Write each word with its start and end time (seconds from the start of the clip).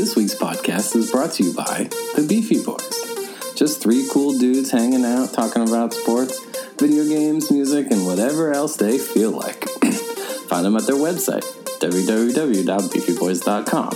This 0.00 0.16
week's 0.16 0.34
podcast 0.34 0.96
is 0.96 1.10
brought 1.10 1.32
to 1.32 1.42
you 1.42 1.52
by 1.52 1.90
the 2.16 2.24
Beefy 2.26 2.64
Boys. 2.64 3.54
Just 3.54 3.82
three 3.82 4.08
cool 4.10 4.38
dudes 4.38 4.70
hanging 4.70 5.04
out, 5.04 5.34
talking 5.34 5.68
about 5.68 5.92
sports, 5.92 6.42
video 6.80 7.06
games, 7.06 7.50
music, 7.50 7.90
and 7.90 8.06
whatever 8.06 8.50
else 8.50 8.76
they 8.76 8.96
feel 8.96 9.30
like. 9.30 9.68
find 10.48 10.64
them 10.64 10.74
at 10.76 10.86
their 10.86 10.96
website, 10.96 11.44
www.beefyboys.com. 11.80 13.90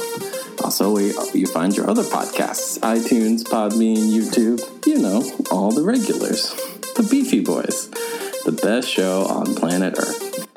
Also, 0.62 0.93
where 0.93 1.11
you 1.35 1.47
find 1.47 1.75
your 1.75 1.88
other 1.88 2.03
podcasts 2.03 2.79
iTunes, 2.81 3.43
Podbean, 3.43 3.97
YouTube, 3.97 4.61
you 4.87 4.99
know, 4.99 5.25
all 5.51 5.71
the 5.71 5.83
regulars. 5.83 6.55
The 6.97 7.09
Beefy 7.11 7.41
Boys, 7.41 7.89
the 8.45 8.53
best 8.53 8.91
show 8.91 9.25
on 9.25 9.55
planet 9.55 9.95
Earth. 9.97 10.49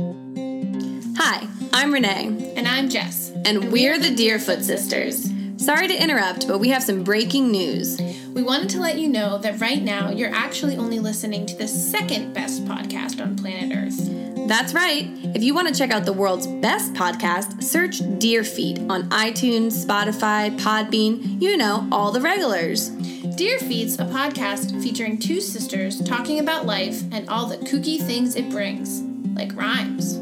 Hi, 1.17 1.47
I'm 1.71 1.93
Renee. 1.93 2.51
And 2.57 2.67
I'm 2.67 2.89
Jess. 2.89 3.31
And 3.45 3.71
we're 3.71 3.97
the 3.97 4.13
Deerfoot 4.13 4.65
Sisters. 4.65 5.36
Sorry 5.67 5.89
to 5.89 6.01
interrupt, 6.01 6.47
but 6.47 6.59
we 6.59 6.69
have 6.69 6.81
some 6.81 7.03
breaking 7.03 7.51
news. 7.51 7.99
We 8.33 8.41
wanted 8.41 8.69
to 8.69 8.79
let 8.79 8.97
you 8.97 9.09
know 9.09 9.37
that 9.39 9.59
right 9.59 9.81
now 9.81 10.11
you're 10.11 10.33
actually 10.33 10.77
only 10.77 10.97
listening 10.97 11.45
to 11.45 11.57
the 11.57 11.67
second 11.67 12.33
best 12.33 12.63
podcast 12.63 13.21
on 13.21 13.35
planet 13.35 13.75
Earth. 13.75 14.47
That's 14.47 14.73
right. 14.73 15.09
If 15.35 15.43
you 15.43 15.53
want 15.53 15.67
to 15.67 15.73
check 15.73 15.91
out 15.91 16.05
the 16.05 16.13
world's 16.13 16.47
best 16.47 16.93
podcast, 16.93 17.61
search 17.61 17.99
Deerfeed 17.99 18.89
on 18.89 19.09
iTunes, 19.09 19.85
Spotify, 19.85 20.57
Podbean, 20.57 21.41
you 21.41 21.57
know, 21.57 21.85
all 21.91 22.13
the 22.13 22.21
regulars. 22.21 22.87
Dear 23.35 23.59
Feed's 23.59 23.99
a 23.99 24.05
podcast 24.05 24.81
featuring 24.81 25.19
two 25.19 25.41
sisters 25.41 26.01
talking 26.01 26.39
about 26.39 26.65
life 26.65 27.03
and 27.11 27.27
all 27.27 27.45
the 27.45 27.57
kooky 27.57 28.01
things 28.01 28.37
it 28.37 28.49
brings, 28.49 29.01
like 29.35 29.53
rhymes. 29.53 30.13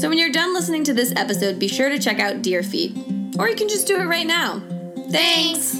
So 0.00 0.08
when 0.08 0.18
you're 0.18 0.30
done 0.30 0.54
listening 0.54 0.84
to 0.84 0.94
this 0.94 1.12
episode, 1.16 1.58
be 1.58 1.66
sure 1.66 1.88
to 1.88 1.98
check 1.98 2.20
out 2.20 2.40
Dear 2.40 2.62
Feed. 2.62 3.36
Or 3.36 3.48
you 3.48 3.56
can 3.56 3.68
just 3.68 3.88
do 3.88 4.00
it 4.00 4.04
right 4.04 4.28
now. 4.28 4.62
Thanks! 5.12 5.74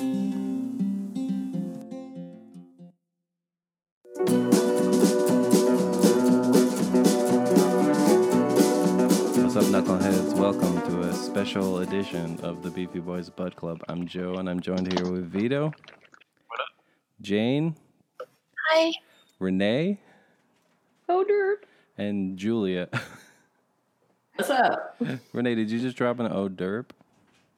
What's 9.39 9.57
up, 9.57 9.65
knuckleheads? 9.73 10.35
Welcome 10.35 10.83
to 10.83 11.01
a 11.09 11.15
special 11.15 11.79
edition 11.79 12.39
of 12.43 12.63
the 12.63 12.69
Beefy 12.69 13.01
Boys 13.01 13.31
Bud 13.31 13.57
Club. 13.57 13.83
I'm 13.89 14.07
Joe, 14.07 14.35
and 14.35 14.51
I'm 14.51 14.61
joined 14.61 14.93
here 14.93 15.11
with 15.11 15.31
Vito. 15.33 15.73
What 16.49 16.61
up? 16.61 16.67
Jane. 17.23 17.75
Hi. 18.69 18.93
Renee. 19.39 19.99
Oh, 21.09 21.25
derp. 21.27 21.65
And 21.97 22.37
Julia. 22.37 22.91
What's 24.35 24.51
up? 24.51 25.01
Renee, 25.33 25.55
did 25.55 25.71
you 25.71 25.81
just 25.81 25.97
drop 25.97 26.21
an 26.21 26.31
oh 26.31 26.51
derp? 26.51 26.91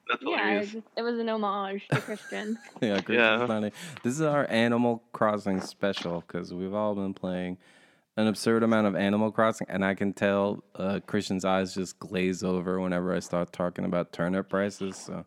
That's 0.08 0.22
Yeah, 0.22 0.36
hilarious. 0.38 0.74
it, 0.74 0.84
it 0.98 1.02
was 1.02 1.19
an 1.19 1.28
homage 1.28 1.88
to 1.88 2.00
Christian. 2.00 2.58
yeah, 2.83 3.00
Chris 3.00 3.16
Yeah. 3.16 3.42
is 3.42 3.48
funny. 3.48 3.72
This 4.02 4.14
is 4.14 4.20
our 4.22 4.46
Animal 4.50 5.02
Crossing 5.12 5.61
special 5.61 6.22
because 6.27 6.52
we've 6.52 6.74
all 6.74 6.94
been 6.94 7.14
playing 7.14 7.58
an 8.16 8.27
absurd 8.28 8.62
amount 8.62 8.86
of 8.86 8.94
Animal 8.94 9.33
Crossing, 9.33 9.66
and 9.70 9.84
I 9.84 9.94
can 9.94 10.12
tell 10.12 10.62
uh, 10.77 11.00
Christian's 11.06 11.44
eyes 11.44 11.74
just 11.74 11.98
glaze 11.98 12.44
over 12.44 12.80
whenever 12.80 13.14
I 13.14 13.19
start 13.20 13.52
talking 13.52 13.84
about 13.84 14.12
turnip 14.12 14.48
prices. 14.48 14.96
So 14.96 15.24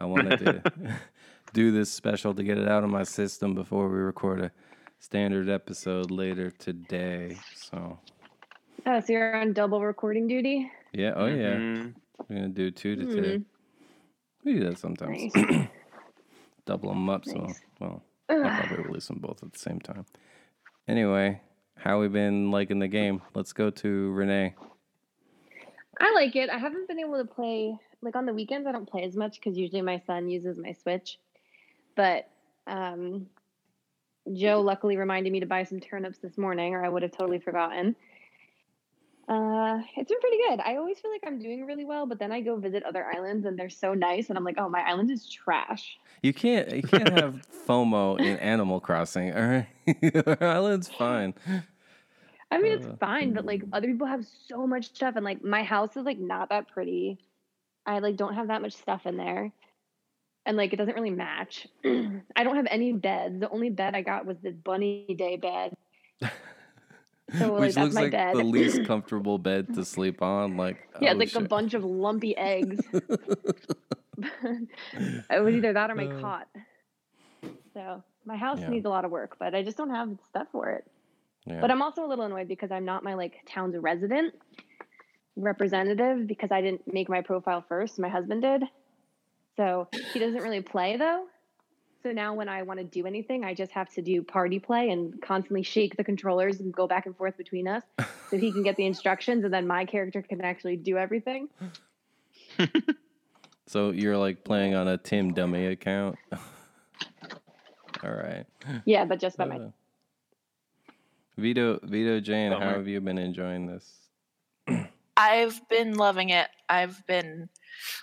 I 0.00 0.06
wanted 0.06 0.38
to 0.40 0.62
do 1.52 1.70
this 1.70 1.90
special 1.92 2.34
to 2.34 2.42
get 2.42 2.58
it 2.58 2.68
out 2.68 2.84
of 2.84 2.90
my 2.90 3.04
system 3.04 3.54
before 3.54 3.88
we 3.88 3.98
record 3.98 4.40
a 4.40 4.50
standard 4.98 5.48
episode 5.48 6.10
later 6.10 6.50
today. 6.50 7.36
So 7.54 7.98
oh, 8.86 9.00
so 9.00 9.12
you're 9.12 9.36
on 9.36 9.52
double 9.52 9.80
recording 9.82 10.26
duty? 10.26 10.70
yeah, 10.92 11.12
oh 11.14 11.26
yeah, 11.26 11.56
Mhm. 11.58 11.94
we're 12.28 12.36
gonna 12.36 12.48
do 12.48 12.70
two 12.70 12.96
to 12.96 13.04
Hmm. 13.04 13.14
two. 13.14 13.44
We 14.46 14.54
do 14.54 14.64
that 14.70 14.78
sometimes. 14.78 15.34
Nice. 15.34 15.68
Double 16.66 16.90
them 16.90 17.10
up. 17.10 17.24
So 17.24 17.48
well. 17.80 18.02
I'll 18.30 18.64
probably 18.64 18.84
release 18.84 19.08
them 19.08 19.18
both 19.18 19.42
at 19.42 19.52
the 19.52 19.58
same 19.58 19.80
time. 19.80 20.06
Anyway, 20.86 21.40
how 21.74 22.00
we 22.00 22.06
been 22.06 22.52
liking 22.52 22.78
the 22.78 22.86
game? 22.86 23.22
Let's 23.34 23.52
go 23.52 23.70
to 23.70 24.12
Renee. 24.12 24.54
I 25.98 26.12
like 26.14 26.36
it. 26.36 26.48
I 26.48 26.58
haven't 26.58 26.86
been 26.86 27.00
able 27.00 27.18
to 27.18 27.24
play 27.24 27.76
like 28.02 28.14
on 28.14 28.24
the 28.24 28.32
weekends. 28.32 28.68
I 28.68 28.72
don't 28.72 28.88
play 28.88 29.02
as 29.02 29.16
much 29.16 29.40
because 29.40 29.58
usually 29.58 29.82
my 29.82 30.00
son 30.06 30.28
uses 30.28 30.58
my 30.58 30.72
Switch. 30.72 31.18
But 31.96 32.28
um, 32.68 33.26
Joe 34.32 34.60
luckily 34.60 34.96
reminded 34.96 35.32
me 35.32 35.40
to 35.40 35.46
buy 35.46 35.64
some 35.64 35.80
turnips 35.80 36.18
this 36.18 36.38
morning, 36.38 36.74
or 36.74 36.84
I 36.84 36.88
would 36.88 37.02
have 37.02 37.12
totally 37.12 37.40
forgotten. 37.40 37.96
Uh, 39.28 39.80
it's 39.96 40.08
been 40.08 40.20
pretty 40.20 40.38
good. 40.48 40.60
I 40.60 40.76
always 40.76 41.00
feel 41.00 41.10
like 41.10 41.22
I'm 41.26 41.40
doing 41.40 41.66
really 41.66 41.84
well, 41.84 42.06
but 42.06 42.18
then 42.20 42.30
I 42.30 42.40
go 42.40 42.56
visit 42.56 42.84
other 42.84 43.06
islands 43.12 43.44
and 43.44 43.58
they're 43.58 43.68
so 43.68 43.92
nice, 43.92 44.28
and 44.28 44.38
I'm 44.38 44.44
like, 44.44 44.56
oh, 44.58 44.68
my 44.68 44.80
island 44.82 45.10
is 45.10 45.28
trash. 45.28 45.98
You 46.22 46.32
can't 46.32 46.70
you 46.72 46.82
can't 46.82 47.08
have 47.18 47.42
FOMO 47.68 48.18
in 48.20 48.36
Animal 48.38 48.80
Crossing. 48.80 49.32
All 49.34 49.42
right, 49.46 49.66
Our 50.40 50.48
island's 50.48 50.88
fine. 50.88 51.34
I 52.50 52.58
mean, 52.58 52.72
it's 52.72 52.86
Uh, 52.86 52.96
fine, 53.00 53.32
but 53.32 53.44
like 53.44 53.62
other 53.72 53.88
people 53.88 54.06
have 54.06 54.24
so 54.46 54.66
much 54.66 54.86
stuff, 54.94 55.16
and 55.16 55.24
like 55.24 55.42
my 55.44 55.62
house 55.64 55.96
is 55.96 56.04
like 56.04 56.18
not 56.18 56.48
that 56.50 56.68
pretty. 56.68 57.18
I 57.84 57.98
like 57.98 58.16
don't 58.16 58.34
have 58.34 58.48
that 58.48 58.62
much 58.62 58.74
stuff 58.74 59.06
in 59.06 59.16
there, 59.16 59.50
and 60.46 60.56
like 60.56 60.72
it 60.72 60.76
doesn't 60.76 60.94
really 60.94 61.10
match. 61.10 61.66
I 61.84 62.44
don't 62.44 62.56
have 62.56 62.68
any 62.70 62.92
beds. 62.92 63.40
The 63.40 63.50
only 63.50 63.70
bed 63.70 63.94
I 63.96 64.02
got 64.02 64.24
was 64.24 64.38
the 64.38 64.52
bunny 64.52 65.14
day 65.18 65.36
bed. 65.36 65.74
So 67.38 67.52
like 67.52 67.60
Which 67.60 67.76
looks 67.76 67.94
like 67.94 68.10
bed. 68.12 68.34
the 68.36 68.44
least 68.44 68.84
comfortable 68.86 69.38
bed 69.38 69.74
to 69.74 69.84
sleep 69.84 70.22
on. 70.22 70.56
Like 70.56 70.88
yeah, 71.00 71.12
oh, 71.12 71.16
like 71.16 71.34
a 71.34 71.40
bunch 71.40 71.74
of 71.74 71.84
lumpy 71.84 72.36
eggs. 72.36 72.80
it 74.18 75.42
was 75.42 75.54
either 75.54 75.72
that 75.72 75.90
or 75.90 75.94
my 75.94 76.06
Uh. 76.06 76.20
cot. 76.20 76.48
So 77.74 78.02
my 78.24 78.36
house 78.36 78.60
Yeah. 78.60 78.68
needs 78.68 78.86
a 78.86 78.88
lot 78.88 79.04
of 79.04 79.10
work, 79.10 79.36
but 79.38 79.54
I 79.54 79.62
just 79.62 79.76
don't 79.76 79.90
have 79.90 80.16
stuff 80.28 80.46
for 80.52 80.70
it. 80.70 80.84
Yeah. 81.46 81.60
But 81.60 81.70
I'm 81.70 81.82
also 81.82 82.04
a 82.04 82.08
little 82.08 82.24
annoyed 82.24 82.48
because 82.48 82.70
I'm 82.72 82.84
not 82.84 83.04
my 83.04 83.14
like 83.14 83.34
town's 83.48 83.76
resident 83.76 84.34
representative 85.36 86.26
because 86.26 86.50
I 86.50 86.60
didn't 86.62 86.92
make 86.92 87.08
my 87.08 87.20
profile 87.20 87.64
first. 87.68 87.98
My 87.98 88.08
husband 88.08 88.42
did. 88.42 88.62
So 89.56 89.88
he 90.12 90.18
doesn't 90.18 90.42
really 90.42 90.60
play 90.62 90.96
though. 90.96 91.26
So 92.06 92.12
now 92.12 92.34
when 92.34 92.48
I 92.48 92.62
want 92.62 92.78
to 92.78 92.84
do 92.84 93.04
anything, 93.04 93.44
I 93.44 93.52
just 93.52 93.72
have 93.72 93.92
to 93.94 94.00
do 94.00 94.22
party 94.22 94.60
play 94.60 94.90
and 94.90 95.20
constantly 95.20 95.64
shake 95.64 95.96
the 95.96 96.04
controllers 96.04 96.60
and 96.60 96.72
go 96.72 96.86
back 96.86 97.06
and 97.06 97.16
forth 97.16 97.36
between 97.36 97.66
us 97.66 97.82
so 98.30 98.38
he 98.38 98.52
can 98.52 98.62
get 98.62 98.76
the 98.76 98.86
instructions 98.92 99.42
and 99.42 99.52
then 99.52 99.66
my 99.66 99.84
character 99.86 100.22
can 100.22 100.40
actually 100.40 100.76
do 100.76 100.96
everything. 100.98 101.48
so 103.66 103.90
you're 103.90 104.16
like 104.16 104.44
playing 104.44 104.76
on 104.76 104.86
a 104.86 104.96
Tim 104.96 105.34
Dummy 105.34 105.66
account. 105.66 106.16
All 108.04 108.12
right. 108.12 108.44
Yeah, 108.84 109.04
but 109.04 109.18
just 109.18 109.36
by 109.36 109.46
my 109.46 109.56
Uh, 109.56 109.70
Vito, 111.36 111.80
Vito, 111.82 112.20
Jane, 112.20 112.52
how 112.52 112.60
Bummer. 112.60 112.74
have 112.74 112.86
you 112.86 113.00
been 113.00 113.18
enjoying 113.18 113.66
this? 113.66 114.05
I've 115.16 115.66
been 115.68 115.94
loving 115.94 116.30
it. 116.30 116.48
I've 116.68 117.06
been 117.06 117.48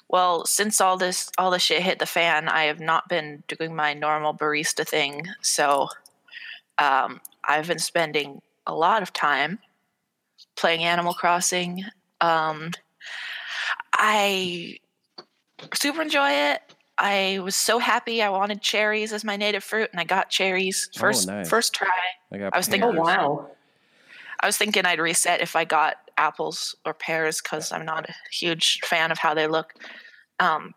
well 0.07 0.45
since 0.45 0.79
all 0.81 0.97
this 0.97 1.31
all 1.37 1.51
the 1.51 1.59
shit 1.59 1.81
hit 1.81 1.99
the 1.99 2.05
fan. 2.05 2.47
I 2.49 2.63
have 2.63 2.79
not 2.79 3.07
been 3.09 3.43
doing 3.47 3.75
my 3.75 3.93
normal 3.93 4.33
barista 4.33 4.87
thing, 4.87 5.27
so 5.41 5.89
um, 6.77 7.21
I've 7.47 7.67
been 7.67 7.79
spending 7.79 8.41
a 8.65 8.73
lot 8.73 9.01
of 9.03 9.13
time 9.13 9.59
playing 10.55 10.83
Animal 10.83 11.13
Crossing. 11.13 11.83
Um, 12.21 12.71
I 13.93 14.77
super 15.73 16.01
enjoy 16.01 16.29
it. 16.31 16.61
I 16.97 17.39
was 17.43 17.55
so 17.55 17.79
happy. 17.79 18.21
I 18.21 18.29
wanted 18.29 18.61
cherries 18.61 19.13
as 19.13 19.23
my 19.23 19.35
native 19.35 19.63
fruit, 19.63 19.89
and 19.91 19.99
I 19.99 20.03
got 20.03 20.29
cherries 20.29 20.89
Oh, 20.95 20.99
first 20.99 21.27
nice. 21.27 21.49
first 21.49 21.73
try. 21.73 21.89
I 22.31 22.37
got. 22.37 22.53
I 22.53 22.57
was 22.57 22.67
thinking- 22.67 22.89
Oh, 22.97 23.01
wow. 23.01 23.47
I 24.43 24.45
was 24.45 24.57
thinking 24.57 24.85
I'd 24.85 24.99
reset 24.99 25.39
if 25.39 25.55
I 25.55 25.63
got 25.63 25.95
apples 26.17 26.75
or 26.85 26.93
pears 26.93 27.41
because 27.41 27.71
I'm 27.71 27.85
not 27.85 28.09
a 28.09 28.13
huge 28.29 28.81
fan 28.83 29.09
of 29.09 29.17
how 29.17 29.33
they 29.33 29.47
look. 29.47 29.73
Um, 30.37 30.73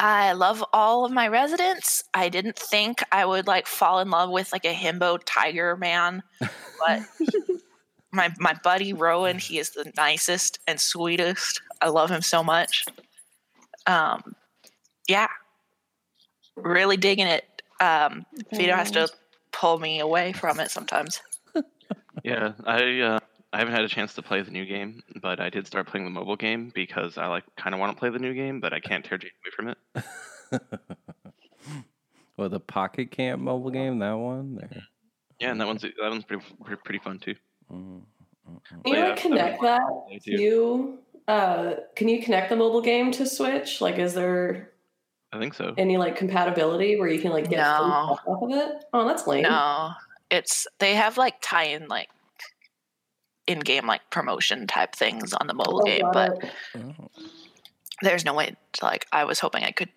I 0.00 0.32
love 0.32 0.64
all 0.72 1.04
of 1.04 1.12
my 1.12 1.28
residents. 1.28 2.02
I 2.12 2.28
didn't 2.28 2.58
think 2.58 3.00
I 3.12 3.24
would 3.24 3.46
like 3.46 3.68
fall 3.68 4.00
in 4.00 4.10
love 4.10 4.30
with 4.30 4.52
like 4.52 4.64
a 4.64 4.74
himbo 4.74 5.20
tiger 5.24 5.76
man, 5.76 6.24
but 6.40 7.02
my 8.12 8.34
my 8.40 8.54
buddy 8.64 8.92
Rowan, 8.92 9.38
he 9.38 9.60
is 9.60 9.70
the 9.70 9.92
nicest 9.96 10.58
and 10.66 10.80
sweetest. 10.80 11.62
I 11.80 11.88
love 11.88 12.10
him 12.10 12.22
so 12.22 12.42
much. 12.42 12.84
Um, 13.86 14.34
yeah, 15.06 15.28
really 16.56 16.96
digging 16.96 17.28
it. 17.28 17.62
Um, 17.80 18.26
Vito 18.52 18.74
has 18.74 18.90
to 18.90 19.08
pull 19.52 19.78
me 19.78 20.00
away 20.00 20.32
from 20.32 20.58
it 20.58 20.72
sometimes. 20.72 21.20
Yeah, 22.22 22.52
I 22.64 23.00
uh, 23.00 23.18
I 23.52 23.58
haven't 23.58 23.74
had 23.74 23.84
a 23.84 23.88
chance 23.88 24.14
to 24.14 24.22
play 24.22 24.40
the 24.42 24.50
new 24.50 24.64
game, 24.64 25.02
but 25.20 25.40
I 25.40 25.50
did 25.50 25.66
start 25.66 25.86
playing 25.88 26.04
the 26.04 26.10
mobile 26.10 26.36
game 26.36 26.70
because 26.74 27.18
I 27.18 27.26
like 27.26 27.44
kind 27.56 27.74
of 27.74 27.80
want 27.80 27.94
to 27.96 27.98
play 27.98 28.10
the 28.10 28.18
new 28.18 28.34
game, 28.34 28.60
but 28.60 28.72
I 28.72 28.80
can't 28.80 29.04
tear 29.04 29.18
Jane 29.18 29.30
away 29.44 29.50
from 29.54 29.68
it. 29.68 30.68
well, 32.36 32.48
the 32.48 32.60
Pocket 32.60 33.10
Camp 33.10 33.42
mobile 33.42 33.70
game, 33.70 33.98
that 33.98 34.12
one 34.12 34.54
there. 34.56 34.82
Yeah, 35.40 35.50
and 35.50 35.60
that 35.60 35.66
one's 35.66 35.82
that 35.82 35.92
one's 36.00 36.24
pretty 36.24 36.44
pretty, 36.64 36.80
pretty 36.84 36.98
fun 37.00 37.18
too. 37.18 37.34
Mm, 37.70 38.00
mm, 38.00 38.02
mm. 38.48 38.84
Can 38.84 38.92
you 38.92 38.98
Yeah, 38.98 39.08
like 39.08 39.16
connect 39.16 39.62
that 39.62 39.80
I 39.82 40.18
do. 40.24 40.36
to 40.38 40.98
uh 41.28 41.74
can 41.96 42.08
you 42.08 42.22
connect 42.22 42.48
the 42.50 42.56
mobile 42.56 42.80
game 42.82 43.10
to 43.12 43.26
Switch? 43.26 43.80
Like 43.80 43.98
is 43.98 44.14
there 44.14 44.70
I 45.32 45.38
think 45.38 45.54
so. 45.54 45.74
Any 45.76 45.96
like 45.96 46.16
compatibility 46.16 46.96
where 46.98 47.08
you 47.08 47.20
can 47.20 47.32
like 47.32 47.50
get 47.50 47.58
No. 47.58 47.64
off 47.64 48.20
of 48.26 48.50
it? 48.50 48.84
Oh, 48.92 49.06
that's 49.06 49.26
lame. 49.26 49.42
No, 49.42 49.90
it's 50.32 50.66
they 50.80 50.94
have 50.96 51.16
like 51.18 51.36
tie-in 51.42 51.86
like 51.86 52.08
in-game 53.46 53.86
like 53.86 54.00
promotion 54.10 54.66
type 54.66 54.94
things 54.96 55.32
on 55.34 55.46
the 55.46 55.54
mobile 55.54 55.82
Oh, 55.82 55.86
game, 55.86 56.06
but 56.12 56.42
it. 56.42 56.50
Oh. 56.76 57.08
there's 58.00 58.24
no 58.24 58.34
way 58.34 58.56
to 58.74 58.84
like 58.84 59.06
I 59.12 59.24
was 59.24 59.38
hoping 59.40 59.62
I 59.64 59.70
could 59.72 59.90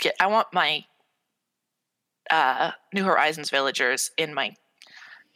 get 0.00 0.14
I 0.20 0.26
want 0.26 0.48
my 0.52 0.84
uh 2.30 2.72
New 2.92 3.04
Horizons 3.04 3.50
villagers 3.50 4.10
in 4.18 4.34
my 4.34 4.54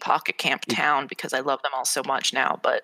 pocket 0.00 0.36
camp 0.38 0.64
town 0.66 1.06
because 1.06 1.32
I 1.32 1.40
love 1.40 1.62
them 1.62 1.72
all 1.74 1.84
so 1.86 2.02
much 2.06 2.32
now, 2.34 2.58
but 2.62 2.82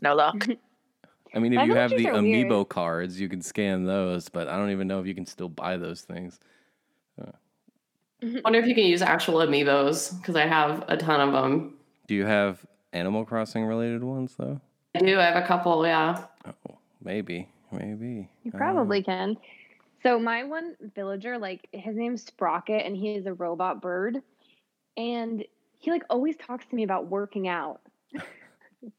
no 0.00 0.14
luck. 0.14 0.46
I 1.34 1.40
mean, 1.40 1.52
if 1.52 1.56
My 1.56 1.64
you 1.64 1.74
have 1.74 1.90
the 1.90 1.96
villagers 1.96 2.16
are 2.18 2.22
weird. 2.22 2.46
amiibo 2.48 2.68
cards, 2.68 3.20
you 3.20 3.28
can 3.28 3.42
scan 3.42 3.84
those, 3.84 4.28
but 4.28 4.46
I 4.48 4.56
don't 4.56 4.70
even 4.70 4.86
know 4.86 5.00
if 5.00 5.06
you 5.06 5.14
can 5.16 5.26
still 5.26 5.48
buy 5.48 5.76
those 5.76 6.02
things. 6.02 6.38
Mm-hmm. 8.24 8.38
wonder 8.44 8.58
if 8.58 8.66
you 8.66 8.74
can 8.74 8.84
use 8.84 9.02
actual 9.02 9.34
amiibos 9.40 10.18
because 10.20 10.34
I 10.36 10.46
have 10.46 10.84
a 10.88 10.96
ton 10.96 11.20
of 11.20 11.32
them. 11.32 11.74
Do 12.06 12.14
you 12.14 12.24
have 12.24 12.64
Animal 12.92 13.24
Crossing 13.24 13.64
related 13.66 14.02
ones 14.02 14.34
though? 14.38 14.60
I 14.94 15.00
do. 15.00 15.18
I 15.18 15.24
have 15.24 15.42
a 15.42 15.46
couple. 15.46 15.86
Yeah. 15.86 16.24
Oh, 16.46 16.78
maybe, 17.02 17.48
maybe. 17.72 18.28
You 18.44 18.48
I 18.48 18.50
don't 18.50 18.58
probably 18.58 19.02
can. 19.02 19.36
So 20.02 20.18
my 20.18 20.44
one 20.44 20.76
villager, 20.94 21.38
like 21.38 21.68
his 21.72 21.96
name's 21.96 22.24
Sprocket, 22.24 22.84
and 22.86 22.96
he 22.96 23.14
is 23.14 23.26
a 23.26 23.32
robot 23.34 23.82
bird, 23.82 24.18
and 24.96 25.44
he 25.78 25.90
like 25.90 26.04
always 26.08 26.36
talks 26.36 26.64
to 26.66 26.74
me 26.76 26.82
about 26.84 27.08
working 27.08 27.48
out. 27.48 27.80
and 28.12 28.92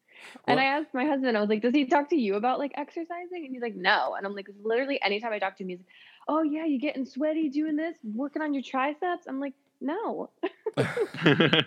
Well- 0.47 0.59
I 0.59 0.63
asked 0.63 0.93
my 0.93 1.05
husband, 1.05 1.37
I 1.37 1.41
was 1.41 1.49
like, 1.49 1.61
"Does 1.61 1.73
he 1.73 1.85
talk 1.85 2.09
to 2.09 2.15
you 2.15 2.35
about 2.35 2.59
like 2.59 2.71
exercising?" 2.75 3.45
And 3.45 3.53
he's 3.53 3.61
like, 3.61 3.75
"No." 3.75 4.15
And 4.15 4.25
I'm 4.25 4.35
like, 4.35 4.49
literally, 4.63 5.01
anytime 5.01 5.31
I 5.31 5.39
talk 5.39 5.55
to 5.57 5.63
him, 5.63 5.69
he's, 5.69 5.79
"Oh 6.27 6.41
yeah, 6.43 6.65
you're 6.65 6.79
getting 6.79 7.05
sweaty 7.05 7.49
doing 7.49 7.75
this, 7.75 7.95
working 8.15 8.41
on 8.41 8.53
your 8.53 8.63
triceps?" 8.63 9.27
I'm 9.27 9.39
like, 9.39 9.53
"No." 9.81 10.29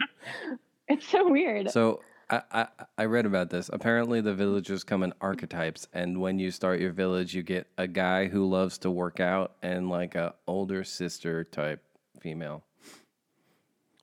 It's 0.90 1.06
so 1.06 1.28
weird. 1.28 1.70
So 1.70 2.00
I, 2.30 2.42
I 2.50 2.66
I 2.96 3.04
read 3.04 3.26
about 3.26 3.50
this. 3.50 3.68
Apparently, 3.70 4.22
the 4.22 4.32
villagers 4.34 4.84
come 4.84 5.02
in 5.02 5.12
archetypes, 5.20 5.86
and 5.92 6.18
when 6.20 6.38
you 6.38 6.50
start 6.50 6.80
your 6.80 6.92
village, 6.92 7.34
you 7.34 7.42
get 7.42 7.66
a 7.76 7.86
guy 7.86 8.26
who 8.28 8.48
loves 8.48 8.78
to 8.78 8.90
work 8.90 9.20
out 9.20 9.52
and 9.62 9.90
like 9.90 10.14
a 10.14 10.34
older 10.46 10.82
sister 10.84 11.44
type 11.44 11.82
female. 12.20 12.64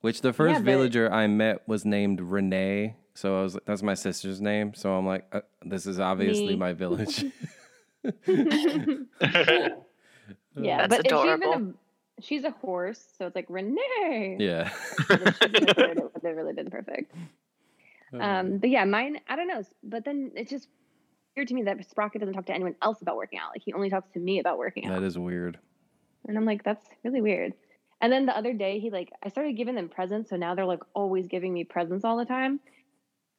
Which 0.00 0.20
the 0.20 0.32
first 0.32 0.54
but- 0.60 0.64
villager 0.64 1.12
I 1.12 1.26
met 1.26 1.66
was 1.66 1.84
named 1.84 2.20
Renee. 2.20 2.94
So 3.14 3.38
I 3.38 3.42
was 3.42 3.54
like, 3.54 3.64
that's 3.64 3.82
my 3.82 3.94
sister's 3.94 4.40
name. 4.40 4.74
So 4.74 4.92
I'm 4.92 5.06
like, 5.06 5.26
uh, 5.32 5.40
this 5.64 5.86
is 5.86 5.98
obviously 5.98 6.48
Me. 6.48 6.56
my 6.56 6.72
village. 6.74 7.24
yeah, 10.56 10.86
That's 10.86 10.96
but 10.96 11.06
adorable. 11.06 11.52
been 11.52 11.74
a, 12.18 12.22
she's 12.22 12.44
a 12.44 12.50
horse, 12.50 13.02
so 13.18 13.26
it's 13.26 13.36
like 13.36 13.46
Renee. 13.48 14.36
yeah. 14.38 14.70
If 15.10 15.36
she'd 15.38 15.52
been 15.52 15.68
a 15.68 15.74
bird, 15.74 15.98
it 15.98 16.02
would 16.14 16.22
have 16.24 16.36
really 16.36 16.52
been 16.54 16.70
perfect. 16.70 17.14
Um, 18.18 18.58
but 18.58 18.70
yeah, 18.70 18.84
mine, 18.84 19.20
I 19.28 19.36
don't 19.36 19.48
know. 19.48 19.62
But 19.82 20.04
then 20.04 20.32
it's 20.34 20.50
just 20.50 20.68
weird 21.36 21.48
to 21.48 21.54
me 21.54 21.64
that 21.64 21.88
Sprocket 21.90 22.20
doesn't 22.20 22.34
talk 22.34 22.46
to 22.46 22.54
anyone 22.54 22.74
else 22.82 23.02
about 23.02 23.16
working 23.16 23.38
out. 23.38 23.50
Like 23.50 23.62
he 23.64 23.72
only 23.72 23.90
talks 23.90 24.10
to 24.12 24.18
me 24.18 24.38
about 24.38 24.58
working 24.58 24.86
out. 24.86 25.00
that 25.00 25.06
is 25.06 25.18
weird. 25.18 25.58
And 26.26 26.36
I'm 26.36 26.44
like, 26.44 26.64
that's 26.64 26.86
really 27.04 27.20
weird. 27.20 27.52
And 28.00 28.12
then 28.12 28.26
the 28.26 28.36
other 28.36 28.52
day, 28.52 28.78
he 28.78 28.90
like, 28.90 29.10
I 29.22 29.28
started 29.28 29.56
giving 29.56 29.74
them 29.74 29.88
presents. 29.88 30.30
So 30.30 30.36
now 30.36 30.54
they're 30.54 30.64
like 30.66 30.82
always 30.94 31.26
giving 31.26 31.52
me 31.52 31.64
presents 31.64 32.04
all 32.04 32.16
the 32.16 32.24
time. 32.24 32.60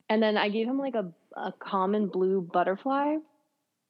And 0.09 0.21
then 0.21 0.37
I 0.37 0.49
gave 0.49 0.67
him 0.67 0.77
like 0.79 0.95
a, 0.95 1.11
a 1.35 1.51
common 1.59 2.07
blue 2.07 2.41
butterfly. 2.41 3.17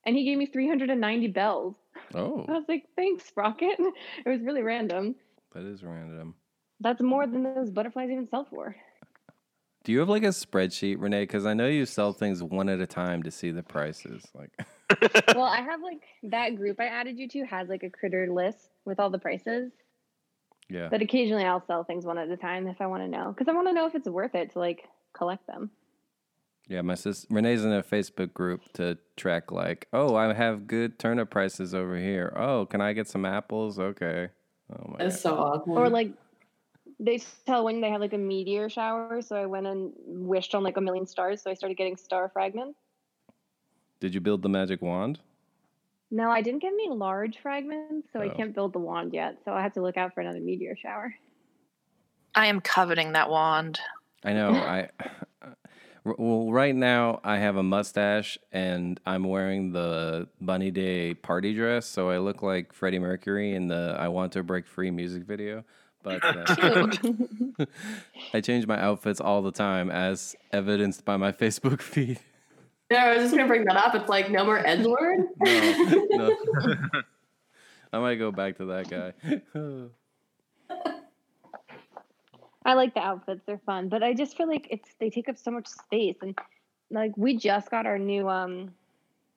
And 0.06 0.16
he 0.16 0.26
gave 0.26 0.38
me 0.38 0.46
390 0.46 1.28
bells. 1.28 1.76
Oh. 2.14 2.46
I 2.48 2.52
Oh, 2.52 2.56
was 2.56 2.66
like, 2.68 2.86
thanks, 2.96 3.26
Sprocket. 3.26 3.80
It 4.26 4.30
was 4.30 4.42
really 4.42 4.62
random. 4.64 5.16
that 5.54 5.64
is 5.64 5.84
random. 5.84 6.36
That's 6.80 7.02
more 7.02 7.26
than 7.28 7.44
those 7.44 7.72
butterflies 7.72 8.10
even 8.12 8.28
sell 8.30 8.46
for. 8.50 8.76
Do 9.84 9.92
you 9.94 10.00
have 10.00 10.10
like 10.10 10.24
a 10.24 10.28
spreadsheet, 10.28 10.98
Renee? 11.00 11.24
Because 11.24 11.46
I 11.46 11.54
know 11.54 11.68
you 11.68 11.86
sell 11.86 12.12
things 12.14 12.44
one 12.44 12.68
at 12.70 12.80
a 12.82 12.86
time 12.88 13.24
to 13.24 13.32
see 13.32 13.52
the 13.52 13.64
prices. 13.64 14.24
Like, 14.36 14.52
well, 15.36 15.46
I 15.46 15.62
have 15.62 15.82
like 15.82 16.02
that 16.24 16.56
group 16.56 16.80
I 16.80 16.86
added 16.88 17.18
you 17.18 17.28
to 17.30 17.46
has 17.46 17.70
like 17.70 17.84
a 17.84 17.90
critter 17.90 18.28
list 18.32 18.70
with 18.86 19.00
all 19.00 19.10
the 19.10 19.18
prices. 19.20 19.72
yeah. 20.70 20.90
But 20.90 21.02
occasionally 21.02 21.46
I'll 21.46 21.66
sell 21.66 21.84
things 21.86 22.06
one 22.06 22.18
at 22.18 22.30
a 22.30 22.38
time 22.38 22.68
if 22.68 22.82
I 22.82 22.88
want 22.88 23.04
to 23.04 23.08
know 23.08 23.32
because 23.32 23.48
I 23.48 23.54
want 23.56 23.68
to 23.70 23.74
know 23.74 23.88
if 23.88 23.96
it's 23.96 24.10
worth 24.10 24.36
it 24.36 24.52
to 24.54 24.60
like 24.60 24.84
collect 25.14 25.48
them. 25.48 25.72
Yeah, 26.68 26.82
my 26.82 26.96
sis 26.96 27.26
Renee's 27.30 27.64
in 27.64 27.72
a 27.72 27.82
Facebook 27.82 28.34
group 28.34 28.62
to 28.74 28.98
track 29.16 29.52
like, 29.52 29.88
oh, 29.94 30.16
I 30.16 30.34
have 30.34 30.68
good 30.68 31.00
turnip 31.00 31.30
prices 31.30 31.74
over 31.74 31.98
here. 31.98 32.34
Oh, 32.36 32.66
can 32.66 32.82
I 32.82 32.92
get 32.94 33.08
some 33.08 33.26
apples? 33.26 33.80
Okay. 33.80 34.30
Oh 34.74 34.96
my 34.98 35.06
It's 35.06 35.16
god. 35.16 35.22
so 35.22 35.36
awesome. 35.38 35.72
Or 35.72 35.90
like 35.90 36.12
they 37.00 37.22
tell 37.46 37.64
when 37.64 37.80
they 37.80 37.90
have 37.90 38.02
like 38.02 38.14
a 38.14 38.18
meteor 38.18 38.70
shower, 38.70 39.22
so 39.22 39.36
I 39.38 39.46
went 39.46 39.66
and 39.68 39.94
wished 40.06 40.54
on 40.56 40.64
like 40.64 40.76
a 40.78 40.82
million 40.82 41.06
stars, 41.08 41.42
so 41.42 41.50
I 41.50 41.54
started 41.54 41.78
getting 41.78 41.96
star 41.96 42.28
fragments. 42.28 42.78
Did 44.02 44.14
you 44.14 44.20
build 44.20 44.42
the 44.42 44.50
magic 44.50 44.82
wand? 44.82 45.20
No, 46.12 46.30
I 46.30 46.42
didn't 46.42 46.62
get 46.62 46.74
any 46.74 46.90
large 46.90 47.38
fragments, 47.40 48.10
so 48.12 48.20
I 48.22 48.28
Oh. 48.28 48.36
can't 48.36 48.54
build 48.54 48.74
the 48.74 48.80
wand 48.80 49.14
yet. 49.14 49.38
So 49.46 49.54
I 49.54 49.62
have 49.62 49.74
to 49.74 49.82
look 49.82 49.96
out 49.98 50.14
for 50.14 50.22
another 50.22 50.40
meteor 50.40 50.76
shower. 50.76 51.14
I 52.36 52.48
am 52.48 52.60
coveting 52.62 53.14
that 53.14 53.30
wand. 53.30 53.80
I 54.24 54.34
know. 54.34 54.52
I 54.52 54.90
well, 56.04 56.52
right 56.52 56.76
now 56.76 57.20
I 57.24 57.38
have 57.38 57.56
a 57.56 57.64
mustache 57.64 58.38
and 58.52 59.00
I'm 59.06 59.24
wearing 59.24 59.72
the 59.72 60.28
Bunny 60.42 60.72
Day 60.72 61.14
party 61.14 61.54
dress, 61.54 61.86
so 61.86 62.10
I 62.10 62.18
look 62.20 62.42
like 62.42 62.74
Freddie 62.74 63.00
Mercury 63.00 63.54
in 63.54 63.68
the 63.68 63.96
"I 64.00 64.08
Want 64.08 64.34
to 64.34 64.44
Break 64.44 64.68
Free" 64.68 64.92
music 64.92 65.24
video. 65.24 65.64
But 66.04 66.24
uh, 66.24 66.88
I 68.34 68.42
change 68.42 68.68
my 68.68 68.80
outfits 68.80 69.20
all 69.20 69.42
the 69.42 69.52
time, 69.52 69.90
as 69.90 70.36
evidenced 70.52 71.04
by 71.04 71.18
my 71.18 71.32
Facebook 71.32 71.82
feed. 71.82 72.20
yeah, 72.90 73.06
I 73.06 73.10
was 73.16 73.24
just 73.24 73.36
gonna 73.36 73.48
bring 73.48 73.66
that 73.66 73.76
up. 73.76 73.96
It's 73.96 74.10
like 74.10 74.32
no 74.32 74.46
more 74.46 74.64
edgelord. 74.64 75.26
No, 75.40 76.36
no. 76.52 76.76
I 77.94 78.00
might 78.00 78.16
go 78.16 78.32
back 78.32 78.58
to 78.58 78.66
that 78.66 78.90
guy. 78.90 79.14
I 82.68 82.74
like 82.74 82.94
the 82.94 83.00
outfits; 83.00 83.42
they're 83.48 83.62
fun, 83.66 83.88
but 83.88 84.04
I 84.04 84.14
just 84.14 84.36
feel 84.36 84.48
like 84.48 84.68
it's 84.70 84.90
they 85.00 85.10
take 85.10 85.30
up 85.30 85.38
so 85.38 85.52
much 85.52 85.68
space, 85.68 86.18
and 86.22 86.38
like 86.92 87.14
we 87.16 87.38
just 87.38 87.72
got 87.72 87.86
our 87.86 87.98
new 87.98 88.28
um 88.30 88.74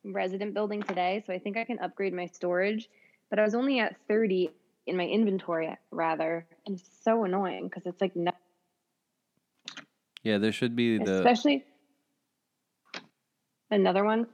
resident 0.05 0.53
building 0.53 0.83
today, 0.83 1.23
so 1.25 1.33
I 1.33 1.39
think 1.39 1.57
I 1.57 1.65
can 1.65 1.79
upgrade 1.79 2.13
my 2.13 2.27
storage, 2.27 2.91
but 3.31 3.39
I 3.39 3.43
was 3.45 3.55
only 3.55 3.79
at 3.79 3.97
thirty 4.09 4.51
in 4.89 4.97
my 4.97 5.07
inventory 5.07 5.77
rather, 5.93 6.45
and 6.67 6.77
it's 6.79 6.91
so 7.05 7.25
annoying 7.25 7.69
because 7.69 7.87
it's 7.87 8.01
like 8.01 8.17
no, 8.17 8.33
yeah, 10.25 10.39
there 10.39 10.53
should 10.53 10.75
be 10.75 10.99
the 10.99 11.19
especially 11.19 11.65
another 13.71 14.05
one. 14.05 14.27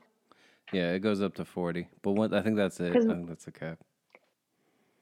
yeah. 0.72 0.92
It 0.92 1.00
goes 1.00 1.20
up 1.20 1.34
to 1.34 1.44
forty, 1.44 1.88
but 2.00 2.12
what 2.12 2.32
I 2.32 2.40
think 2.40 2.56
that's 2.56 2.80
it. 2.80 2.96
I 2.96 3.00
think 3.00 3.28
that's 3.28 3.46
a 3.46 3.52
cap. 3.52 3.78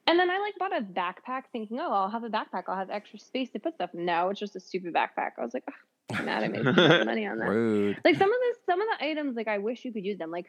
And 0.06 0.18
then 0.18 0.30
I 0.30 0.38
like 0.38 0.54
bought 0.58 0.76
a 0.76 0.82
backpack 0.82 1.44
thinking, 1.52 1.78
oh, 1.80 1.90
I'll 1.90 2.10
have 2.10 2.24
a 2.24 2.28
backpack. 2.28 2.64
I'll 2.68 2.76
have 2.76 2.90
extra 2.90 3.18
space 3.18 3.50
to 3.50 3.58
put 3.58 3.74
stuff. 3.74 3.90
No, 3.94 4.28
it's 4.30 4.40
just 4.40 4.54
a 4.56 4.60
stupid 4.60 4.92
backpack. 4.92 5.32
I 5.38 5.44
was 5.44 5.54
like, 5.54 5.64
oh, 6.12 6.22
mad 6.22 6.44
I 6.44 6.48
made 6.48 6.62
money 7.06 7.26
on 7.26 7.38
that. 7.38 7.48
Rude. 7.48 7.98
Like 8.04 8.16
some 8.16 8.28
of 8.28 8.36
the 8.38 8.54
some 8.66 8.80
of 8.82 8.86
the 8.98 9.04
items, 9.06 9.34
like 9.36 9.48
I 9.48 9.58
wish 9.58 9.84
you 9.84 9.92
could 9.92 10.04
use 10.04 10.18
them. 10.18 10.30
Like 10.30 10.46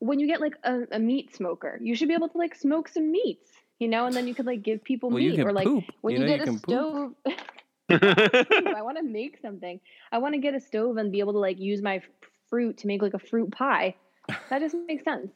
when 0.00 0.20
you 0.20 0.26
get 0.26 0.40
like 0.40 0.54
a, 0.64 0.80
a 0.92 0.98
meat 0.98 1.34
smoker, 1.34 1.78
you 1.82 1.94
should 1.96 2.08
be 2.08 2.14
able 2.14 2.28
to 2.28 2.38
like 2.38 2.54
smoke 2.54 2.88
some 2.88 3.10
meats, 3.10 3.50
you 3.78 3.88
know, 3.88 4.04
and 4.06 4.14
then 4.14 4.28
you 4.28 4.34
could 4.34 4.46
like 4.46 4.62
give 4.62 4.84
people 4.84 5.08
Well, 5.08 5.18
meat. 5.18 5.40
Or 5.40 5.52
like 5.52 5.66
poop. 5.66 5.84
when 6.02 6.14
You 6.14 6.20
you, 6.20 6.26
know 6.26 6.36
get 6.36 6.46
you 6.46 6.54
a 6.54 6.58
stove, 6.58 7.12
I 7.90 8.82
want 8.82 8.98
to 8.98 9.02
make 9.02 9.38
something. 9.40 9.80
I 10.12 10.18
want 10.18 10.34
to 10.34 10.40
get 10.40 10.54
a 10.54 10.60
stove 10.60 10.98
and 10.98 11.10
be 11.10 11.20
able 11.20 11.32
to 11.32 11.38
like 11.38 11.58
use 11.58 11.80
my 11.80 12.02
fruit 12.50 12.76
to 12.78 12.86
make 12.86 13.00
like 13.00 13.14
a 13.14 13.18
fruit 13.18 13.50
pie. 13.50 13.94
That 14.50 14.58
doesn't 14.58 14.86
make 14.86 15.02
sense. 15.02 15.30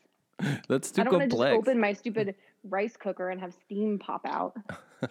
That's 0.69 0.91
too 0.91 1.01
I 1.01 1.05
don't 1.05 1.15
want 1.15 1.23
to 1.25 1.29
just 1.29 1.41
complex. 1.41 1.57
open 1.69 1.81
my 1.81 1.93
stupid 1.95 2.35
rice 2.65 2.97
cooker 2.97 3.31
and 3.31 3.41
have 3.41 3.55
steam 3.65 3.99
pop 3.99 4.23
out. 4.27 4.55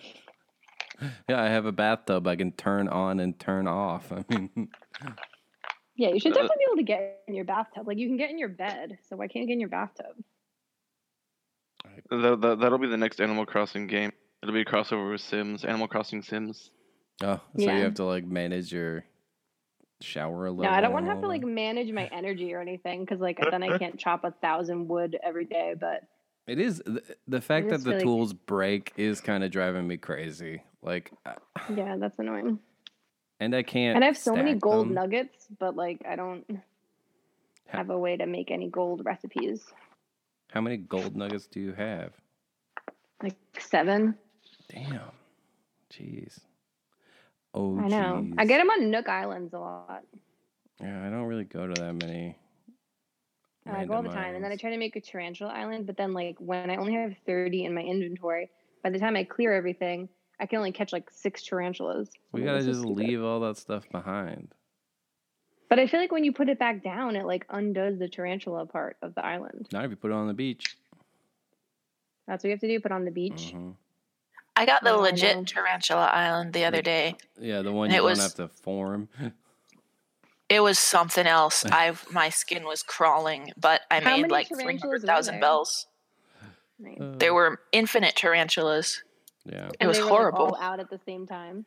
Yeah, 1.28 1.42
I 1.42 1.48
have 1.48 1.66
a 1.66 1.72
bathtub 1.72 2.28
I 2.28 2.36
can 2.36 2.52
turn 2.52 2.88
on 2.88 3.20
and 3.20 3.40
turn 3.40 3.68
off. 3.68 4.12
I 4.12 4.24
mean, 4.30 4.70
Yeah, 5.96 6.10
you 6.10 6.20
should 6.20 6.32
Uh, 6.34 6.36
definitely 6.36 6.58
be 6.60 6.66
able 6.72 6.78
to 6.78 6.84
get 6.84 7.24
in 7.28 7.34
your 7.34 7.46
bathtub. 7.46 7.88
Like 7.88 7.98
you 7.98 8.08
can 8.08 8.18
get 8.18 8.30
in 8.30 8.38
your 8.38 8.50
bed, 8.50 9.00
so 9.10 9.16
why 9.16 9.28
can't 9.28 9.42
you 9.44 9.48
get 9.48 9.54
in 9.54 9.60
your 9.60 9.70
bathtub? 9.70 10.16
that, 12.12 12.42
that, 12.42 12.60
that'll 12.60 12.78
be 12.78 12.88
the 12.88 12.98
next 12.98 13.20
Animal 13.20 13.48
Crossing 13.48 13.88
game. 13.88 14.12
It'll 14.44 14.54
be 14.54 14.62
a 14.62 14.66
crossover 14.66 15.12
with 15.12 15.22
Sims, 15.22 15.66
Animal 15.66 15.88
Crossing 15.88 16.22
Sims. 16.22 16.70
oh, 17.24 17.38
so 17.38 17.42
Yeah. 17.56 17.78
you 17.78 17.84
have 17.84 17.96
to 17.96 18.06
like 18.06 18.26
manage 18.26 18.72
your 18.72 19.04
shower 20.02 20.46
a 20.46 20.52
little. 20.52 20.72
No, 20.72 20.78
I 20.78 20.82
don't 20.82 20.94
want 20.94 21.06
to 21.06 21.10
have 21.12 21.22
to 21.22 21.28
like 21.28 21.44
manage 21.44 21.92
my 21.92 22.06
energy 22.12 22.54
or 22.54 22.62
anything 22.62 23.06
because 23.06 23.20
like 23.20 23.40
then 23.50 23.64
I 23.64 23.78
can't 23.80 23.98
chop 24.00 24.24
a 24.24 24.32
thousand 24.32 24.88
wood 24.88 25.18
every 25.24 25.46
day. 25.46 25.74
But 25.80 26.04
It 26.52 26.60
is 26.60 26.82
the, 26.86 27.02
the 27.30 27.40
fact 27.40 27.70
that 27.70 27.82
the 27.84 27.92
like- 27.92 28.02
tools 28.02 28.34
break 28.34 28.92
is 28.98 29.22
kind 29.22 29.42
of 29.42 29.52
driving 29.52 29.88
me 29.88 29.96
crazy. 29.96 30.64
Like, 30.82 31.14
yeah, 31.74 31.96
that's 31.98 32.20
annoying. 32.20 32.60
and 33.40 33.56
I 33.56 33.64
can't. 33.64 33.96
And 33.96 34.04
I 34.04 34.08
have 34.08 34.18
so 34.18 34.36
many 34.36 34.56
gold 34.56 34.88
them. 34.88 34.96
nuggets, 34.96 35.48
but 35.60 35.78
like 35.78 36.02
I 36.06 36.18
don't 36.18 36.44
have 37.68 37.90
a 37.90 37.98
way 37.98 38.18
to 38.18 38.26
make 38.26 38.52
any 38.52 38.68
gold 38.68 39.04
recipes. 39.06 39.64
How 40.52 40.60
many 40.60 40.76
gold 40.76 41.16
nuggets 41.16 41.48
do 41.48 41.62
you 41.62 41.72
have? 41.74 42.12
like 43.24 43.36
seven. 43.58 44.16
Damn. 44.70 45.12
Jeez. 45.94 46.40
Oh, 47.54 47.80
I 47.80 47.88
know. 47.88 48.28
I 48.38 48.46
get 48.46 48.58
them 48.58 48.70
on 48.70 48.90
Nook 48.92 49.08
Islands 49.08 49.54
a 49.54 49.60
lot. 49.60 50.04
Yeah, 50.82 51.06
I 51.06 51.10
don't 51.10 51.26
really 51.26 51.44
go 51.46 51.68
to 51.68 51.82
that 51.82 51.94
many. 51.94 52.36
I 53.68 53.86
go 53.86 53.94
all 53.94 54.02
the 54.02 54.10
random 54.10 54.24
time, 54.24 54.36
and 54.36 54.44
then 54.44 54.52
I 54.52 54.56
try 54.56 54.72
to 54.72 54.78
make 54.78 54.96
a 54.96 55.02
tarantula 55.02 55.52
island. 55.52 55.86
But 55.86 55.98
then, 55.98 56.14
like 56.14 56.38
when 56.40 56.70
I 56.70 56.78
only 56.78 56.94
have 56.94 57.14
thirty 57.26 57.66
in 57.66 57.74
my 57.74 57.82
inventory, 57.82 58.50
by 58.84 58.90
the 58.90 59.00
time 59.00 59.16
I 59.16 59.24
clear 59.24 59.54
everything, 59.54 60.10
I 60.40 60.46
can 60.48 60.58
only 60.58 60.72
catch 60.72 60.92
like 60.92 61.10
six 61.12 61.44
tarantulas. 61.44 62.10
We 62.32 62.42
I'm 62.42 62.48
gotta 62.48 62.64
just 62.64 62.82
stupid. 62.82 62.98
leave 62.98 63.24
all 63.24 63.40
that 63.42 63.58
stuff 63.58 63.88
behind. 63.92 64.50
But 65.70 65.80
I 65.80 65.88
feel 65.88 66.00
like 66.02 66.12
when 66.12 66.24
you 66.26 66.34
put 66.34 66.50
it 66.50 66.60
back 66.60 66.84
down, 66.84 67.16
it 67.16 67.26
like 67.26 67.46
undoes 67.50 67.98
the 68.00 68.10
tarantula 68.10 68.66
part 68.66 68.98
of 69.02 69.16
the 69.16 69.26
island. 69.26 69.68
Not 69.72 69.86
if 69.86 69.92
you 69.92 69.96
put 69.98 70.12
it 70.12 70.16
on 70.16 70.28
the 70.28 70.34
beach. 70.34 70.76
That's 72.28 72.44
what 72.44 72.50
you 72.50 72.52
have 72.54 72.60
to 72.62 72.68
do. 72.68 72.80
Put 72.80 72.92
on 72.92 73.06
the 73.06 73.12
beach. 73.12 73.54
Mhm. 73.56 73.76
I 74.56 74.66
got 74.66 74.84
the 74.84 74.90
Yeah, 74.90 74.96
I 74.96 75.00
legit 75.00 75.48
tarantula 75.48 76.08
island 76.08 76.52
the 76.54 76.66
other 76.66 76.82
day. 76.82 77.16
Yeah, 77.40 77.62
the 77.62 77.72
one 77.72 77.86
And 77.86 77.94
you 77.94 78.00
it 78.00 78.02
don't 78.02 78.10
was- 78.10 78.20
have 78.22 78.36
to 78.36 78.48
form. 78.50 79.08
It 80.52 80.60
was 80.62 80.78
something 80.78 81.26
else. 81.26 81.64
I 81.66 81.94
my 82.12 82.30
skin 82.30 82.66
was 82.66 82.84
crawling, 82.84 83.52
but 83.58 83.82
I 83.90 83.96
How 84.02 84.10
many 84.12 84.22
many 84.24 84.32
like 84.34 84.50
tarantulas 84.50 84.64
three 84.82 84.88
were 84.90 84.94
hundred 84.98 85.08
thousand 85.08 85.34
there? 85.36 85.42
bells. 85.42 85.88
Nice. 86.80 86.98
Uh, 87.00 87.14
There 87.18 87.34
were 87.34 87.62
infinite 87.72 88.16
tarantulas. 88.16 89.02
yeah. 89.46 89.68
It 89.70 89.78
And 89.80 89.88
was 89.88 89.98
they 89.98 90.04
were, 90.04 90.10
like, 90.10 90.18
horrible. 90.18 90.46
all 90.56 90.58
out 90.62 90.80
at 90.80 90.90
the 90.90 91.00
same 91.06 91.26
time. 91.28 91.66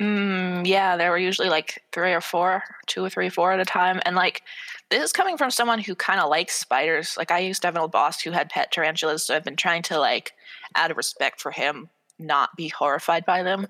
Mm, 0.00 0.64
yeah, 0.64 0.96
there 0.96 1.10
were 1.10 1.18
usually 1.18 1.48
like 1.48 1.82
three 1.92 2.12
or 2.12 2.20
four, 2.20 2.62
two 2.86 3.04
or 3.04 3.10
three, 3.10 3.28
four 3.30 3.50
at 3.52 3.58
a 3.58 3.64
time. 3.64 4.00
And 4.04 4.14
like, 4.14 4.42
this 4.90 5.02
is 5.02 5.12
coming 5.12 5.36
from 5.36 5.50
someone 5.50 5.80
who 5.80 5.96
kind 5.96 6.20
of 6.20 6.30
likes 6.30 6.54
spiders. 6.54 7.16
Like, 7.16 7.32
I 7.32 7.40
used 7.40 7.62
to 7.62 7.68
have 7.68 7.74
an 7.74 7.80
old 7.82 7.90
boss 7.90 8.20
who 8.20 8.30
had 8.30 8.48
pet 8.48 8.70
tarantulas, 8.70 9.24
so 9.26 9.34
I've 9.34 9.42
been 9.44 9.56
trying 9.56 9.82
to 9.84 9.98
like, 9.98 10.34
out 10.76 10.92
of 10.92 10.96
respect 10.96 11.40
for 11.40 11.50
him, 11.50 11.88
not 12.18 12.54
be 12.56 12.68
horrified 12.68 13.24
by 13.26 13.42
them. 13.42 13.66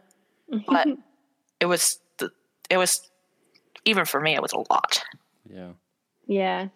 But 0.66 0.88
it 1.60 1.66
was, 1.66 1.98
the, 2.18 2.30
it 2.68 2.76
was, 2.76 3.08
even 3.84 4.04
for 4.04 4.20
me, 4.20 4.34
it 4.34 4.42
was 4.42 4.52
a 4.52 4.58
lot. 4.70 5.02
Yeah. 5.48 5.72
Yeah. 6.26 6.68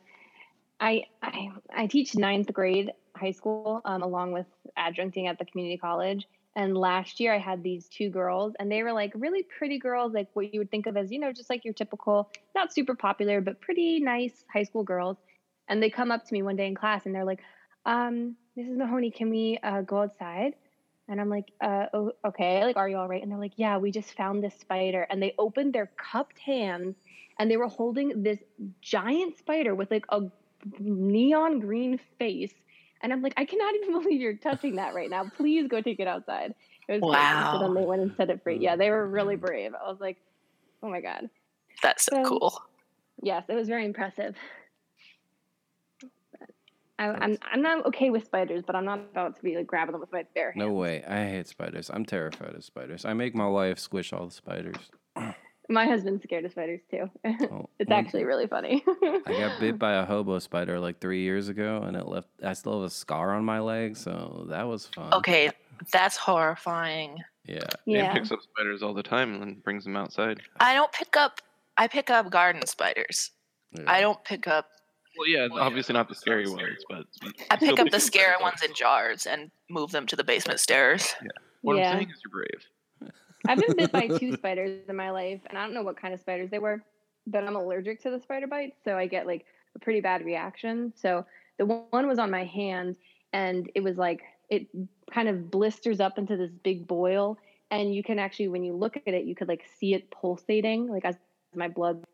I 0.80 1.04
I 1.22 1.50
I 1.74 1.86
teach 1.86 2.14
ninth 2.16 2.52
grade 2.52 2.92
high 3.16 3.30
school 3.30 3.80
um, 3.84 4.02
along 4.02 4.32
with 4.32 4.46
adjuncting 4.78 5.28
at 5.28 5.38
the 5.38 5.44
community 5.44 5.76
college. 5.76 6.26
And 6.54 6.76
last 6.76 7.18
year 7.18 7.32
I 7.32 7.38
had 7.38 7.62
these 7.62 7.88
two 7.88 8.10
girls 8.10 8.54
and 8.58 8.70
they 8.70 8.82
were 8.82 8.92
like 8.92 9.12
really 9.14 9.42
pretty 9.42 9.78
girls, 9.78 10.12
like 10.12 10.28
what 10.34 10.52
you 10.52 10.60
would 10.60 10.70
think 10.70 10.86
of 10.86 10.96
as, 10.96 11.10
you 11.10 11.18
know, 11.18 11.32
just 11.32 11.48
like 11.48 11.64
your 11.64 11.72
typical, 11.72 12.30
not 12.54 12.74
super 12.74 12.94
popular, 12.94 13.40
but 13.40 13.60
pretty 13.60 14.00
nice 14.00 14.44
high 14.52 14.64
school 14.64 14.82
girls. 14.82 15.16
And 15.68 15.82
they 15.82 15.88
come 15.88 16.10
up 16.10 16.26
to 16.26 16.34
me 16.34 16.42
one 16.42 16.56
day 16.56 16.66
in 16.66 16.74
class 16.74 17.06
and 17.06 17.14
they're 17.14 17.24
like, 17.24 17.40
um, 17.86 18.36
Mrs. 18.58 18.76
Mahoney, 18.76 19.10
can 19.10 19.30
we 19.30 19.58
uh, 19.62 19.80
go 19.80 20.02
outside? 20.02 20.54
And 21.08 21.20
I'm 21.20 21.28
like, 21.28 21.50
uh, 21.60 21.86
oh, 21.92 22.12
okay. 22.24 22.64
Like, 22.64 22.76
are 22.76 22.88
you 22.88 22.96
all 22.96 23.08
right? 23.08 23.22
And 23.22 23.30
they're 23.30 23.38
like, 23.38 23.54
yeah, 23.56 23.76
we 23.78 23.90
just 23.90 24.16
found 24.16 24.42
this 24.42 24.54
spider. 24.60 25.06
And 25.10 25.22
they 25.22 25.34
opened 25.38 25.72
their 25.74 25.90
cupped 25.96 26.38
hands 26.38 26.96
and 27.38 27.50
they 27.50 27.56
were 27.56 27.68
holding 27.68 28.22
this 28.22 28.38
giant 28.80 29.38
spider 29.38 29.74
with 29.74 29.90
like 29.90 30.04
a 30.10 30.20
neon 30.78 31.58
green 31.60 31.98
face. 32.18 32.52
And 33.02 33.12
I'm 33.12 33.20
like, 33.20 33.34
I 33.36 33.44
cannot 33.44 33.74
even 33.74 33.92
believe 34.02 34.20
you're 34.20 34.36
touching 34.36 34.76
that 34.76 34.94
right 34.94 35.10
now. 35.10 35.28
Please 35.36 35.66
go 35.68 35.80
take 35.80 35.98
it 36.00 36.06
outside. 36.06 36.54
It 36.88 37.00
was 37.00 37.12
crazy. 37.12 37.52
So 37.52 37.58
then 37.60 37.74
they 37.74 37.84
went 37.86 38.02
and 38.02 38.14
set 38.16 38.30
it 38.30 38.42
free. 38.42 38.58
Yeah, 38.58 38.76
they 38.76 38.90
were 38.90 39.06
really 39.08 39.36
brave. 39.36 39.72
I 39.74 39.88
was 39.90 40.00
like, 40.00 40.18
oh 40.82 40.88
my 40.88 41.00
God. 41.00 41.28
That's 41.82 42.04
so 42.04 42.22
So- 42.22 42.28
cool. 42.28 42.62
Yes, 43.24 43.44
it 43.48 43.54
was 43.54 43.68
very 43.68 43.84
impressive. 43.84 44.34
But 47.08 47.22
I, 47.22 47.24
I'm 47.24 47.38
I'm 47.52 47.62
not 47.62 47.86
okay 47.86 48.10
with 48.10 48.24
spiders, 48.24 48.62
but 48.66 48.76
I'm 48.76 48.84
not 48.84 49.00
about 49.00 49.36
to 49.36 49.42
be 49.42 49.56
like 49.56 49.66
grabbing 49.66 49.92
them 49.92 50.00
with 50.00 50.12
my 50.12 50.24
bare 50.34 50.52
hands. 50.52 50.58
No 50.58 50.72
way. 50.72 51.04
I 51.04 51.24
hate 51.26 51.48
spiders. 51.48 51.90
I'm 51.92 52.04
terrified 52.04 52.54
of 52.54 52.64
spiders. 52.64 53.04
I 53.04 53.14
make 53.14 53.34
my 53.34 53.46
wife 53.46 53.78
squish 53.78 54.12
all 54.12 54.26
the 54.26 54.32
spiders. 54.32 54.76
My 55.68 55.86
husband's 55.86 56.24
scared 56.24 56.44
of 56.44 56.50
spiders 56.50 56.80
too. 56.90 57.08
Oh, 57.50 57.70
it's 57.78 57.88
one- 57.88 57.98
actually 57.98 58.24
really 58.24 58.46
funny. 58.46 58.84
I 59.02 59.20
got 59.26 59.60
bit 59.60 59.78
by 59.78 59.94
a 59.94 60.04
hobo 60.04 60.38
spider 60.40 60.78
like 60.80 61.00
three 61.00 61.22
years 61.22 61.48
ago, 61.48 61.82
and 61.86 61.96
it 61.96 62.06
left. 62.06 62.28
I 62.44 62.52
still 62.52 62.80
have 62.82 62.90
a 62.90 62.90
scar 62.90 63.32
on 63.32 63.44
my 63.44 63.60
leg, 63.60 63.96
so 63.96 64.46
that 64.48 64.66
was 64.66 64.86
fun. 64.86 65.14
Okay, 65.14 65.50
that's 65.92 66.16
horrifying. 66.16 67.18
Yeah. 67.46 67.60
Dan 67.60 67.70
yeah. 67.86 68.12
picks 68.12 68.30
up 68.32 68.40
spiders 68.42 68.82
all 68.82 68.92
the 68.92 69.02
time 69.02 69.34
and 69.34 69.42
then 69.42 69.54
brings 69.64 69.84
them 69.84 69.96
outside. 69.96 70.40
I 70.60 70.74
don't 70.74 70.92
pick 70.92 71.16
up, 71.16 71.40
I 71.76 71.88
pick 71.88 72.10
up 72.10 72.30
garden 72.30 72.66
spiders. 72.66 73.30
yeah. 73.72 73.84
I 73.86 74.00
don't 74.00 74.22
pick 74.24 74.46
up 74.46 74.66
Well, 75.18 75.28
yeah, 75.28 75.48
obviously 75.52 75.92
not 75.92 76.08
the 76.08 76.14
scary 76.14 76.48
ones, 76.48 76.84
but 76.88 77.04
I 77.50 77.56
pick 77.56 77.78
up 77.78 77.90
the 77.90 78.00
some 78.00 78.06
scary 78.06 78.36
ones 78.40 78.62
in 78.62 78.72
jars 78.74 79.26
and 79.26 79.50
move 79.68 79.90
them 79.90 80.06
to 80.06 80.16
the 80.16 80.24
basement 80.24 80.60
stairs. 80.60 81.14
Yeah. 81.22 81.28
What 81.62 81.76
Yeah. 81.76 81.90
I'm 81.90 81.96
saying 81.98 82.10
is 82.10 82.20
you're 82.24 82.30
brave. 82.30 83.12
I've 83.48 83.58
been 83.58 83.76
bit 83.76 83.92
by 83.92 84.06
two 84.08 84.32
spiders 84.36 84.80
in 84.88 84.96
my 84.96 85.10
life, 85.10 85.40
and 85.48 85.58
I 85.58 85.62
don't 85.64 85.74
know 85.74 85.82
what 85.82 86.00
kind 86.00 86.14
of 86.14 86.20
spiders 86.20 86.50
they 86.50 86.58
were, 86.58 86.82
but 87.26 87.44
I'm 87.44 87.56
allergic 87.56 88.02
to 88.02 88.10
the 88.10 88.20
spider 88.20 88.46
bites, 88.46 88.76
so 88.84 88.96
I 88.96 89.06
get 89.06 89.26
like 89.26 89.44
a 89.74 89.78
pretty 89.78 90.00
bad 90.00 90.24
reaction. 90.24 90.92
So 90.96 91.26
the 91.58 91.66
one 91.66 92.06
was 92.06 92.18
on 92.18 92.30
my 92.30 92.44
hand, 92.44 92.96
and 93.32 93.70
it 93.74 93.82
was 93.82 93.96
like 93.96 94.22
it 94.48 94.66
kind 95.12 95.28
of 95.28 95.50
blisters 95.50 96.00
up 96.00 96.18
into 96.18 96.36
this 96.36 96.50
big 96.62 96.86
boil, 96.86 97.38
and 97.70 97.94
you 97.94 98.02
can 98.02 98.18
actually, 98.18 98.48
when 98.48 98.64
you 98.64 98.74
look 98.74 98.96
at 98.96 99.14
it, 99.14 99.24
you 99.24 99.34
could 99.34 99.48
like 99.48 99.64
see 99.78 99.94
it 99.94 100.10
pulsating, 100.10 100.88
like 100.88 101.04
as 101.04 101.16
my 101.54 101.68
blood 101.68 102.04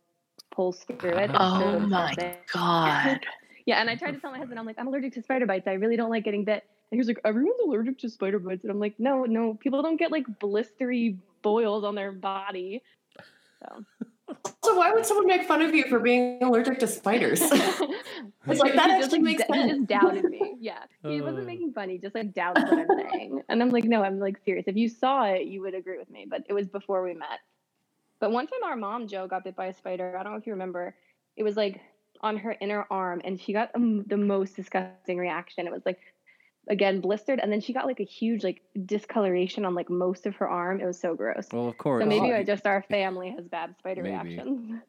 pulls 0.50 0.84
through 0.84 1.16
it. 1.16 1.30
Oh 1.34 1.78
my 1.80 2.14
pulsing. 2.14 2.34
god. 2.52 3.20
Yeah, 3.66 3.80
and 3.80 3.90
I 3.90 3.96
tried 3.96 4.12
to 4.12 4.20
tell 4.20 4.30
my 4.32 4.38
husband, 4.38 4.58
I'm 4.58 4.64
like, 4.66 4.76
I'm 4.78 4.86
allergic 4.88 5.12
to 5.14 5.22
spider 5.22 5.46
bites. 5.46 5.66
I 5.68 5.72
really 5.74 5.96
don't 5.96 6.10
like 6.10 6.24
getting 6.24 6.44
bit. 6.44 6.64
And 6.90 6.96
he 6.96 6.98
was 6.98 7.06
like, 7.08 7.20
everyone's 7.24 7.60
allergic 7.64 7.98
to 7.98 8.08
spider 8.08 8.38
bites. 8.38 8.64
And 8.64 8.70
I'm 8.70 8.80
like, 8.80 8.94
no, 8.98 9.24
no, 9.24 9.54
people 9.54 9.82
don't 9.82 9.98
get 9.98 10.10
like 10.10 10.26
blistery 10.40 11.18
boils 11.42 11.84
on 11.84 11.94
their 11.94 12.12
body. 12.12 12.82
So 13.60 13.84
So 14.64 14.74
why 14.76 14.90
would 14.92 15.04
someone 15.04 15.26
make 15.26 15.44
fun 15.44 15.60
of 15.62 15.74
you 15.74 15.84
for 15.88 15.98
being 16.00 16.42
allergic 16.42 16.78
to 16.80 16.86
spiders? 16.86 17.40
it's 17.42 18.60
like, 18.60 18.74
that 18.74 18.90
he 18.90 19.02
actually 19.02 19.18
makes 19.20 19.42
He 19.42 19.52
sense. 19.52 19.70
just 19.72 19.86
doubted 19.86 20.24
me. 20.24 20.54
Yeah, 20.60 20.84
he 21.02 21.20
Uh. 21.20 21.24
wasn't 21.24 21.46
making 21.46 21.72
fun. 21.72 21.88
He 21.90 21.98
just 21.98 22.14
like 22.14 22.32
doubted 22.34 22.64
what 22.64 22.78
I'm 22.78 23.10
saying. 23.10 23.42
And 23.48 23.62
I'm 23.62 23.68
like, 23.70 23.84
no, 23.84 24.02
I'm 24.02 24.18
like 24.18 24.38
serious. 24.44 24.64
If 24.66 24.76
you 24.76 24.88
saw 24.88 25.24
it, 25.24 25.46
you 25.46 25.60
would 25.60 25.74
agree 25.74 25.98
with 25.98 26.10
me. 26.10 26.26
But 26.28 26.44
it 26.48 26.52
was 26.52 26.66
before 26.68 27.02
we 27.02 27.12
met. 27.14 27.40
But 28.20 28.32
one 28.32 28.46
time, 28.46 28.64
our 28.64 28.76
mom 28.76 29.06
Joe 29.06 29.26
got 29.26 29.44
bit 29.44 29.56
by 29.56 29.66
a 29.66 29.74
spider. 29.74 30.16
I 30.18 30.22
don't 30.22 30.32
know 30.32 30.38
if 30.38 30.46
you 30.46 30.52
remember. 30.52 30.94
It 31.36 31.42
was 31.42 31.56
like 31.56 31.80
on 32.20 32.36
her 32.36 32.56
inner 32.60 32.86
arm, 32.90 33.20
and 33.24 33.40
she 33.40 33.52
got 33.52 33.70
um, 33.74 34.04
the 34.04 34.16
most 34.16 34.56
disgusting 34.56 35.18
reaction. 35.18 35.66
It 35.66 35.72
was 35.72 35.86
like 35.86 36.00
again 36.68 37.00
blistered, 37.00 37.38
and 37.40 37.52
then 37.52 37.60
she 37.60 37.72
got 37.72 37.86
like 37.86 38.00
a 38.00 38.04
huge 38.04 38.42
like 38.42 38.62
discoloration 38.86 39.64
on 39.64 39.74
like 39.74 39.88
most 39.88 40.26
of 40.26 40.36
her 40.36 40.48
arm. 40.48 40.80
It 40.80 40.86
was 40.86 40.98
so 40.98 41.14
gross. 41.14 41.48
Well, 41.52 41.68
of 41.68 41.78
course. 41.78 42.02
So 42.02 42.08
maybe 42.08 42.32
I 42.32 42.42
just 42.42 42.66
our 42.66 42.82
family 42.82 43.30
has 43.36 43.46
bad 43.46 43.76
spider 43.78 44.02
Maybe. 44.02 44.14
reactions. 44.36 44.80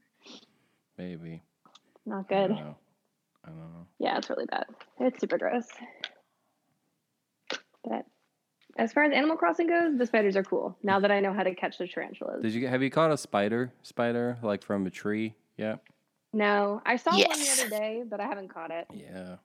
Maybe. 0.98 1.43
Not 2.05 2.25
I 2.31 2.33
good. 2.33 2.50
don't 2.50 2.59
know. 2.59 2.75
I 3.45 3.50
don't 3.50 3.57
know. 3.57 3.88
Yeah, 4.00 4.17
it's 4.17 4.29
really 4.29 4.45
bad. 4.45 4.65
It's 5.00 5.19
super 5.19 5.38
gross. 5.38 5.67
But 7.83 8.05
as 8.79 8.93
far 8.93 9.03
as 9.03 9.12
Animal 9.12 9.36
Crossing 9.36 9.67
goes, 9.67 9.98
the 9.98 10.05
spiders 10.05 10.38
are 10.38 10.43
cool. 10.43 10.77
Now 10.81 11.00
that 11.01 11.12
I 11.12 11.19
know 11.19 11.33
how 11.33 11.43
to 11.43 11.53
catch 11.53 11.77
the 11.77 11.88
tarantulas. 11.88 12.41
Did 12.41 12.53
you 12.53 12.67
have 12.67 12.81
you 12.81 12.89
caught 12.89 13.12
a 13.12 13.17
spider? 13.17 13.74
Spider 13.83 14.38
like 14.41 14.63
from 14.63 14.88
a 14.88 14.89
tree? 14.89 15.36
Yeah. 15.57 15.75
no, 16.31 16.81
I 16.86 16.95
saw 16.95 17.12
one 17.12 17.19
the 17.19 17.50
other 17.51 17.69
day, 17.69 18.03
but 18.09 18.21
I 18.21 18.24
haven't 18.24 18.48
caught 18.48 18.71
it. 18.71 18.88
Yeah. 18.93 19.36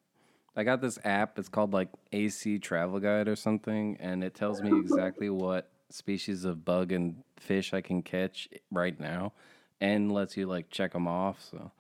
I 0.56 0.62
got 0.62 0.80
this 0.80 1.00
app. 1.04 1.36
It's 1.38 1.48
called 1.48 1.72
like 1.72 1.88
AC 2.12 2.60
Travel 2.60 3.00
Guide 3.00 3.26
or 3.26 3.34
something, 3.34 3.96
and 3.98 4.22
it 4.22 4.34
tells 4.34 4.62
me 4.62 4.70
exactly 4.78 5.28
what 5.44 5.68
species 5.90 6.44
of 6.44 6.64
bug 6.64 6.92
and 6.92 7.24
fish 7.40 7.74
I 7.74 7.80
can 7.80 8.02
catch 8.02 8.48
right 8.70 8.98
now, 8.98 9.32
and 9.80 10.12
lets 10.12 10.36
you 10.36 10.46
like 10.46 10.70
check 10.70 10.92
them 10.92 11.08
off. 11.08 11.44
So 11.50 11.72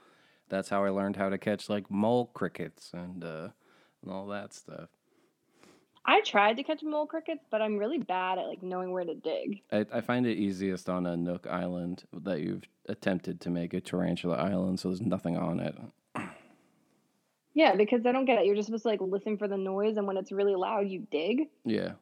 that's 0.48 0.70
how 0.70 0.84
I 0.84 0.90
learned 0.90 1.14
how 1.14 1.28
to 1.28 1.38
catch 1.38 1.68
like 1.68 1.88
mole 1.88 2.26
crickets 2.34 2.90
and 2.92 3.22
uh, 3.22 3.48
and 4.02 4.10
all 4.10 4.26
that 4.26 4.52
stuff. 4.52 4.88
I 6.06 6.20
tried 6.20 6.56
to 6.58 6.62
catch 6.62 6.82
mole 6.82 7.06
crickets, 7.06 7.44
but 7.50 7.62
I'm 7.62 7.78
really 7.78 7.98
bad 7.98 8.38
at 8.38 8.46
like 8.46 8.62
knowing 8.62 8.92
where 8.92 9.04
to 9.04 9.14
dig. 9.14 9.62
I, 9.72 9.86
I 9.92 10.00
find 10.02 10.26
it 10.26 10.36
easiest 10.36 10.88
on 10.90 11.06
a 11.06 11.16
Nook 11.16 11.46
Island 11.46 12.04
that 12.12 12.40
you've 12.40 12.64
attempted 12.88 13.40
to 13.42 13.50
make 13.50 13.72
a 13.72 13.80
tarantula 13.80 14.36
island, 14.36 14.80
so 14.80 14.88
there's 14.88 15.00
nothing 15.00 15.36
on 15.38 15.60
it. 15.60 15.74
Yeah, 17.56 17.76
because 17.76 18.04
I 18.04 18.10
don't 18.10 18.24
get 18.24 18.40
it. 18.40 18.46
You're 18.46 18.56
just 18.56 18.66
supposed 18.66 18.82
to 18.82 18.88
like 18.88 19.00
listen 19.00 19.38
for 19.38 19.46
the 19.46 19.56
noise, 19.56 19.96
and 19.96 20.08
when 20.08 20.16
it's 20.16 20.32
really 20.32 20.56
loud, 20.56 20.88
you 20.88 21.06
dig. 21.10 21.48
Yeah. 21.64 21.92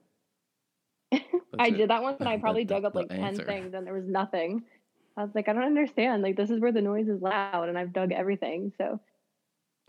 I 1.12 1.68
it. 1.68 1.76
did 1.76 1.90
that 1.90 2.02
once, 2.02 2.16
and 2.20 2.28
I 2.28 2.38
probably 2.38 2.64
dug 2.64 2.86
up 2.86 2.94
like 2.94 3.10
ten 3.10 3.20
answer. 3.20 3.44
things, 3.44 3.74
and 3.74 3.86
there 3.86 3.92
was 3.92 4.06
nothing. 4.06 4.64
I 5.14 5.22
was 5.24 5.34
like, 5.34 5.50
I 5.50 5.52
don't 5.52 5.64
understand. 5.64 6.22
Like, 6.22 6.36
this 6.36 6.50
is 6.50 6.58
where 6.58 6.72
the 6.72 6.80
noise 6.80 7.06
is 7.06 7.20
loud, 7.20 7.68
and 7.68 7.76
I've 7.76 7.92
dug 7.92 8.12
everything. 8.12 8.72
So 8.78 8.98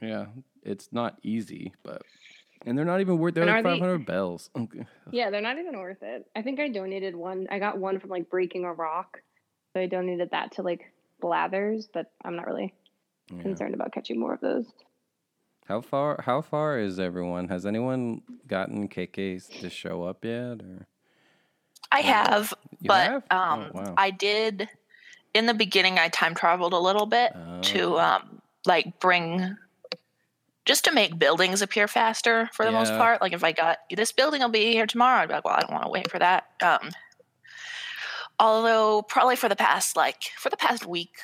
Yeah, 0.01 0.25
it's 0.63 0.89
not 0.91 1.17
easy, 1.23 1.71
but 1.81 2.01
and 2.65 2.77
they're 2.77 2.85
not 2.85 3.01
even 3.01 3.17
worth. 3.17 3.33
They're 3.35 3.43
And 3.43 3.51
like 3.51 3.59
are 3.59 3.63
they- 3.63 3.79
five 3.79 3.79
hundred 3.79 4.05
bells. 4.05 4.49
Okay. 4.55 4.85
Yeah, 5.11 5.29
they're 5.29 5.41
not 5.41 5.57
even 5.59 5.77
worth 5.77 6.01
it. 6.03 6.27
I 6.35 6.41
think 6.41 6.59
I 6.59 6.67
donated 6.69 7.15
one. 7.15 7.47
I 7.51 7.59
got 7.59 7.77
one 7.77 7.99
from 7.99 8.09
like 8.09 8.29
breaking 8.29 8.63
a 8.65 8.73
rock. 8.73 9.21
So 9.73 9.79
I 9.81 9.87
donated 9.87 10.31
that 10.31 10.53
to 10.53 10.61
like 10.61 10.91
Blathers, 11.21 11.87
but 11.93 12.11
I'm 12.23 12.35
not 12.35 12.47
really 12.47 12.73
Yeah. 13.31 13.41
concerned 13.41 13.73
about 13.73 13.91
catching 13.91 14.19
more 14.19 14.33
of 14.33 14.41
those. 14.41 14.65
How 15.65 15.81
far? 15.81 16.21
How 16.21 16.41
far 16.41 16.77
is 16.77 16.99
everyone? 16.99 17.47
Has 17.47 17.65
anyone 17.65 18.21
gotten 18.47 18.87
KK 18.89 19.39
to 19.61 19.69
show 19.69 20.03
up 20.03 20.25
yet? 20.25 20.61
Or 20.61 20.87
I 21.91 22.01
have, 22.01 22.53
you 22.81 22.87
but 22.87 23.07
have? 23.07 23.23
um, 23.31 23.71
oh, 23.73 23.79
wow. 23.79 23.93
I 23.97 24.09
did 24.11 24.67
in 25.33 25.45
the 25.45 25.53
beginning. 25.53 25.97
I 25.99 26.09
time 26.09 26.33
traveled 26.35 26.73
a 26.73 26.79
little 26.79 27.05
bit 27.05 27.31
Oh, 27.35 27.61
to 27.61 27.97
um, 27.99 28.41
like 28.65 28.99
bring 28.99 29.55
just 30.65 30.85
to 30.85 30.93
make 30.93 31.19
buildings 31.19 31.61
appear 31.61 31.87
faster 31.87 32.49
for 32.53 32.65
the 32.65 32.71
most 32.71 32.91
part. 32.93 33.21
Like 33.21 33.33
if 33.33 33.43
I 33.43 33.51
got 33.51 33.79
this 33.93 34.11
building 34.11 34.41
will 34.41 34.49
be 34.49 34.71
here 34.71 34.85
tomorrow, 34.87 35.21
I'd 35.21 35.27
be 35.27 35.33
like, 35.33 35.43
well, 35.45 35.55
I 35.55 35.59
don't 35.61 35.71
want 35.71 35.83
to 35.83 35.89
wait 35.89 36.09
for 36.09 36.19
that. 36.19 36.45
Um, 36.61 36.89
although 38.39 39.01
probably 39.01 39.35
for 39.35 39.49
the 39.49 39.55
past 39.55 39.95
like 39.95 40.23
for 40.37 40.49
the 40.49 40.57
past 40.57 40.85
week, 40.85 41.15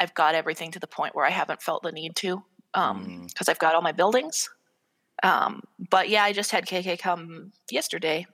I've 0.00 0.14
got 0.14 0.34
everything 0.34 0.70
to 0.72 0.78
the 0.78 0.86
point 0.86 1.14
where 1.14 1.26
I 1.26 1.30
haven't 1.30 1.62
felt 1.62 1.82
the 1.82 1.92
need 1.92 2.16
to 2.16 2.42
um 2.74 3.04
Mm. 3.06 3.28
because 3.28 3.48
I've 3.48 3.58
got 3.58 3.74
all 3.74 3.82
my 3.82 3.92
buildings. 3.92 4.50
Um, 5.22 5.62
but 5.90 6.08
yeah, 6.08 6.24
I 6.24 6.32
just 6.32 6.50
had 6.50 6.66
KK 6.66 6.98
come 6.98 7.52
yesterday. 7.70 8.26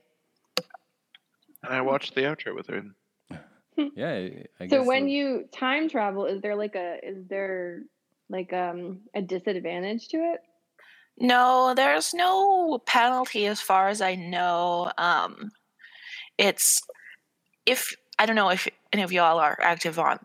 And 1.63 1.75
I 1.75 1.81
watched 1.83 2.15
the 2.15 2.23
outro 2.23 2.55
with 2.55 2.69
her. 2.69 2.83
yeah. 3.77 4.09
I- 4.09 4.45
I 4.61 4.69
So 4.69 4.79
guess 4.79 4.87
when 4.87 5.05
the- 5.07 5.11
you 5.13 5.49
time 5.53 5.89
travel, 5.89 6.27
is 6.27 6.41
there 6.41 6.57
like 6.57 6.75
a 6.77 6.99
is 7.03 7.27
there 7.29 7.83
like 8.31 8.53
um 8.53 9.01
a 9.15 9.23
disadvantage 9.23 10.09
to 10.09 10.19
it? 10.19 10.41
No, 11.21 11.75
there's 11.75 12.15
no 12.15 12.79
penalty 12.87 13.47
as 13.47 13.61
far 13.61 13.89
as 13.89 14.01
I 14.01 14.15
know. 14.15 14.93
Um, 14.97 15.51
it's 16.37 16.83
if 17.67 17.95
I 18.19 18.27
don't 18.27 18.37
know 18.37 18.51
if 18.51 18.69
any 18.93 19.03
of 19.03 19.13
y'all 19.13 19.39
are 19.39 19.59
active 19.61 19.99
on 19.99 20.19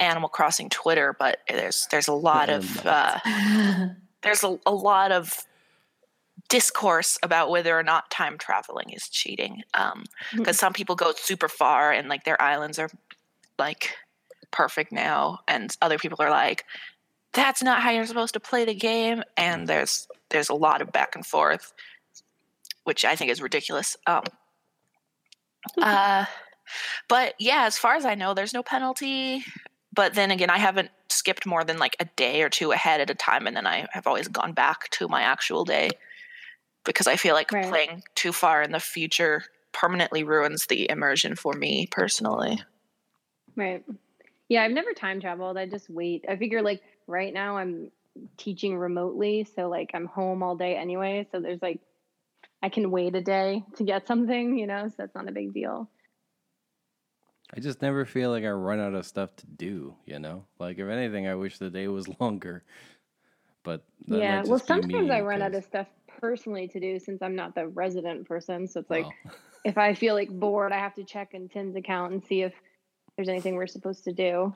Animal 0.00 0.28
Crossing 0.28 0.68
Twitter, 0.68 1.14
but 1.18 1.38
there's 1.48 1.86
there's 1.90 2.08
a 2.08 2.12
lot 2.12 2.48
of 2.48 2.84
uh, 2.86 3.18
there's 4.22 4.42
a, 4.42 4.58
a 4.66 4.72
lot 4.72 5.12
of 5.12 5.46
discourse 6.48 7.16
about 7.22 7.48
whether 7.48 7.78
or 7.78 7.82
not 7.82 8.10
time 8.10 8.36
traveling 8.36 8.90
is 8.90 9.08
cheating. 9.08 9.62
Um, 9.74 10.04
because 10.34 10.58
some 10.58 10.72
people 10.72 10.96
go 10.96 11.12
super 11.14 11.48
far 11.48 11.92
and 11.92 12.08
like 12.08 12.24
their 12.24 12.40
islands 12.42 12.78
are 12.78 12.90
like 13.58 13.94
perfect 14.50 14.90
now, 14.90 15.40
and 15.46 15.76
other 15.80 15.98
people 15.98 16.16
are 16.20 16.30
like, 16.30 16.64
that's 17.32 17.62
not 17.62 17.82
how 17.82 17.90
you're 17.90 18.06
supposed 18.06 18.34
to 18.34 18.40
play 18.40 18.64
the 18.64 18.74
game. 18.74 19.22
And 19.36 19.68
there's 19.68 20.08
there's 20.30 20.48
a 20.48 20.54
lot 20.54 20.82
of 20.82 20.92
back 20.92 21.14
and 21.14 21.26
forth, 21.26 21.72
which 22.84 23.04
I 23.04 23.16
think 23.16 23.30
is 23.30 23.42
ridiculous. 23.42 23.96
Um, 24.06 24.24
uh, 25.80 26.24
but 27.08 27.34
yeah, 27.38 27.64
as 27.64 27.78
far 27.78 27.94
as 27.94 28.04
I 28.04 28.14
know, 28.14 28.34
there's 28.34 28.54
no 28.54 28.62
penalty. 28.62 29.44
But 29.92 30.14
then 30.14 30.30
again, 30.30 30.50
I 30.50 30.58
haven't 30.58 30.90
skipped 31.08 31.46
more 31.46 31.64
than 31.64 31.78
like 31.78 31.96
a 32.00 32.04
day 32.16 32.42
or 32.42 32.48
two 32.48 32.72
ahead 32.72 33.00
at 33.00 33.10
a 33.10 33.14
time, 33.14 33.46
and 33.46 33.56
then 33.56 33.66
I 33.66 33.86
have 33.92 34.06
always 34.06 34.28
gone 34.28 34.52
back 34.52 34.88
to 34.90 35.08
my 35.08 35.22
actual 35.22 35.64
day 35.64 35.90
because 36.84 37.06
I 37.06 37.16
feel 37.16 37.34
like 37.34 37.52
Right. 37.52 37.68
playing 37.68 38.02
too 38.14 38.32
far 38.32 38.62
in 38.62 38.72
the 38.72 38.80
future 38.80 39.42
permanently 39.72 40.24
ruins 40.24 40.66
the 40.66 40.88
immersion 40.90 41.36
for 41.36 41.52
me 41.54 41.86
personally. 41.90 42.60
Right. 43.56 43.84
Yeah, 44.48 44.62
I've 44.62 44.72
never 44.72 44.92
time 44.92 45.20
traveled. 45.20 45.56
I 45.56 45.66
just 45.66 45.90
wait. 45.90 46.24
I 46.28 46.36
figure 46.36 46.62
like 46.62 46.82
right 47.06 47.32
now 47.32 47.56
I'm 47.56 47.90
teaching 48.36 48.76
remotely, 48.76 49.44
so 49.44 49.68
like 49.68 49.90
I'm 49.94 50.06
home 50.06 50.42
all 50.42 50.56
day 50.56 50.76
anyway. 50.76 51.26
So 51.30 51.40
there's 51.40 51.62
like 51.62 51.80
I 52.62 52.68
can 52.68 52.90
wait 52.90 53.14
a 53.14 53.20
day 53.20 53.64
to 53.76 53.84
get 53.84 54.06
something, 54.06 54.56
you 54.58 54.66
know, 54.66 54.88
so 54.88 54.94
that's 54.98 55.14
not 55.14 55.28
a 55.28 55.32
big 55.32 55.54
deal. 55.54 55.88
I 57.54 57.60
just 57.60 57.82
never 57.82 58.04
feel 58.04 58.30
like 58.30 58.44
I 58.44 58.50
run 58.50 58.80
out 58.80 58.94
of 58.94 59.06
stuff 59.06 59.34
to 59.36 59.46
do. 59.46 59.94
You 60.06 60.18
know, 60.18 60.44
like 60.58 60.78
if 60.78 60.88
anything, 60.88 61.26
I 61.26 61.34
wish 61.34 61.58
the 61.58 61.70
day 61.70 61.88
was 61.88 62.08
longer. 62.20 62.64
But 63.62 63.84
yeah. 64.06 64.42
Well, 64.44 64.58
sometimes 64.58 65.10
I 65.10 65.20
run 65.20 65.42
out 65.42 65.54
of 65.54 65.64
stuff 65.64 65.88
personally 66.20 66.68
to 66.68 66.80
do 66.80 66.98
since 66.98 67.22
I'm 67.22 67.34
not 67.34 67.54
the 67.54 67.68
resident 67.68 68.26
person. 68.28 68.68
So 68.68 68.80
it's 68.80 68.90
like 68.90 69.06
if 69.64 69.78
I 69.78 69.94
feel 69.94 70.14
like 70.14 70.30
bored, 70.30 70.72
I 70.72 70.78
have 70.78 70.94
to 70.94 71.04
check 71.04 71.34
in 71.34 71.48
Tim's 71.48 71.76
account 71.76 72.12
and 72.12 72.24
see 72.24 72.42
if 72.42 72.54
there's 73.16 73.28
anything 73.28 73.54
we're 73.54 73.66
supposed 73.66 74.04
to 74.04 74.12
do. 74.12 74.54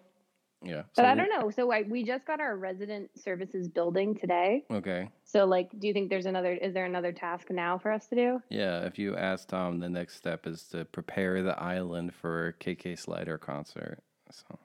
Yeah. 0.62 0.82
But 0.96 1.02
so 1.02 1.04
I 1.04 1.14
don't 1.14 1.28
know. 1.28 1.50
So 1.50 1.72
I, 1.72 1.82
we 1.82 2.04
just 2.04 2.26
got 2.26 2.40
our 2.40 2.56
resident 2.56 3.10
services 3.18 3.68
building 3.68 4.14
today. 4.14 4.64
Okay. 4.70 5.10
So 5.24 5.44
like, 5.44 5.70
do 5.78 5.86
you 5.86 5.92
think 5.92 6.10
there's 6.10 6.26
another? 6.26 6.52
Is 6.52 6.74
there 6.74 6.84
another 6.84 7.12
task 7.12 7.50
now 7.50 7.78
for 7.78 7.92
us 7.92 8.06
to 8.08 8.14
do? 8.14 8.40
Yeah, 8.50 8.84
if 8.84 8.98
you 8.98 9.16
ask 9.16 9.48
Tom, 9.48 9.80
the 9.80 9.88
next 9.88 10.16
step 10.16 10.46
is 10.46 10.62
to 10.68 10.84
prepare 10.84 11.42
the 11.42 11.58
island 11.60 12.14
for 12.14 12.56
KK 12.60 12.98
Slider 12.98 13.38
concert. 13.38 13.98
So, 14.30 14.58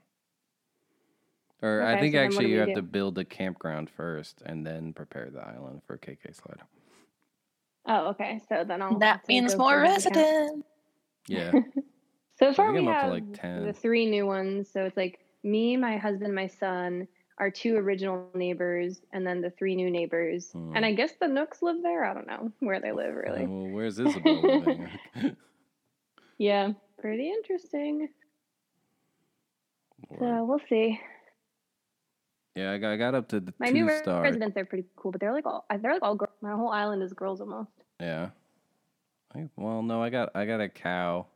or 1.61 1.83
I 1.83 1.99
think 1.99 2.15
so 2.15 2.19
actually 2.21 2.51
you 2.51 2.59
have 2.59 2.69
do? 2.69 2.75
to 2.75 2.81
build 2.81 3.17
a 3.17 3.25
campground 3.25 3.89
first 3.89 4.41
and 4.45 4.65
then 4.65 4.93
prepare 4.93 5.29
the 5.29 5.41
island 5.41 5.81
for 5.85 5.97
KK 5.97 6.35
Slider. 6.35 6.63
Oh, 7.85 8.09
okay. 8.09 8.39
So 8.47 8.63
then 8.63 8.81
I'll. 8.81 8.99
that 8.99 9.27
means 9.27 9.55
more 9.57 9.85
through 9.85 9.93
his 9.93 10.05
account. 10.05 10.25
residents. 10.25 10.67
Yeah. 11.27 11.51
So 12.39 12.53
far, 12.53 12.71
we 12.71 12.79
I'm 12.79 12.87
up 12.87 12.93
to, 12.95 13.01
have 13.01 13.11
like, 13.11 13.33
10. 13.33 13.65
the 13.65 13.73
three 13.73 14.05
new 14.05 14.25
ones. 14.25 14.69
So 14.71 14.85
it's 14.85 14.95
like 14.95 15.19
me, 15.43 15.77
my 15.77 15.97
husband, 15.97 16.33
my 16.35 16.47
son, 16.47 17.07
our 17.37 17.49
two 17.49 17.75
original 17.77 18.27
neighbors, 18.33 19.01
and 19.13 19.25
then 19.25 19.41
the 19.41 19.49
three 19.51 19.75
new 19.75 19.89
neighbors. 19.89 20.51
Hmm. 20.51 20.73
And 20.75 20.85
I 20.85 20.93
guess 20.93 21.13
the 21.19 21.27
Nooks 21.27 21.61
live 21.61 21.81
there. 21.81 22.03
I 22.03 22.13
don't 22.13 22.27
know 22.27 22.51
where 22.59 22.79
they 22.81 22.91
live 22.91 23.15
really. 23.15 23.43
Oh, 23.43 23.49
well, 23.49 23.71
where's 23.71 23.99
Isabelle 23.99 24.41
living? 24.41 24.89
Yeah, 26.37 26.71
pretty 27.01 27.29
interesting. 27.29 28.07
Lord. 30.09 30.19
So 30.21 30.45
we'll 30.45 30.61
see. 30.69 30.99
yeah, 32.55 32.71
I 32.71 32.77
got, 32.77 32.91
I 32.91 32.95
got 32.97 33.13
up 33.13 33.27
to 33.29 33.41
the 33.41 33.53
My 33.59 33.67
two 33.67 33.73
new 33.85 33.97
star. 33.97 34.21
residents 34.21 34.55
are 34.55 34.63
pretty 34.63 34.87
cool, 34.95 35.11
but 35.11 35.19
they're 35.19 35.33
like 35.33 35.45
all 35.45 35.65
they're 35.81 35.93
like 35.93 36.01
all 36.01 36.15
girls. 36.15 36.31
My 36.41 36.51
whole 36.53 36.69
island 36.69 37.03
is 37.03 37.11
girls 37.13 37.41
almost. 37.41 37.71
Yeah. 37.99 38.29
I, 39.35 39.47
well, 39.57 39.83
no, 39.83 40.01
I 40.01 40.09
got 40.09 40.31
I 40.33 40.45
got 40.45 40.61
a 40.61 40.69
cow, 40.69 41.27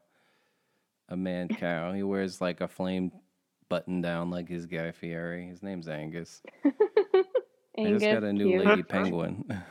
a 1.10 1.18
man 1.18 1.50
cow. 1.50 1.92
He 1.92 2.02
wears 2.04 2.39
like 2.39 2.62
a 2.62 2.68
flame 2.70 3.12
button 3.74 4.02
down 4.02 4.30
like 4.30 4.48
his 4.48 4.68
Guy 4.68 4.92
Fieri. 4.92 5.48
His 5.48 5.64
name's 5.64 5.88
Angus. 5.88 6.44
I 6.64 6.70
Angus, 7.76 8.04
just 8.04 8.14
got 8.14 8.24
a 8.24 8.32
new 8.32 8.50
cute. 8.50 8.64
lady 8.64 8.84
penguin. 8.84 9.46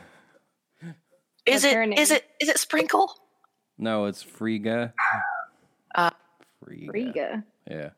Is 1.45 1.63
What's 1.63 1.73
her 1.73 1.83
it 1.83 1.87
name? 1.87 1.97
is 1.99 2.11
it 2.11 2.25
is 2.41 2.47
it 2.49 2.57
Sprinkle? 2.57 3.13
no, 3.77 4.05
it's 4.05 4.23
Friga. 4.23 4.93
Uh, 5.95 6.09
Friga. 6.65 6.91
Riga. 6.91 7.43
Yeah. 7.69 7.89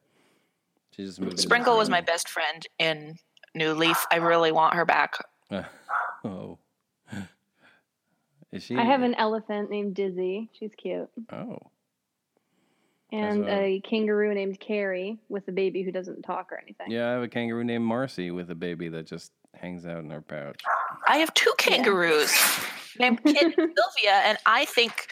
She 0.91 1.05
just 1.05 1.21
moved. 1.21 1.39
Sprinkle 1.39 1.77
was 1.77 1.89
my 1.89 2.01
best 2.01 2.27
friend 2.27 2.67
in 2.77 3.17
New 3.53 3.73
Leaf. 3.73 4.05
I 4.11 4.17
really 4.17 4.51
want 4.51 4.73
her 4.73 4.83
back. 4.83 5.13
oh. 6.25 6.57
Is 8.51 8.63
she? 8.63 8.75
I 8.75 8.83
have 8.83 9.01
an 9.01 9.15
elephant 9.15 9.69
named 9.71 9.95
Dizzy. 9.95 10.49
She's 10.59 10.71
cute. 10.75 11.09
Oh. 11.31 11.57
And 13.15 13.45
a- 13.47 13.63
a 13.63 13.79
kangaroo 13.81 14.33
named 14.33 14.59
Carrie 14.59 15.17
with 15.29 15.47
a 15.47 15.51
baby 15.51 15.83
who 15.83 15.91
doesn't 15.91 16.23
talk 16.23 16.51
or 16.51 16.59
anything. 16.59 16.91
Yeah, 16.91 17.09
I 17.09 17.11
have 17.13 17.23
a 17.23 17.27
kangaroo 17.27 17.63
named 17.63 17.85
Marcy 17.85 18.31
with 18.31 18.49
a 18.51 18.55
baby 18.55 18.89
that 18.89 19.05
just 19.05 19.31
hangs 19.53 19.85
out 19.85 19.99
in 19.99 20.09
her 20.09 20.21
pouch. 20.21 20.59
I 21.07 21.17
have 21.17 21.33
two 21.33 21.53
kangaroos 21.57 22.33
named 22.99 23.23
Kit 23.23 23.43
and 23.43 23.53
Sylvia, 23.55 24.11
and 24.25 24.37
I 24.45 24.65
think 24.65 25.07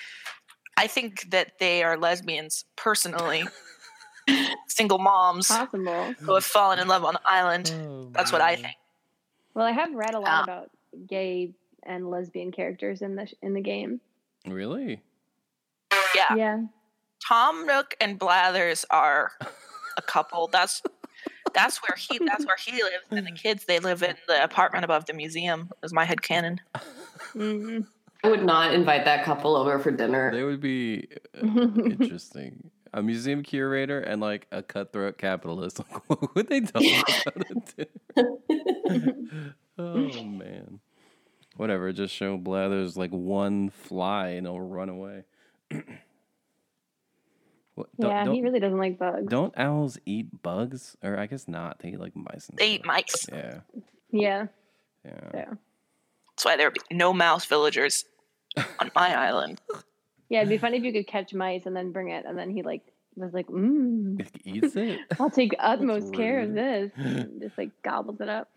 I 0.78 0.88
think 0.88 1.30
that 1.32 1.60
they 1.60 1.84
are 1.84 1.98
lesbians 1.98 2.66
personally. 2.76 3.44
Single 4.68 5.00
moms 5.00 5.48
Possible. 5.50 6.14
who 6.20 6.34
have 6.34 6.46
fallen 6.46 6.80
in 6.80 6.88
love 6.88 7.04
on 7.04 7.14
the 7.16 7.22
island. 7.26 7.74
Oh, 7.76 8.10
That's 8.12 8.32
what 8.32 8.42
I 8.42 8.56
think. 8.56 8.76
Well, 9.54 9.66
I 9.66 9.72
have 9.72 9.94
read 9.94 10.16
a 10.16 10.20
lot 10.20 10.44
about 10.46 10.70
gay 11.08 11.52
and 11.84 12.10
lesbian 12.10 12.52
characters 12.52 13.02
in 13.02 13.16
the 13.16 13.28
sh- 13.28 13.34
in 13.42 13.54
the 13.54 13.62
game. 13.62 14.00
Really? 14.48 15.02
Yeah. 16.16 16.36
Yeah. 16.36 16.60
Tom 17.28 17.66
Nook 17.66 17.96
and 18.02 18.20
Blathers 18.20 18.86
are 18.90 19.32
a 19.98 20.02
couple. 20.02 20.48
That's 20.48 20.82
that's 21.54 21.78
where 21.78 21.96
he 21.98 22.20
that's 22.26 22.46
where 22.46 22.58
he 22.58 22.72
lives, 22.72 23.06
and 23.12 23.26
the 23.28 23.32
kids 23.32 23.66
they 23.66 23.80
live 23.80 24.04
in 24.04 24.16
the 24.28 24.44
apartment 24.44 24.86
above 24.86 25.06
the 25.06 25.14
museum. 25.14 25.70
Is 25.84 25.94
my 25.94 26.06
head 26.06 26.22
canon. 26.22 26.60
hmm 27.34 27.82
I 28.24 28.30
would 28.30 28.46
not 28.46 28.74
invite 28.74 29.04
that 29.04 29.26
couple 29.26 29.56
over 29.56 29.78
for 29.80 29.92
dinner. 29.92 30.32
They 30.32 30.44
would 30.44 30.62
be 30.62 31.10
uh, 31.36 31.46
interesting. 31.86 32.72
A 32.94 33.02
museum 33.04 33.44
curator 33.44 34.00
and 34.00 34.22
like 34.22 34.48
a 34.52 34.64
cutthroat 34.64 35.18
capitalist. 35.18 35.80
Like, 35.92 36.10
what 36.10 36.36
would 36.36 36.48
they 36.48 36.62
talk 36.62 36.84
about 36.84 37.78
at 37.78 37.90
oh 39.78 40.24
man. 40.24 40.80
Whatever. 41.58 41.92
Just 41.92 42.14
show 42.14 42.38
Blathers 42.38 42.96
like 42.96 43.12
one 43.12 43.70
fly 43.70 44.30
and 44.30 44.48
he'll 44.48 44.62
run 44.62 44.90
away. 44.90 45.24
what, 47.76 47.88
don't, 48.00 48.10
yeah, 48.12 48.24
don't, 48.26 48.36
he 48.36 48.42
really 48.42 48.60
doesn't 48.60 48.78
like 48.78 48.98
bugs. 49.00 49.28
don't 49.28 49.54
owls 49.58 49.98
eat 50.06 50.42
bugs? 50.44 50.96
Or 51.04 51.18
I 51.18 51.26
guess 51.26 51.48
not. 51.48 51.80
They 51.80 51.90
eat 51.90 52.00
like 52.00 52.16
mice. 52.16 52.50
And 52.50 52.58
They 52.58 52.74
eat 52.76 52.86
mice. 52.86 53.28
Yeah. 53.32 53.60
Yeah. 54.12 54.48
Yeah. 55.04 55.30
Yeah. 55.34 55.46
That's 56.32 56.46
why 56.46 56.58
there 56.58 56.68
would 56.68 56.74
be 56.90 56.96
no 56.96 57.14
mouse 57.14 57.46
villagers 57.46 58.06
on 58.80 58.92
my 58.96 59.16
island. 59.28 59.62
Yeah, 60.30 60.40
it'd 60.40 60.50
be 60.50 60.58
funny 60.58 60.78
if 60.78 60.84
you 60.84 60.94
could 60.94 61.08
catch 61.08 61.34
mice 61.34 61.66
and 61.66 61.76
then 61.76 61.92
bring 61.92 62.10
it, 62.10 62.26
and 62.26 62.38
then 62.38 62.50
he 62.50 62.62
like 62.64 62.82
was 63.16 63.34
like, 63.34 63.48
mm, 63.48 64.26
eats 64.44 64.76
it. 64.76 65.00
"I'll 65.20 65.30
take 65.30 65.54
utmost 65.60 66.14
care 66.14 66.40
of 66.42 66.54
this," 66.54 66.92
and 66.96 67.40
just 67.42 67.58
like 67.58 67.70
gobbles 67.84 68.20
it 68.20 68.30
up. 68.30 68.50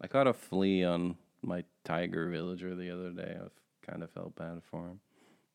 I 0.00 0.08
caught 0.08 0.26
a 0.26 0.32
flea 0.32 0.84
on 0.84 1.16
my 1.42 1.62
tiger 1.84 2.28
villager 2.28 2.74
the 2.74 2.90
other 2.90 3.10
day. 3.10 3.36
I 3.40 3.46
kind 3.88 4.02
of 4.02 4.10
felt 4.10 4.34
bad 4.34 4.62
for 4.70 4.88
him. 4.88 5.00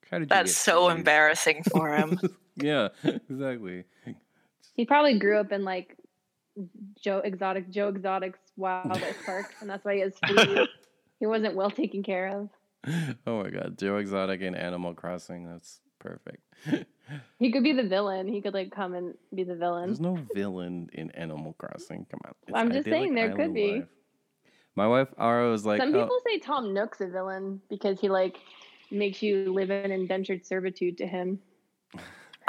How 0.10 0.20
did 0.20 0.24
you 0.24 0.28
That's 0.28 0.52
get 0.52 0.58
so 0.58 0.86
fleas? 0.86 0.98
embarrassing 0.98 1.64
for 1.64 1.94
him. 1.96 2.20
Yeah, 2.62 2.90
exactly. 3.04 3.86
He 4.76 4.86
probably 4.86 5.20
grew 5.20 5.40
up 5.40 5.52
in 5.52 5.64
like 5.64 5.98
Joe 7.02 7.20
Exotic, 7.20 7.70
Joe 7.70 7.90
Exotic's 7.90 8.40
Wildlife 8.58 9.26
Park, 9.26 9.54
and 9.62 9.70
that's 9.70 9.84
why 9.86 9.96
he 9.96 10.02
has 10.02 10.14
fleas. 10.26 10.68
he 11.20 11.26
wasn't 11.26 11.56
well 11.56 11.72
taken 11.72 12.04
care 12.04 12.28
of. 12.28 12.50
Oh 13.28 13.44
my 13.44 13.50
god, 13.50 13.78
Joe 13.78 13.98
Exotic 13.98 14.42
in 14.42 14.56
Animal 14.56 14.94
Crossing. 14.94 15.50
That's 15.50 15.82
perfect. 16.00 16.44
He 17.40 17.52
could 17.52 17.64
be 17.64 17.74
the 17.74 17.88
villain. 17.88 18.28
He 18.28 18.42
could 18.42 18.54
like 18.54 18.72
come 18.72 18.94
and 18.94 19.16
be 19.34 19.44
the 19.44 19.56
villain. 19.56 19.88
There's 19.88 20.00
no 20.00 20.20
villain 20.34 20.90
in 20.94 21.12
Animal 21.12 21.54
Crossing. 21.58 22.06
Come 22.10 22.20
on. 22.26 22.34
It's 22.48 22.56
I'm 22.56 22.72
just 22.72 22.86
saying 22.86 23.16
there 23.16 23.36
could 23.36 23.54
be. 23.54 23.80
life. 23.80 23.88
My 24.76 24.88
wife 24.88 25.10
Ara 25.18 25.50
was 25.50 25.66
like, 25.66 25.82
Some 25.82 25.94
oh, 25.94 26.02
people 26.02 26.20
say 26.26 26.40
Tom 26.40 26.74
Nook's 26.74 27.02
a 27.02 27.08
villain 27.08 27.62
because 27.70 28.00
he 28.00 28.10
like 28.10 28.38
makes 28.92 29.22
you 29.22 29.54
live 29.54 29.72
in 29.72 29.92
indentured 29.92 30.46
servitude 30.46 30.98
to 31.00 31.08
him. 31.08 31.40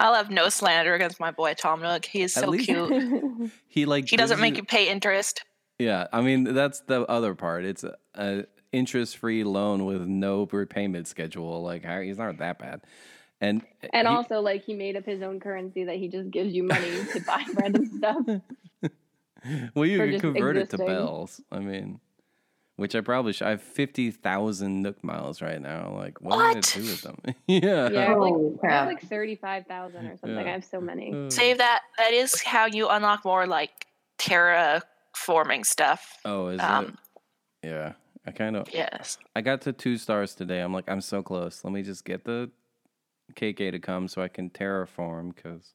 I'll 0.00 0.14
have 0.14 0.30
no 0.30 0.48
slander 0.48 0.94
against 0.94 1.20
my 1.20 1.30
boy 1.30 1.54
Tom 1.54 1.82
Nook. 1.82 2.06
He's 2.06 2.36
At 2.36 2.44
so 2.44 2.50
least- 2.50 2.64
cute. 2.66 3.50
he 3.68 3.84
like 3.84 4.08
He 4.08 4.16
doesn't 4.16 4.40
make 4.40 4.56
you 4.56 4.64
pay 4.64 4.88
interest. 4.88 5.44
Yeah, 5.78 6.08
I 6.12 6.20
mean 6.22 6.44
that's 6.44 6.80
the 6.80 7.02
other 7.02 7.34
part. 7.34 7.64
It's 7.64 7.84
a, 7.84 7.96
a 8.14 8.44
interest-free 8.72 9.44
loan 9.44 9.84
with 9.84 10.02
no 10.02 10.48
repayment 10.50 11.06
schedule. 11.06 11.62
Like 11.62 11.84
how, 11.84 12.00
he's 12.00 12.18
not 12.18 12.38
that 12.38 12.58
bad, 12.58 12.80
and 13.40 13.62
and 13.92 14.06
he- 14.08 14.14
also 14.14 14.40
like 14.40 14.64
he 14.64 14.74
made 14.74 14.96
up 14.96 15.04
his 15.06 15.22
own 15.22 15.38
currency 15.40 15.84
that 15.84 15.96
he 15.96 16.08
just 16.08 16.30
gives 16.30 16.52
you 16.54 16.62
money 16.64 16.90
to 17.12 17.20
buy 17.26 17.44
random 17.54 17.86
stuff. 17.98 18.26
well, 19.74 19.84
you 19.86 19.98
for 19.98 20.04
can 20.04 20.12
just 20.12 20.22
convert 20.22 20.56
it 20.56 20.70
to 20.70 20.78
bells. 20.78 21.40
I 21.50 21.60
mean, 21.60 22.00
which 22.80 22.94
I 22.94 23.02
probably 23.02 23.34
should. 23.34 23.46
I 23.46 23.50
have 23.50 23.62
fifty 23.62 24.10
thousand 24.10 24.80
Nook 24.80 25.04
miles 25.04 25.42
right 25.42 25.60
now. 25.60 25.92
Like, 25.94 26.18
what, 26.22 26.36
am 26.40 26.56
I 26.56 26.60
do 26.60 26.80
with 26.80 27.02
them? 27.02 27.18
yeah. 27.46 27.90
Yeah, 27.90 28.00
I 28.00 28.04
have 28.04 28.18
like, 28.18 28.32
Holy 28.32 28.58
I 28.62 28.86
like 28.86 29.02
thirty 29.02 29.34
five 29.34 29.66
thousand 29.66 30.06
or 30.06 30.16
something. 30.16 30.34
Yeah. 30.38 30.44
I 30.44 30.48
have 30.48 30.64
so 30.64 30.80
many. 30.80 31.12
Uh, 31.12 31.28
Save 31.28 31.58
that. 31.58 31.82
That 31.98 32.14
is 32.14 32.40
how 32.42 32.64
you 32.64 32.88
unlock 32.88 33.26
more 33.26 33.46
like 33.46 33.86
terraforming 34.18 35.66
stuff. 35.66 36.16
Oh, 36.24 36.48
is 36.48 36.58
it? 36.58 36.64
Um, 36.64 36.96
Yeah, 37.62 37.92
I 38.26 38.30
kind 38.30 38.56
of. 38.56 38.72
yes. 38.72 39.18
I 39.36 39.42
got 39.42 39.60
to 39.62 39.74
two 39.74 39.98
stars 39.98 40.34
today. 40.34 40.60
I'm 40.60 40.72
like, 40.72 40.88
I'm 40.88 41.02
so 41.02 41.22
close. 41.22 41.62
Let 41.62 41.74
me 41.74 41.82
just 41.82 42.06
get 42.06 42.24
the 42.24 42.50
KK 43.34 43.72
to 43.72 43.78
come 43.78 44.08
so 44.08 44.22
I 44.22 44.28
can 44.28 44.48
terraform. 44.48 45.34
Because 45.34 45.74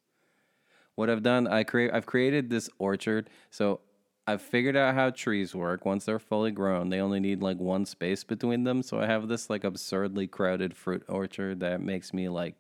what 0.96 1.12
I've 1.12 1.22
done, 1.22 1.46
I 1.46 1.66
create, 1.66 1.94
I've 1.94 2.08
created 2.08 2.50
this 2.50 2.68
orchard. 2.80 3.30
So 3.52 3.82
I've 4.28 4.42
figured 4.42 4.76
out 4.76 4.96
how 4.96 5.12
trees 5.12 5.54
work. 5.54 5.86
Once 5.86 6.06
they're 6.06 6.18
fully 6.20 6.52
grown, 6.52 6.90
they 6.90 7.00
only 7.00 7.20
need 7.20 7.42
like 7.44 7.58
one 7.60 7.86
space 7.86 8.24
between 8.24 8.64
them. 8.64 8.82
So 8.82 9.00
I 9.00 9.06
have 9.06 9.28
this 9.28 9.50
like 9.50 9.64
absurdly 9.64 10.26
crowded 10.28 10.76
fruit 10.76 11.04
orchard 11.08 11.60
that 11.60 11.82
makes 11.82 12.14
me 12.14 12.28
like 12.30 12.56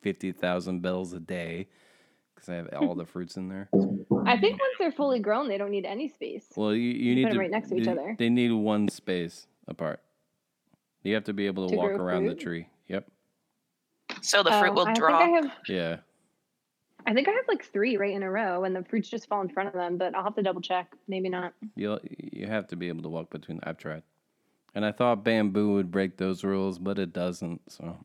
fifty 0.00 0.32
thousand 0.32 0.80
bells 0.82 1.12
a 1.12 1.20
day 1.20 1.68
because 2.34 2.48
I 2.48 2.54
have 2.56 2.68
all 2.74 2.94
the 2.96 3.06
fruits 3.06 3.36
in 3.36 3.48
there. 3.48 3.68
I 4.26 4.36
think 4.36 4.58
once 4.60 4.74
they're 4.78 4.90
fully 4.92 5.20
grown, 5.20 5.48
they 5.48 5.58
don't 5.58 5.70
need 5.70 5.84
any 5.86 6.08
space. 6.08 6.46
Well, 6.56 6.74
you, 6.74 6.82
you 6.90 7.10
You 7.10 7.14
need 7.14 7.22
put 7.24 7.28
'em 7.30 7.34
to 7.34 7.40
right 7.40 7.50
next 7.50 7.68
to 7.68 7.76
each 7.76 7.84
they- 7.84 7.90
other. 7.92 8.16
They 8.18 8.28
need 8.28 8.50
one 8.52 8.88
space 8.88 9.46
apart. 9.68 10.00
You 11.04 11.14
have 11.14 11.24
to 11.24 11.32
be 11.32 11.46
able 11.46 11.68
to, 11.68 11.74
To 11.74 11.78
walk 11.78 11.92
grow 11.94 12.04
around 12.04 12.26
the 12.26 12.34
tree. 12.34 12.66
Yep. 12.88 13.06
So 14.22 14.42
the 14.42 14.50
fruit 14.50 14.70
Oh, 14.70 14.74
will 14.74 14.88
I 14.88 14.92
drop. 14.92 15.20
Think 15.22 15.32
I, 15.34 15.40
have, 15.46 15.52
Yeah. 15.68 15.96
I 17.06 17.14
think 17.14 17.28
I 17.28 17.32
have 17.32 17.44
like 17.48 17.64
three 17.72 17.96
right 17.96 18.14
in 18.14 18.22
a 18.22 18.30
row, 18.30 18.64
and 18.64 18.74
the 18.74 18.82
fruits 18.84 19.08
just 19.08 19.28
fall 19.28 19.40
in 19.40 19.48
front 19.48 19.68
of 19.68 19.74
them. 19.74 19.96
But 19.96 20.14
I'll 20.14 20.24
have 20.24 20.34
to 20.36 20.42
double 20.42 20.60
check. 20.60 20.92
Maybe 21.08 21.28
not. 21.28 21.52
You 21.74 21.98
you 22.02 22.46
have 22.46 22.66
to 22.68 22.76
be 22.76 22.88
able 22.88 23.02
to 23.02 23.08
walk 23.08 23.30
between. 23.30 23.60
I've 23.62 23.78
tried, 23.78 24.02
and 24.74 24.84
I 24.84 24.92
thought 24.92 25.24
bamboo 25.24 25.74
would 25.74 25.90
break 25.90 26.16
those 26.16 26.42
rules, 26.42 26.78
but 26.78 26.98
it 26.98 27.12
doesn't. 27.12 27.60
So 27.70 27.96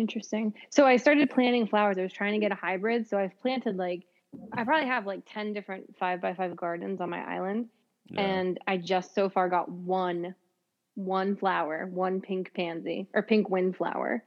Interesting. 0.00 0.54
So 0.70 0.86
I 0.86 0.96
started 0.96 1.28
planting 1.28 1.66
flowers. 1.66 1.98
I 1.98 2.02
was 2.02 2.12
trying 2.12 2.32
to 2.32 2.38
get 2.40 2.52
a 2.52 2.54
hybrid. 2.54 3.06
So 3.06 3.18
I've 3.18 3.38
planted 3.40 3.76
like 3.76 4.04
I 4.52 4.64
probably 4.64 4.88
have 4.88 5.06
like 5.06 5.20
ten 5.26 5.52
different 5.52 5.94
five 5.98 6.22
by 6.22 6.32
five 6.32 6.56
gardens 6.56 7.02
on 7.02 7.10
my 7.10 7.20
island, 7.20 7.68
yeah. 8.06 8.22
and 8.22 8.58
I 8.66 8.78
just 8.78 9.14
so 9.14 9.28
far 9.28 9.50
got 9.50 9.68
one, 9.70 10.34
one 10.94 11.36
flower, 11.36 11.86
one 11.92 12.22
pink 12.22 12.52
pansy 12.54 13.08
or 13.12 13.22
pink 13.22 13.50
windflower. 13.50 14.24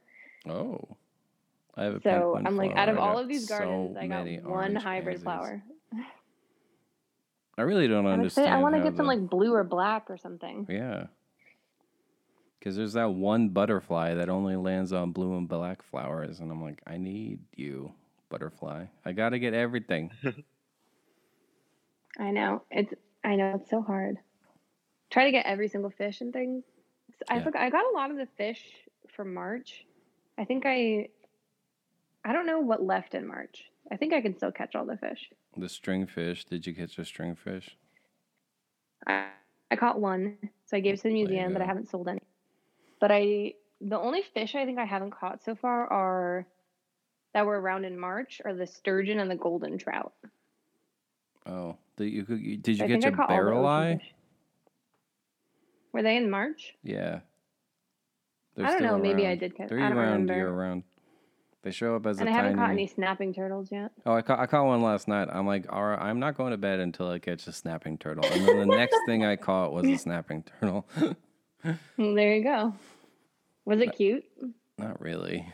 oh, 0.48 0.96
I 1.76 1.84
have 1.84 1.94
a 1.94 2.00
pink 2.00 2.04
So 2.04 2.40
I'm 2.44 2.56
like, 2.56 2.76
out 2.76 2.88
of 2.88 2.98
all 2.98 3.18
of 3.18 3.28
these 3.28 3.48
so 3.48 3.58
gardens, 3.58 3.96
I 3.96 4.06
got 4.06 4.26
one 4.44 4.74
hybrid 4.76 5.16
pansies. 5.16 5.22
flower. 5.24 5.62
I 7.56 7.62
really 7.62 7.86
don't 7.88 8.06
I'm 8.06 8.14
understand. 8.14 8.46
excited. 8.46 8.58
I 8.58 8.62
want 8.62 8.74
to 8.74 8.78
how 8.80 8.84
get 8.84 8.96
some 8.96 9.06
the- 9.06 9.12
like 9.14 9.28
blue 9.30 9.52
or 9.54 9.64
black 9.64 10.10
or 10.10 10.16
something. 10.18 10.66
yeah. 10.68 11.06
Because 12.58 12.76
there's 12.76 12.94
that 12.94 13.10
one 13.12 13.50
butterfly 13.50 14.14
that 14.14 14.30
only 14.30 14.56
lands 14.56 14.92
on 14.94 15.12
blue 15.12 15.36
and 15.36 15.46
black 15.46 15.82
flowers, 15.82 16.40
and 16.40 16.50
I'm 16.50 16.62
like, 16.62 16.80
I 16.86 16.96
need 16.96 17.40
you, 17.54 17.92
butterfly. 18.30 18.86
I 19.04 19.12
got 19.12 19.30
to 19.30 19.38
get 19.38 19.52
everything. 19.52 20.10
I 22.18 22.30
know 22.30 22.62
it's. 22.70 22.94
I 23.22 23.36
know 23.36 23.56
it's 23.56 23.68
so 23.70 23.82
hard. 23.82 24.16
Try 25.10 25.24
to 25.26 25.30
get 25.30 25.44
every 25.46 25.68
single 25.68 25.90
fish 25.90 26.20
and 26.22 26.32
things. 26.32 26.64
I 27.28 27.36
Yeah. 27.36 27.44
forgot. 27.44 27.62
I 27.62 27.70
got 27.70 27.84
a 27.84 27.94
lot 27.94 28.10
of 28.10 28.16
the 28.16 28.28
fish 28.38 28.64
for 29.14 29.24
March. 29.24 29.84
I 30.38 30.44
think 30.44 30.64
I. 30.66 31.08
I 32.24 32.32
don't 32.32 32.46
know 32.46 32.60
what 32.60 32.82
left 32.82 33.14
in 33.14 33.26
March. 33.26 33.64
I 33.92 33.96
think 33.96 34.14
I 34.14 34.20
can 34.20 34.36
still 34.36 34.50
catch 34.52 34.74
all 34.74 34.86
the 34.86 34.96
fish. 34.96 35.30
The 35.56 35.66
stringfish. 35.66 36.44
Did 36.46 36.66
you 36.66 36.74
catch 36.74 36.98
a 36.98 37.02
stringfish? 37.02 37.68
I, 39.06 39.26
I 39.70 39.76
caught 39.76 40.00
one, 40.00 40.38
so 40.64 40.76
I 40.76 40.80
gave 40.80 40.94
it 40.94 40.96
to 40.98 41.02
the 41.04 41.12
museum, 41.12 41.52
but 41.52 41.60
I 41.60 41.66
haven't 41.66 41.90
sold 41.90 42.08
any. 42.08 42.22
But 43.00 43.10
I, 43.12 43.52
the 43.80 43.98
only 43.98 44.22
fish 44.22 44.54
I 44.54 44.64
think 44.64 44.78
I 44.78 44.86
haven't 44.86 45.10
caught 45.10 45.44
so 45.44 45.54
far 45.54 45.86
are 45.92 46.46
that 47.34 47.44
were 47.44 47.60
around 47.60 47.84
in 47.84 47.98
March 47.98 48.40
are 48.44 48.54
the 48.54 48.66
sturgeon 48.66 49.18
and 49.20 49.30
the 49.30 49.36
golden 49.36 49.76
trout. 49.76 50.14
Oh, 51.46 51.76
did 51.96 52.06
you, 52.10 52.56
did 52.56 52.78
you 52.78 52.84
I 52.84 52.88
think 52.88 53.02
catch 53.02 53.10
I 53.10 53.14
a 53.14 53.16
caught 53.16 53.30
all 53.30 53.36
the 53.36 53.42
barrel 53.42 53.66
eye? 53.66 53.96
fish. 53.98 54.14
Were 55.92 56.02
they 56.02 56.16
in 56.16 56.30
March? 56.30 56.74
Yeah. 56.82 57.20
They're 58.56 58.66
I 58.66 58.70
don't 58.70 58.82
know. 58.82 58.96
Maybe 58.98 59.26
I 59.26 59.34
did 59.34 59.56
catch. 59.56 59.68
They're 59.68 59.78
I 59.80 59.88
don't 59.88 59.96
year 59.96 60.02
round, 60.04 60.12
remember. 60.30 60.34
year 60.34 60.50
round. 60.50 60.82
They 61.64 61.70
show 61.72 61.96
up 61.96 62.06
as 62.06 62.18
a 62.18 62.20
and 62.20 62.28
a 62.28 62.32
I 62.32 62.34
haven't 62.34 62.52
tiny. 62.52 62.62
caught 62.62 62.70
any 62.72 62.86
snapping 62.86 63.34
turtles 63.34 63.72
yet. 63.72 63.90
Oh, 64.06 64.12
I 64.14 64.20
caught, 64.22 64.38
I 64.38 64.46
caught 64.46 64.66
one 64.66 64.82
last 64.82 65.08
night. 65.08 65.28
I'm 65.32 65.46
like, 65.46 65.64
all 65.72 65.82
right, 65.82 65.98
I'm 65.98 66.20
not 66.20 66.36
going 66.36 66.50
to 66.50 66.58
bed 66.58 66.78
until 66.78 67.08
I 67.08 67.18
catch 67.18 67.46
a 67.46 67.52
snapping 67.52 67.96
turtle. 67.98 68.24
And 68.30 68.46
then 68.46 68.58
the 68.58 68.66
next 68.76 68.96
thing 69.06 69.24
I 69.24 69.36
caught 69.36 69.72
was 69.72 69.86
a 69.86 69.96
snapping 69.98 70.44
turtle. 70.60 70.86
Mm, 71.98 72.14
There 72.14 72.34
you 72.34 72.44
go. 72.44 72.74
Was 73.64 73.80
it 73.80 73.96
cute? 73.96 74.24
not 74.76 75.00
really. 75.00 75.50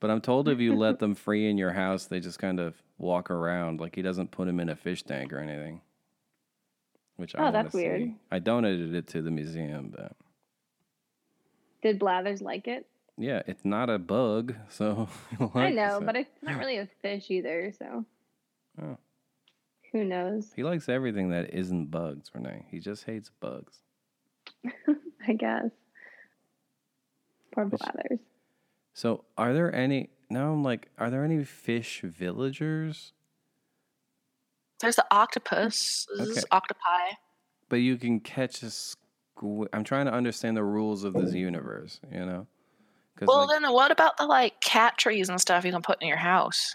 But 0.00 0.10
I'm 0.10 0.20
told 0.20 0.48
if 0.48 0.58
you 0.58 0.74
let 0.74 0.98
them 0.98 1.14
free 1.14 1.48
in 1.48 1.56
your 1.56 1.70
house, 1.70 2.06
they 2.06 2.18
just 2.18 2.40
kind 2.40 2.58
of 2.58 2.74
walk 2.98 3.30
around. 3.30 3.78
Like 3.78 3.94
he 3.94 4.02
doesn't 4.02 4.32
put 4.32 4.46
them 4.48 4.58
in 4.58 4.68
a 4.68 4.74
fish 4.74 5.04
tank 5.04 5.32
or 5.32 5.38
anything. 5.38 5.80
Which 7.14 7.36
I 7.36 7.38
Oh, 7.38 7.42
want 7.44 7.52
that's 7.54 7.72
see. 7.74 7.78
weird. 7.84 8.10
I 8.32 8.40
donated 8.40 8.92
it 8.96 9.06
to 9.08 9.22
the 9.22 9.30
museum, 9.30 9.94
but 9.96 10.16
Did 11.82 12.00
Blathers 12.00 12.42
like 12.42 12.66
it? 12.66 12.84
Yeah, 13.22 13.42
it's 13.46 13.64
not 13.64 13.88
a 13.90 13.98
bug, 13.98 14.54
so 14.68 15.08
he 15.38 15.44
I 15.54 15.70
know, 15.70 15.98
it. 15.98 16.06
but 16.06 16.16
it's 16.16 16.42
not 16.42 16.58
really 16.58 16.78
a 16.78 16.88
fish 17.00 17.30
either. 17.30 17.72
So 17.78 18.04
Oh. 18.82 18.96
who 19.92 20.04
knows? 20.04 20.52
He 20.56 20.62
likes 20.62 20.88
everything 20.88 21.30
that 21.30 21.52
isn't 21.54 21.90
bugs, 21.90 22.30
Renee. 22.34 22.66
He 22.70 22.78
just 22.80 23.04
hates 23.04 23.30
bugs. 23.40 23.78
I 25.28 25.32
guess. 25.34 25.70
Poor 27.54 27.66
Which- 27.66 27.80
Blathers. 27.80 28.18
So, 28.94 29.24
are 29.38 29.54
there 29.54 29.74
any? 29.74 30.10
Now 30.28 30.52
I'm 30.52 30.62
like, 30.62 30.88
are 30.98 31.08
there 31.10 31.24
any 31.24 31.44
fish 31.44 32.00
villagers? 32.02 33.12
There's 34.80 34.96
the 34.96 35.06
octopus. 35.10 36.06
This 36.18 36.28
is 36.28 36.38
Okay. 36.38 36.46
octopi. 36.50 37.14
But 37.68 37.76
you 37.76 37.96
can 37.96 38.20
catch 38.20 38.62
a 38.62 38.70
squid. 38.70 39.68
I'm 39.72 39.84
trying 39.84 40.06
to 40.06 40.12
understand 40.12 40.56
the 40.56 40.64
rules 40.64 41.04
of 41.04 41.14
this 41.14 41.32
universe. 41.34 42.00
You 42.10 42.26
know, 42.26 42.46
because 42.46 42.61
Well, 43.20 43.46
like, 43.46 43.60
then 43.60 43.72
what 43.72 43.90
about 43.90 44.16
the 44.16 44.26
like 44.26 44.60
cat 44.60 44.98
trees 44.98 45.28
and 45.28 45.40
stuff 45.40 45.64
you 45.64 45.72
can 45.72 45.82
put 45.82 46.00
in 46.02 46.08
your 46.08 46.16
house? 46.16 46.74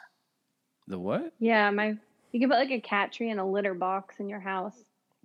the 0.87 0.97
what? 0.99 1.33
Yeah, 1.39 1.69
my 1.71 1.95
you 2.31 2.39
can 2.39 2.49
put 2.49 2.59
like 2.59 2.71
a 2.71 2.79
cat 2.79 3.11
tree 3.11 3.29
in 3.29 3.39
a 3.39 3.49
litter 3.49 3.73
box 3.73 4.15
in 4.19 4.29
your 4.29 4.39
house, 4.39 4.75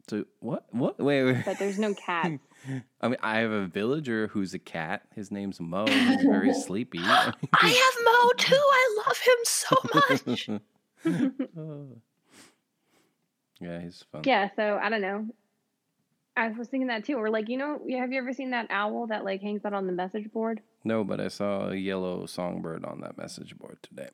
To 0.09 0.27
what? 0.41 0.65
What? 0.71 0.99
Wait, 0.99 1.23
wait. 1.25 1.45
but 1.45 1.59
there's 1.59 1.79
no 1.79 1.95
cat. 1.95 2.33
I 3.01 3.09
mean, 3.09 3.19
I 3.23 3.39
have 3.39 3.51
a 3.51 3.67
villager 3.67 4.29
who's 4.29 4.55
a 4.55 4.59
cat. 4.59 5.03
His 5.15 5.31
name's 5.31 5.61
Moe. 5.61 5.87
He's 5.87 6.23
very 6.23 6.53
sleepy. 6.67 6.99
I 7.03 7.33
have 7.35 8.05
Moe 8.05 8.31
too. 8.39 8.57
I 8.57 9.03
love 9.07 9.19
him 9.19 9.37
so 9.45 9.77
much. 9.95 11.47
Oh. 11.59 11.87
yeah, 13.61 13.81
he's 13.81 14.05
fun. 14.11 14.23
yeah, 14.25 14.49
so 14.57 14.79
I 14.83 14.89
don't 14.89 15.01
know. 15.03 15.27
I 16.37 16.49
was 16.49 16.69
thinking 16.69 16.89
that 16.89 17.05
too. 17.05 17.15
Or 17.17 17.29
like, 17.31 17.49
you 17.49 17.59
know, 17.59 17.81
have 17.99 18.13
you 18.13 18.19
ever 18.19 18.33
seen 18.33 18.51
that 18.51 18.67
owl 18.71 19.07
that 19.09 19.25
like 19.25 19.43
hangs 19.43 19.65
out 19.65 19.75
on 19.75 19.87
the 19.87 19.93
message 19.93 20.31
board? 20.33 20.61
No, 20.85 21.05
but 21.05 21.21
I 21.21 21.29
saw 21.29 21.69
a 21.71 21.75
yellow 21.77 22.27
songbird 22.27 22.85
on 22.85 23.01
that 23.03 23.19
message 23.19 23.57
board 23.59 23.79
today. 23.83 24.09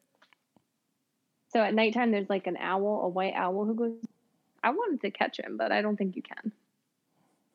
So 1.53 1.61
at 1.61 1.73
nighttime, 1.75 2.11
there's 2.11 2.29
like 2.29 2.47
an 2.47 2.57
owl, 2.59 3.03
a 3.05 3.09
white 3.09 3.35
owl 3.35 3.65
who 3.65 3.75
goes. 3.75 3.93
I 4.63 4.71
wanted 4.71 5.01
to 5.03 5.11
catch 5.11 5.39
him, 5.39 5.57
but 5.57 5.71
I 5.73 5.81
don't 5.81 5.97
think 5.97 6.17
you 6.17 6.23
can. 6.23 6.53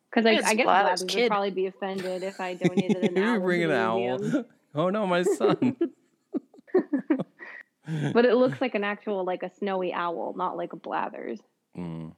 Because 0.09 0.25
like, 0.25 0.43
I 0.45 0.53
guess 0.53 0.65
Blather's 0.65 1.01
Blathers 1.01 1.03
kid. 1.03 1.21
would 1.23 1.29
probably 1.29 1.51
be 1.51 1.65
offended 1.67 2.23
if 2.23 2.39
I 2.39 2.53
donated 2.55 3.03
an 3.03 3.17
owl. 3.17 3.39
bring 3.41 3.63
an 3.63 3.69
the 3.69 3.75
owl. 3.77 4.45
Oh 4.75 4.89
no, 4.89 5.05
my 5.05 5.21
son. 5.23 5.75
But 7.85 8.23
it 8.25 8.35
looks 8.35 8.61
like 8.61 8.75
an 8.75 8.85
actual 8.85 9.25
like 9.25 9.43
a 9.43 9.51
snowy 9.59 9.91
owl, 9.93 10.33
not 10.37 10.55
like 10.55 10.71
a 10.71 10.77
Blathers. 10.77 11.39
Mm, 11.77 12.11
So 12.11 12.15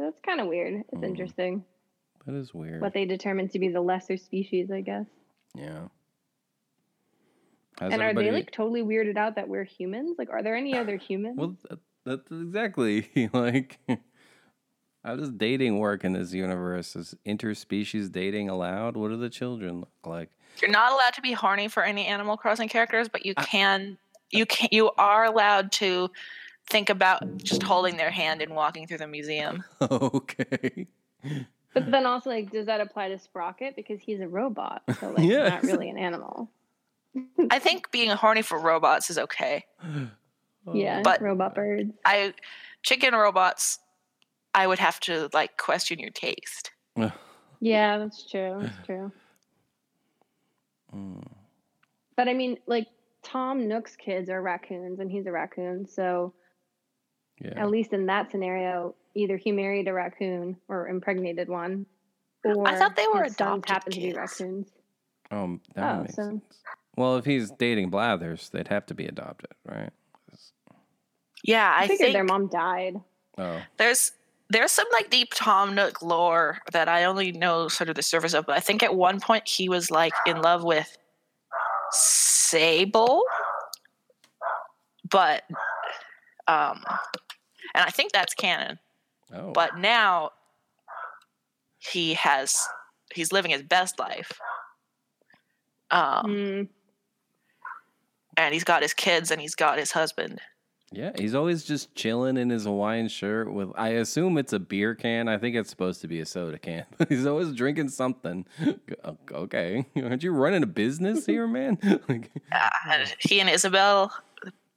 that's 0.00 0.20
kind 0.20 0.40
of 0.40 0.46
weird. 0.46 0.84
It's 0.92 1.00
Mm. 1.02 1.04
interesting. 1.04 1.64
that 2.26 2.34
is 2.34 2.52
weird. 2.52 2.80
What 2.82 2.92
they 2.94 3.04
determined 3.06 3.50
to 3.52 3.58
be 3.58 3.68
the 3.68 3.80
lesser 3.80 4.16
species, 4.16 4.70
I 4.70 4.80
guess. 4.82 5.06
yeah. 5.54 5.88
How's 7.78 7.92
and 7.94 8.02
are 8.02 8.12
they 8.12 8.30
like 8.30 8.50
totally 8.50 8.82
weirded 8.82 9.16
out 9.16 9.36
that 9.36 9.48
we're 9.48 9.64
humans? 9.64 10.16
Like, 10.18 10.28
are 10.28 10.42
there 10.42 10.54
any 10.54 10.76
other 10.76 10.96
humans? 10.96 11.38
Well, 11.38 11.56
that, 11.70 11.78
that's 12.04 12.30
exactly 12.30 13.08
like. 13.32 13.78
How 15.02 15.16
does 15.16 15.30
dating 15.30 15.78
work 15.78 16.04
in 16.04 16.12
this 16.12 16.34
universe? 16.34 16.94
Is 16.94 17.14
interspecies 17.26 18.12
dating 18.12 18.50
allowed? 18.50 18.98
What 18.98 19.08
do 19.08 19.16
the 19.16 19.30
children 19.30 19.80
look 19.80 19.88
like? 20.04 20.28
You're 20.60 20.70
not 20.70 20.92
allowed 20.92 21.14
to 21.14 21.22
be 21.22 21.32
horny 21.32 21.68
for 21.68 21.82
any 21.82 22.04
Animal 22.04 22.36
Crossing 22.36 22.68
characters, 22.68 23.08
but 23.08 23.24
you 23.24 23.32
I- 23.38 23.44
can 23.44 23.96
you 24.30 24.44
can 24.44 24.68
you 24.70 24.90
are 24.98 25.24
allowed 25.24 25.72
to 25.72 26.10
think 26.70 26.88
about 26.88 27.38
just 27.38 27.62
holding 27.62 27.96
their 27.96 28.10
hand 28.10 28.40
and 28.40 28.54
walking 28.54 28.86
through 28.86 28.98
the 28.98 29.06
museum. 29.06 29.64
okay. 29.82 30.86
but 31.74 31.90
then 31.90 32.06
also, 32.06 32.30
like, 32.30 32.50
does 32.50 32.66
that 32.66 32.80
apply 32.80 33.08
to 33.08 33.18
Sprocket 33.18 33.76
because 33.76 34.00
he's 34.00 34.20
a 34.20 34.28
robot? 34.28 34.82
So 35.00 35.10
like, 35.10 35.24
Yes. 35.26 35.50
not 35.50 35.62
really 35.64 35.90
an 35.90 35.98
animal. 35.98 36.50
I 37.50 37.58
think 37.58 37.90
being 37.90 38.08
horny 38.10 38.42
for 38.42 38.58
robots 38.58 39.10
is 39.10 39.18
okay. 39.18 39.66
yeah, 40.72 41.02
But- 41.02 41.20
robot 41.20 41.54
birds. 41.54 41.92
I 42.04 42.32
chicken 42.82 43.14
robots 43.14 43.78
I 44.54 44.66
would 44.66 44.78
have 44.78 44.98
to 45.00 45.28
like 45.32 45.56
question 45.56 45.98
your 45.98 46.10
taste. 46.10 46.70
Yeah, 47.62 47.98
that's 47.98 48.24
true. 48.30 48.56
That's 48.62 48.86
true. 48.86 49.12
Mm. 50.94 51.22
But 52.16 52.26
I 52.26 52.32
mean, 52.32 52.56
like 52.66 52.86
Tom 53.22 53.68
Nook's 53.68 53.96
kids 53.96 54.30
are 54.30 54.40
raccoons, 54.40 54.98
and 54.98 55.10
he's 55.10 55.26
a 55.26 55.30
raccoon. 55.30 55.86
So 55.86 56.32
Yeah. 57.40 57.62
at 57.62 57.70
least 57.70 57.92
in 57.92 58.06
that 58.06 58.30
scenario, 58.30 58.94
either 59.14 59.36
he 59.36 59.50
married 59.52 59.88
a 59.88 59.92
raccoon 59.92 60.56
or 60.68 60.88
impregnated 60.88 61.48
one, 61.48 61.86
or 62.44 62.68
I 62.68 62.76
thought 62.76 62.96
they 62.96 63.06
were 63.06 63.24
his 63.24 63.36
sons 63.36 63.58
adopted 63.64 63.70
happen 63.70 63.92
to 63.92 64.00
be 64.00 64.12
raccoons. 64.12 64.68
Um, 65.30 65.60
that 65.74 65.94
Oh, 65.94 66.00
makes 66.02 66.16
so- 66.16 66.22
sense. 66.24 66.44
Well, 66.96 67.16
if 67.16 67.24
he's 67.24 67.50
dating 67.52 67.88
Blathers, 67.90 68.50
they'd 68.50 68.68
have 68.68 68.84
to 68.86 68.94
be 68.94 69.06
adopted, 69.06 69.52
right? 69.64 69.90
Yeah, 71.44 71.72
I, 71.74 71.84
I, 71.84 71.88
figured 71.88 71.98
think 71.98 72.12
their 72.12 72.24
mom 72.24 72.48
died. 72.48 72.96
Oh, 73.38 73.62
there's 73.78 74.12
there's 74.50 74.72
some 74.72 74.86
like 74.92 75.08
deep 75.08 75.28
Tom 75.34 75.74
Nook 75.74 76.02
lore 76.02 76.58
that 76.72 76.88
I 76.88 77.04
only 77.04 77.32
know 77.32 77.68
sort 77.68 77.88
of 77.88 77.94
the 77.94 78.02
surface 78.02 78.34
of, 78.34 78.44
but 78.44 78.56
I 78.56 78.60
think 78.60 78.82
at 78.82 78.94
one 78.94 79.20
point 79.20 79.48
he 79.48 79.68
was 79.68 79.90
like 79.90 80.12
in 80.26 80.42
love 80.42 80.62
with 80.64 80.98
Sable. 81.92 83.22
But 85.08 85.44
um 86.48 86.82
and 87.74 87.84
I 87.84 87.90
think 87.90 88.12
that's 88.12 88.34
canon. 88.34 88.78
oh. 89.34 89.52
But 89.52 89.78
now 89.78 90.30
he 91.78 92.14
has 92.14 92.56
he's 93.14 93.32
living 93.32 93.50
his 93.50 93.62
best 93.62 93.98
life. 93.98 94.32
Um 95.90 96.26
Mm, 96.26 96.68
and 98.36 98.54
he's 98.54 98.64
got 98.64 98.82
his 98.82 98.94
kids 98.94 99.30
and 99.30 99.40
he's 99.40 99.54
got 99.54 99.78
his 99.78 99.90
husband. 99.92 100.40
yeah, 100.92 101.12
he's 101.16 101.34
always 101.34 101.64
just 101.64 101.94
chilling 101.94 102.36
in 102.36 102.48
his 102.50 102.64
Hawaiian 102.64 103.08
shirt 103.08 103.52
with. 103.52 103.70
I 103.76 103.90
assume 103.90 104.38
it's 104.38 104.52
a 104.52 104.58
beer 104.58 104.94
can. 104.94 105.28
I 105.28 105.36
think 105.38 105.56
it's 105.56 105.68
supposed 105.70 106.00
to 106.02 106.08
be 106.08 106.20
a 106.20 106.26
soda 106.26 106.58
can. 106.58 106.84
he's 107.08 107.26
always 107.26 107.52
drinking 107.52 107.88
something. 107.90 108.46
Okay, 109.32 109.84
aren't 109.96 110.22
you 110.22 110.32
running 110.32 110.62
a 110.62 110.66
business 110.66 111.26
here, 111.26 111.46
man? 111.46 111.78
like, 112.08 112.30
Uh, 112.52 113.04
he 113.20 113.40
and 113.40 113.50
Isabelle, 113.50 114.12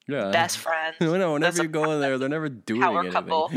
yeah, 0.07 0.31
best 0.31 0.57
friends. 0.59 0.95
No, 0.99 1.17
no, 1.17 1.39
That's 1.39 1.57
whenever 1.57 1.63
you 1.63 1.69
go 1.69 1.91
in 1.91 2.01
there, 2.01 2.17
they're 2.17 2.29
never 2.29 2.49
doing 2.49 2.81
power 2.81 2.99
anything. 2.99 3.13
couple. 3.13 3.51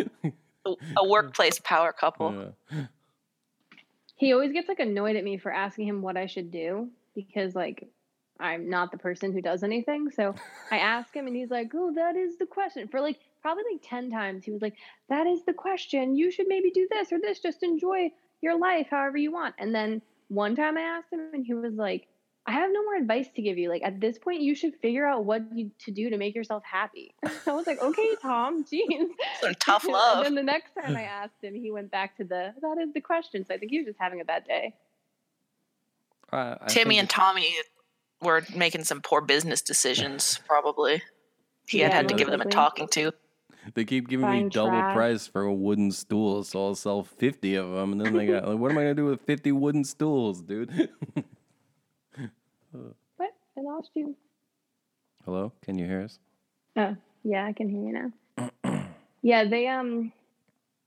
a 0.97 1.07
workplace 1.07 1.59
power 1.61 1.93
couple. 1.93 2.55
Yeah. 2.71 2.87
he 4.17 4.33
always 4.33 4.53
gets 4.53 4.69
like 4.69 4.81
annoyed 4.81 5.17
at 5.17 5.25
me 5.25 5.37
for 5.39 5.53
asking 5.53 5.87
him 5.89 6.03
what 6.03 6.17
I 6.17 6.27
should 6.27 6.51
do 6.51 6.89
because 7.15 7.55
like 7.55 7.89
I'm 8.39 8.69
not 8.69 8.91
the 8.91 8.99
person 8.99 9.33
who 9.33 9.41
does 9.41 9.63
anything. 9.63 10.11
So 10.11 10.35
I 10.71 10.79
ask 10.79 11.15
him 11.15 11.27
and 11.27 11.37
he's 11.37 11.51
like, 11.51 11.71
"Oh, 11.75 11.93
that 11.95 12.17
is 12.17 12.37
the 12.37 12.47
question." 12.47 12.89
For 12.89 13.01
like 13.01 13.19
probably 13.43 13.65
like 13.73 13.83
10 13.83 14.11
times 14.11 14.45
he 14.45 14.51
was 14.51 14.63
like, 14.63 14.75
"That 15.09 15.27
is 15.27 15.45
the 15.45 15.53
question. 15.53 16.17
You 16.17 16.31
should 16.31 16.49
maybe 16.49 16.71
do 16.71 16.87
this 16.91 17.13
or 17.13 17.21
this. 17.21 17.39
Just 17.39 17.63
enjoy 17.63 18.11
your 18.41 18.59
life 18.59 18.89
however 18.91 19.17
you 19.19 19.33
want." 19.33 19.55
And 19.59 19.75
then 19.75 20.03
one 20.29 20.57
time 20.57 20.77
I 20.77 20.83
asked 20.83 21.13
him 21.13 21.21
and 21.33 21.47
he 21.47 21.55
was 21.55 21.75
like, 21.75 22.09
"I 22.47 22.53
have 22.53 22.71
no 22.73 22.83
more 22.85 22.95
advice 22.97 23.29
to 23.37 23.43
give 23.43 23.59
you. 23.59 23.69
Like 23.69 23.83
at 23.83 24.01
this 24.01 24.19
point 24.19 24.41
you 24.41 24.55
should 24.55 24.75
figure 24.77 25.07
out 25.07 25.25
what 25.25 25.43
you 25.55 25.71
to 25.81 25.91
do 25.91 26.11
to 26.11 26.17
make 26.17 26.35
yourself 26.35 26.63
happy." 26.65 27.15
I 27.47 27.53
was 27.53 27.67
like, 27.67 27.81
"Okay, 27.83 28.17
Tom, 28.23 28.65
jeez." 28.73 29.09
Some 29.41 29.55
tough 29.55 29.87
love. 29.89 30.19
and 30.27 30.27
then 30.27 30.35
the 30.35 30.43
next 30.43 30.73
time 30.75 30.97
I 30.97 31.03
asked 31.03 31.43
him, 31.43 31.55
he 31.55 31.71
went 31.71 31.91
back 31.91 32.17
to 32.19 32.25
the 32.25 32.55
that 32.61 32.79
is 32.81 32.93
the 32.95 33.01
question. 33.01 33.45
So 33.45 33.55
I 33.55 33.59
think 33.59 33.71
he 33.71 33.79
was 33.79 33.87
just 33.87 33.99
having 33.99 34.21
a 34.21 34.25
bad 34.25 34.45
day. 34.47 34.75
I- 36.33 36.57
I 36.61 36.67
Timmy 36.69 36.99
and 36.99 37.09
Tommy 37.09 37.55
were 38.21 38.43
making 38.55 38.85
some 38.85 39.01
poor 39.01 39.21
business 39.21 39.63
decisions, 39.63 40.41
probably. 40.47 41.03
He 41.69 41.81
had 41.81 41.91
Yeah, 41.91 41.97
had 41.97 42.09
to 42.09 42.15
give 42.15 42.31
them 42.31 42.41
a 42.41 42.47
talking 42.47 42.89
to. 42.89 43.13
They 43.75 43.85
keep 43.85 44.09
giving 44.09 44.31
me 44.31 44.49
double 44.49 44.71
trash. 44.71 44.95
price 44.95 45.27
for 45.27 45.43
a 45.43 45.53
wooden 45.55 45.91
stool, 45.91 46.45
so 46.45 46.67
I'll 46.67 46.75
sell 46.75 47.03
fifty 47.03 47.57
of 47.57 47.71
them, 47.73 47.93
and 47.93 48.01
then 48.01 48.13
they 48.15 48.27
got 48.27 48.47
like, 48.47 48.59
what 48.59 48.71
am 48.71 48.79
I 48.79 48.83
gonna 48.83 48.95
do 48.95 49.07
with 49.07 49.23
fifty 49.23 49.51
wooden 49.51 49.85
stools, 49.85 50.41
dude? 50.41 50.89
What? 53.17 53.31
I 53.57 53.61
lost 53.61 53.91
you. 53.95 54.17
Hello, 55.25 55.53
can 55.63 55.79
you 55.79 55.87
hear 55.87 56.03
us? 56.03 56.19
Oh, 56.77 56.97
yeah, 57.25 57.45
I 57.45 57.53
can 57.53 57.69
hear 57.69 57.83
you 57.83 58.11
now. 58.37 58.89
yeah, 59.23 59.45
they 59.45 59.67
um 59.67 60.13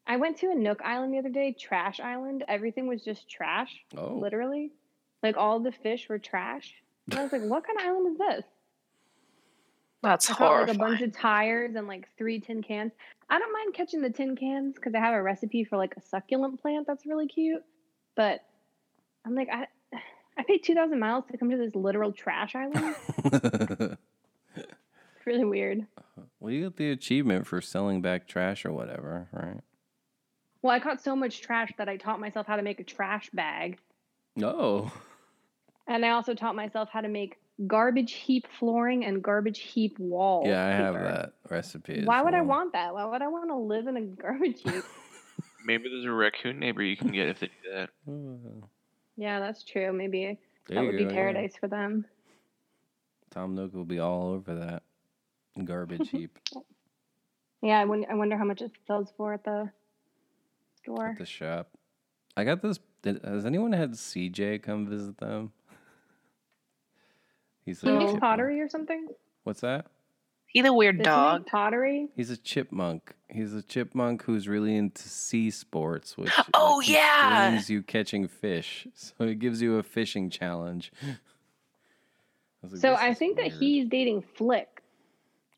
I 0.07 0.17
went 0.17 0.37
to 0.37 0.49
a 0.49 0.55
Nook 0.55 0.81
Island 0.83 1.13
the 1.13 1.19
other 1.19 1.29
day, 1.29 1.55
Trash 1.59 1.99
Island. 1.99 2.43
Everything 2.47 2.87
was 2.87 3.03
just 3.03 3.29
trash, 3.29 3.83
Oh, 3.95 4.15
literally. 4.15 4.71
Like 5.21 5.37
all 5.37 5.59
the 5.59 5.71
fish 5.71 6.07
were 6.09 6.17
trash. 6.17 6.73
And 7.11 7.19
I 7.19 7.23
was 7.23 7.31
like, 7.31 7.43
what 7.43 7.65
kind 7.65 7.79
of 7.79 7.85
island 7.85 8.13
is 8.13 8.17
this? 8.17 8.45
That's 10.01 10.29
I 10.31 10.35
saw 10.35 10.49
like 10.61 10.69
a 10.69 10.77
bunch 10.77 11.01
of 11.01 11.13
tires 11.13 11.75
and 11.75 11.87
like 11.87 12.07
three 12.17 12.39
tin 12.39 12.63
cans. 12.63 12.93
I 13.29 13.37
don't 13.37 13.51
mind 13.51 13.73
catching 13.73 14.01
the 14.01 14.09
tin 14.09 14.35
cans 14.35 14.75
because 14.75 14.95
I 14.95 14.99
have 14.99 15.13
a 15.13 15.21
recipe 15.21 15.63
for 15.63 15.77
like 15.77 15.95
a 15.97 16.01
succulent 16.01 16.61
plant 16.61 16.87
that's 16.87 17.05
really 17.05 17.27
cute. 17.27 17.63
But 18.15 18.43
I'm 19.25 19.35
like, 19.35 19.49
I 19.51 19.67
I 20.39 20.43
paid 20.43 20.63
two 20.63 20.73
thousand 20.73 20.99
miles 20.99 21.25
to 21.31 21.37
come 21.37 21.49
to 21.51 21.57
this 21.57 21.75
literal 21.75 22.13
trash 22.13 22.55
island. 22.55 22.95
It's 24.55 25.27
really 25.27 25.43
weird. 25.43 25.85
Uh-huh. 25.97 26.21
well, 26.39 26.53
you 26.53 26.63
get 26.63 26.77
the 26.77 26.91
achievement 26.91 27.45
for 27.45 27.59
selling 27.59 28.01
back 28.01 28.25
trash 28.25 28.63
or 28.65 28.71
whatever, 28.71 29.27
right? 29.33 29.59
Well, 30.61 30.73
I 30.73 30.79
caught 30.79 31.01
so 31.01 31.13
much 31.13 31.41
trash 31.41 31.73
that 31.77 31.89
I 31.89 31.97
taught 31.97 32.21
myself 32.21 32.47
how 32.47 32.55
to 32.55 32.61
make 32.61 32.79
a 32.79 32.85
trash 32.85 33.29
bag. 33.31 33.79
No. 34.37 34.91
And 35.87 36.05
I 36.05 36.11
also 36.11 36.33
taught 36.35 36.55
myself 36.55 36.87
how 36.89 37.01
to 37.01 37.09
make 37.09 37.35
garbage 37.67 38.13
heap 38.13 38.45
flooring 38.59 39.03
and 39.03 39.21
garbage 39.21 39.59
heap 39.59 39.99
wall. 39.99 40.43
yeah, 40.45 40.65
I 40.65 40.69
have 40.69 40.93
that 40.93 41.33
recipe. 41.49 41.99
as 41.99 42.05
Why 42.05 42.21
would 42.21 42.33
I 42.33 42.41
want 42.41 42.71
that? 42.71 42.93
Why 42.93 43.03
would 43.03 43.21
I 43.21 43.27
want 43.27 43.49
to 43.49 43.57
live 43.57 43.87
in 43.87 43.97
a 43.97 44.01
garbage 44.01 44.61
heap? 44.61 44.85
Maybe 45.65 45.89
there's 45.89 46.05
a 46.05 46.11
raccoon 46.11 46.59
neighbor 46.59 46.81
you 46.81 46.95
can 46.95 47.11
get 47.11 47.27
if 47.27 47.41
they 47.41 47.47
do 47.47 47.71
that. 47.73 47.89
Yeah, 49.19 49.41
that's 49.41 49.63
true. 49.63 49.91
Maybe 49.91 50.39
there 50.69 50.77
that 50.77 50.85
would 50.85 50.97
be 50.97 51.03
go, 51.03 51.09
yeah. 51.09 51.15
paradise 51.15 51.53
for 51.59 51.67
them. 51.67 52.05
Tom 53.31 53.53
Nook 53.53 53.73
will 53.73 53.83
be 53.83 53.99
all 53.99 54.29
over 54.29 54.55
that 54.55 54.83
garbage 55.65 56.09
heap 56.09 56.39
Yeah, 57.61 57.81
I 57.81 57.85
wonder, 57.85 58.07
I 58.09 58.13
wonder 58.13 58.37
how 58.37 58.45
much 58.45 58.61
it 58.61 58.71
sells 58.87 59.11
for 59.17 59.33
at 59.33 59.43
the 59.43 59.69
store. 60.77 61.09
at 61.09 61.17
the 61.17 61.25
shop. 61.25 61.67
I 62.37 62.45
got 62.45 62.61
this. 62.61 62.79
Did, 63.01 63.19
has 63.25 63.45
anyone 63.45 63.73
had 63.73 63.91
CJ 63.91 64.63
come 64.63 64.87
visit 64.87 65.17
them? 65.17 65.51
He's 67.65 67.81
He 67.81 67.89
a 67.89 68.17
pottery 68.17 68.61
or 68.61 68.69
something? 68.69 69.09
What's 69.43 69.59
that? 69.59 69.87
He's 70.51 70.65
a 70.65 70.73
weird 70.73 70.97
Does 70.97 71.05
he 71.05 71.09
make 71.11 71.15
dog. 71.15 71.45
pottery? 71.45 72.07
He's 72.15 72.29
a 72.31 72.37
chipmunk. 72.37 73.13
He's 73.29 73.53
a 73.53 73.61
chipmunk 73.61 74.23
who's 74.23 74.47
really 74.47 74.75
into 74.75 75.07
sea 75.07 75.51
sports, 75.51 76.17
which 76.17 76.31
Oh, 76.55 76.77
like, 76.79 76.89
yeah. 76.89 77.49
brings 77.51 77.69
you 77.69 77.83
catching 77.83 78.27
fish. 78.27 78.87
So 78.95 79.13
it 79.25 79.39
gives 79.39 79.61
you 79.61 79.77
a 79.77 79.83
fishing 79.83 80.29
challenge. 80.31 80.91
I 82.63 82.67
like, 82.67 82.81
So 82.81 82.93
I 82.95 83.09
is 83.09 83.17
think 83.19 83.37
that 83.37 83.51
he's 83.53 83.87
dating 83.87 84.23
Flick. 84.35 84.81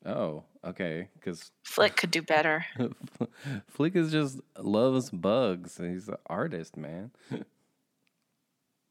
Oh, 0.04 0.42
okay. 0.64 1.08
Because 1.14 1.50
Flick 1.64 1.96
could 1.96 2.10
do 2.10 2.20
better. 2.34 2.66
Flick 3.68 3.96
is 3.96 4.12
just 4.12 4.40
loves 4.58 5.08
bugs. 5.10 5.78
He's 5.78 6.08
an 6.08 6.16
artist, 6.26 6.76
man. 6.76 7.12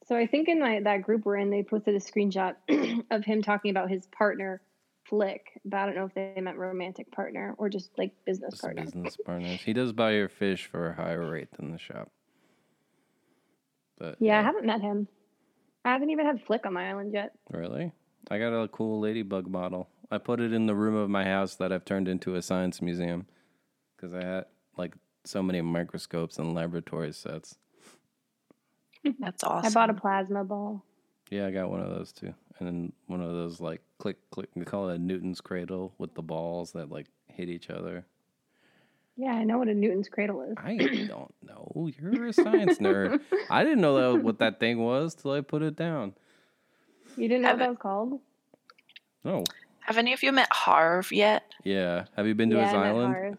So 0.07 0.15
I 0.17 0.25
think 0.25 0.49
in 0.49 0.59
my 0.59 0.79
that 0.81 1.03
group 1.03 1.25
we're 1.25 1.37
in, 1.37 1.51
they 1.51 1.63
posted 1.63 1.93
a 1.95 1.99
screenshot 1.99 2.55
of 3.11 3.23
him 3.23 3.41
talking 3.43 3.69
about 3.71 3.89
his 3.89 4.07
partner 4.07 4.61
Flick, 5.03 5.59
but 5.65 5.77
I 5.77 5.85
don't 5.85 5.95
know 5.95 6.05
if 6.05 6.13
they 6.13 6.39
meant 6.41 6.57
romantic 6.57 7.11
partner 7.11 7.55
or 7.57 7.69
just 7.69 7.91
like 7.97 8.11
business 8.25 8.51
Just 8.51 8.61
partner. 8.61 8.83
business 8.83 9.17
partners. 9.25 9.59
He 9.61 9.73
does 9.73 9.91
buy 9.91 10.11
your 10.11 10.29
fish 10.29 10.65
for 10.67 10.89
a 10.89 10.95
higher 10.95 11.29
rate 11.29 11.49
than 11.57 11.71
the 11.71 11.77
shop. 11.79 12.09
But 13.97 14.15
Yeah, 14.19 14.39
I 14.39 14.43
haven't 14.43 14.65
met 14.65 14.81
him. 14.81 15.07
I 15.83 15.91
haven't 15.91 16.11
even 16.11 16.25
had 16.25 16.41
Flick 16.45 16.65
on 16.65 16.73
my 16.73 16.89
island 16.89 17.13
yet. 17.13 17.33
Really? 17.49 17.91
I 18.29 18.37
got 18.37 18.53
a 18.53 18.67
cool 18.67 18.99
ladybug 18.99 19.47
model. 19.47 19.89
I 20.11 20.17
put 20.17 20.39
it 20.39 20.53
in 20.53 20.65
the 20.65 20.75
room 20.75 20.95
of 20.95 21.09
my 21.09 21.23
house 21.25 21.55
that 21.55 21.71
I've 21.71 21.85
turned 21.85 22.07
into 22.07 22.35
a 22.35 22.41
science 22.41 22.81
museum 22.81 23.25
because 23.95 24.13
I 24.13 24.23
had 24.23 24.45
like 24.77 24.93
so 25.25 25.41
many 25.41 25.61
microscopes 25.61 26.37
and 26.37 26.53
laboratory 26.53 27.13
sets. 27.13 27.55
That's 29.19 29.43
awesome. 29.43 29.67
I 29.67 29.73
bought 29.73 29.89
a 29.89 29.93
plasma 29.99 30.43
ball. 30.43 30.83
Yeah, 31.29 31.47
I 31.47 31.51
got 31.51 31.69
one 31.71 31.79
of 31.79 31.89
those 31.89 32.11
too. 32.11 32.33
And 32.61 32.67
then 32.67 32.93
one 33.07 33.21
of 33.21 33.31
those 33.31 33.59
like 33.59 33.81
click 33.97 34.17
click 34.29 34.47
we 34.55 34.65
call 34.65 34.89
it 34.89 34.95
a 34.95 34.99
Newton's 34.99 35.41
cradle 35.41 35.95
with 35.97 36.13
the 36.13 36.21
balls 36.21 36.73
that 36.73 36.91
like 36.91 37.07
hit 37.27 37.49
each 37.49 37.71
other. 37.71 38.05
Yeah, 39.17 39.31
I 39.31 39.43
know 39.43 39.57
what 39.57 39.67
a 39.67 39.73
Newton's 39.73 40.07
cradle 40.07 40.43
is. 40.43 40.53
I 40.57 40.77
don't 41.07 41.33
know. 41.41 41.89
You're 41.99 42.27
a 42.27 42.33
science 42.33 42.77
nerd. 42.77 43.19
I 43.49 43.63
didn't 43.63 43.81
know 43.81 44.13
that 44.13 44.23
what 44.23 44.37
that 44.39 44.59
thing 44.59 44.77
was 44.77 45.15
till 45.15 45.31
I 45.31 45.41
put 45.41 45.63
it 45.63 45.75
down. 45.75 46.13
You 47.17 47.27
didn't 47.27 47.41
know 47.41 47.47
what 47.49 47.59
Haven't- 47.59 47.59
that 47.59 47.69
was 47.69 47.77
called? 47.79 48.19
No. 49.23 49.43
Have 49.79 49.97
any 49.97 50.13
of 50.13 50.21
you 50.21 50.31
met 50.31 50.47
Harv 50.51 51.11
yet? 51.11 51.43
Yeah. 51.63 52.05
Have 52.15 52.27
you 52.27 52.35
been 52.35 52.51
to 52.51 52.57
yeah, 52.57 52.65
his 52.65 52.73
I 52.75 52.77
met 52.77 52.85
island? 52.85 53.13
Harv. 53.13 53.37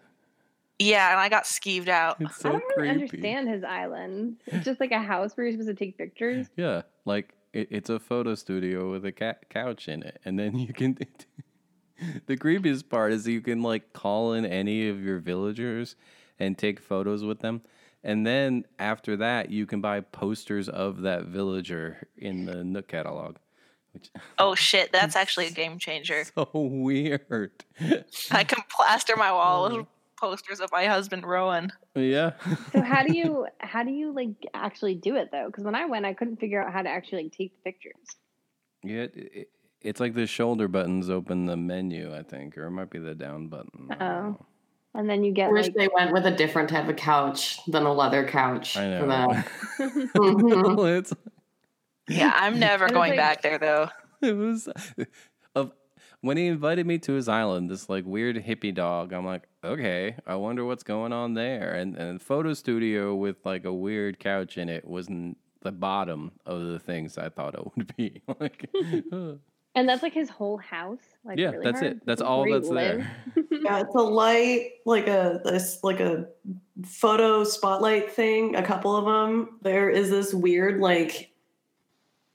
Yeah, 0.80 1.12
and 1.12 1.20
I 1.20 1.28
got 1.28 1.44
skeeved 1.44 1.88
out. 1.88 2.16
It's 2.20 2.44
I 2.44 2.50
don't 2.50 2.62
really 2.76 2.88
creepy. 2.88 2.90
understand 2.90 3.48
his 3.48 3.62
island. 3.62 4.38
It's 4.46 4.64
just 4.64 4.80
like 4.80 4.90
a 4.90 4.98
house 4.98 5.36
where 5.36 5.46
you're 5.46 5.52
supposed 5.52 5.68
to 5.68 5.74
take 5.74 5.96
pictures. 5.96 6.48
Yeah, 6.56 6.82
like 7.04 7.34
it, 7.52 7.68
it's 7.70 7.90
a 7.90 7.98
photo 7.98 8.34
studio 8.34 8.90
with 8.90 9.04
a 9.04 9.12
ca- 9.12 9.34
couch 9.50 9.88
in 9.88 10.02
it, 10.02 10.20
and 10.24 10.38
then 10.38 10.56
you 10.58 10.72
can. 10.72 10.98
the 12.26 12.36
creepiest 12.36 12.88
part 12.88 13.12
is 13.12 13.26
you 13.26 13.40
can 13.40 13.62
like 13.62 13.92
call 13.92 14.32
in 14.32 14.44
any 14.44 14.88
of 14.88 15.02
your 15.02 15.18
villagers 15.18 15.96
and 16.38 16.58
take 16.58 16.80
photos 16.80 17.22
with 17.24 17.40
them, 17.40 17.62
and 18.02 18.26
then 18.26 18.64
after 18.78 19.16
that 19.16 19.50
you 19.50 19.66
can 19.66 19.80
buy 19.80 20.00
posters 20.00 20.68
of 20.68 21.02
that 21.02 21.26
villager 21.26 22.08
in 22.16 22.46
the 22.46 22.64
Nook 22.64 22.88
catalog, 22.88 23.36
which 23.92 24.10
Oh 24.38 24.54
shit, 24.54 24.92
that's 24.92 25.16
actually 25.16 25.46
a 25.46 25.50
game 25.52 25.78
changer. 25.78 26.24
so 26.24 26.48
weird. 26.54 27.64
I 28.30 28.44
can 28.44 28.62
plaster 28.68 29.16
my 29.16 29.30
wall 29.32 29.66
oh 29.72 29.76
with 29.78 29.86
posters 30.22 30.60
of 30.60 30.70
my 30.72 30.86
husband 30.86 31.26
Rowan. 31.26 31.72
yeah. 31.94 32.32
So 32.72 32.80
how 32.80 33.02
do 33.02 33.14
you 33.16 33.46
how 33.60 33.82
do 33.82 33.90
you 33.90 34.12
like 34.14 34.30
actually 34.54 34.94
do 34.94 35.16
it 35.16 35.30
though? 35.32 35.46
Because 35.48 35.64
when 35.64 35.74
I 35.74 35.84
went, 35.86 36.06
I 36.06 36.14
couldn't 36.14 36.36
figure 36.38 36.62
out 36.62 36.72
how 36.72 36.80
to 36.82 36.88
actually 36.88 37.24
like 37.24 37.32
take 37.32 37.52
the 37.56 37.70
pictures. 37.70 38.06
Yeah, 38.84 39.02
it, 39.02 39.12
it, 39.14 39.48
it's 39.82 40.00
like 40.00 40.14
the 40.14 40.26
shoulder 40.26 40.68
buttons 40.68 41.10
open 41.10 41.46
the 41.46 41.56
menu, 41.56 42.14
I 42.14 42.22
think, 42.22 42.56
or 42.56 42.66
it 42.66 42.70
might 42.70 42.90
be 42.90 42.98
the 43.00 43.14
down 43.14 43.48
button. 43.48 43.88
Oh. 44.00 44.36
And 44.94 45.08
then 45.08 45.24
you 45.24 45.30
I 45.32 45.34
get 45.34 45.50
wish 45.50 45.66
like 45.66 45.74
they 45.74 45.88
went 45.94 46.12
with 46.12 46.26
a 46.26 46.30
different 46.30 46.68
type 46.68 46.88
of 46.88 46.96
couch 46.96 47.58
than 47.66 47.84
a 47.84 47.92
leather 47.92 48.26
couch 48.28 48.76
I 48.76 49.00
for 49.00 49.06
know. 49.06 49.28
that. 49.32 49.46
Mhm. 50.14 50.76
Well, 50.76 50.86
it's 50.86 51.12
Yeah, 52.08 52.32
I'm 52.34 52.58
never 52.58 52.88
going 52.90 53.10
like- 53.12 53.18
back 53.18 53.42
there 53.42 53.58
though. 53.58 53.88
it 54.20 54.36
was 54.36 54.68
of 55.54 55.72
when 56.20 56.36
he 56.36 56.46
invited 56.46 56.86
me 56.86 56.98
to 56.98 57.12
his 57.14 57.28
island, 57.28 57.70
this 57.70 57.88
like 57.88 58.04
weird 58.04 58.36
hippie 58.36 58.74
dog. 58.74 59.12
I'm 59.12 59.24
like, 59.24 59.42
okay, 59.64 60.16
I 60.26 60.34
wonder 60.36 60.64
what's 60.64 60.82
going 60.82 61.12
on 61.12 61.34
there. 61.34 61.72
And 61.74 61.96
and 61.96 62.20
photo 62.20 62.54
studio 62.54 63.14
with 63.14 63.36
like 63.44 63.64
a 63.64 63.72
weird 63.72 64.18
couch 64.18 64.58
in 64.58 64.68
it 64.68 64.84
wasn't 64.86 65.38
the 65.62 65.72
bottom 65.72 66.32
of 66.46 66.60
the 66.66 66.78
things 66.78 67.16
I 67.18 67.28
thought 67.28 67.54
it 67.54 67.60
would 67.76 67.96
be. 67.96 68.20
like, 68.40 68.68
and 69.74 69.88
that's 69.88 70.02
like 70.02 70.12
his 70.12 70.28
whole 70.28 70.58
house. 70.58 70.98
Like 71.24 71.38
yeah, 71.38 71.50
really 71.50 71.64
that's 71.64 71.80
hard? 71.80 71.92
it. 71.92 72.06
That's 72.06 72.20
Like, 72.20 72.30
all 72.30 72.50
that's 72.50 72.68
live? 72.68 72.98
there. 72.98 73.44
Yeah, 73.62 73.80
it's 73.80 73.94
a 73.94 73.98
light, 74.00 74.70
like 74.86 75.06
a 75.06 75.40
this, 75.44 75.78
like 75.84 76.00
a 76.00 76.26
photo 76.84 77.44
spotlight 77.44 78.10
thing. 78.10 78.56
A 78.56 78.62
couple 78.62 78.96
of 78.96 79.04
them. 79.04 79.58
There 79.62 79.88
is 79.88 80.10
this 80.10 80.34
weird, 80.34 80.80
like 80.80 81.30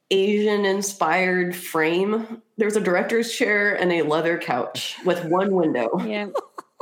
Asian 0.10 0.64
inspired 0.64 1.54
frame. 1.54 2.42
There's 2.56 2.78
a 2.78 2.80
director's 2.82 3.34
chair 3.36 3.74
and 3.76 3.92
a 3.92 4.04
leather 4.04 4.38
couch 4.38 4.96
with 5.04 5.26
one 5.26 5.54
window. 5.54 5.90
Yeah. 6.06 6.28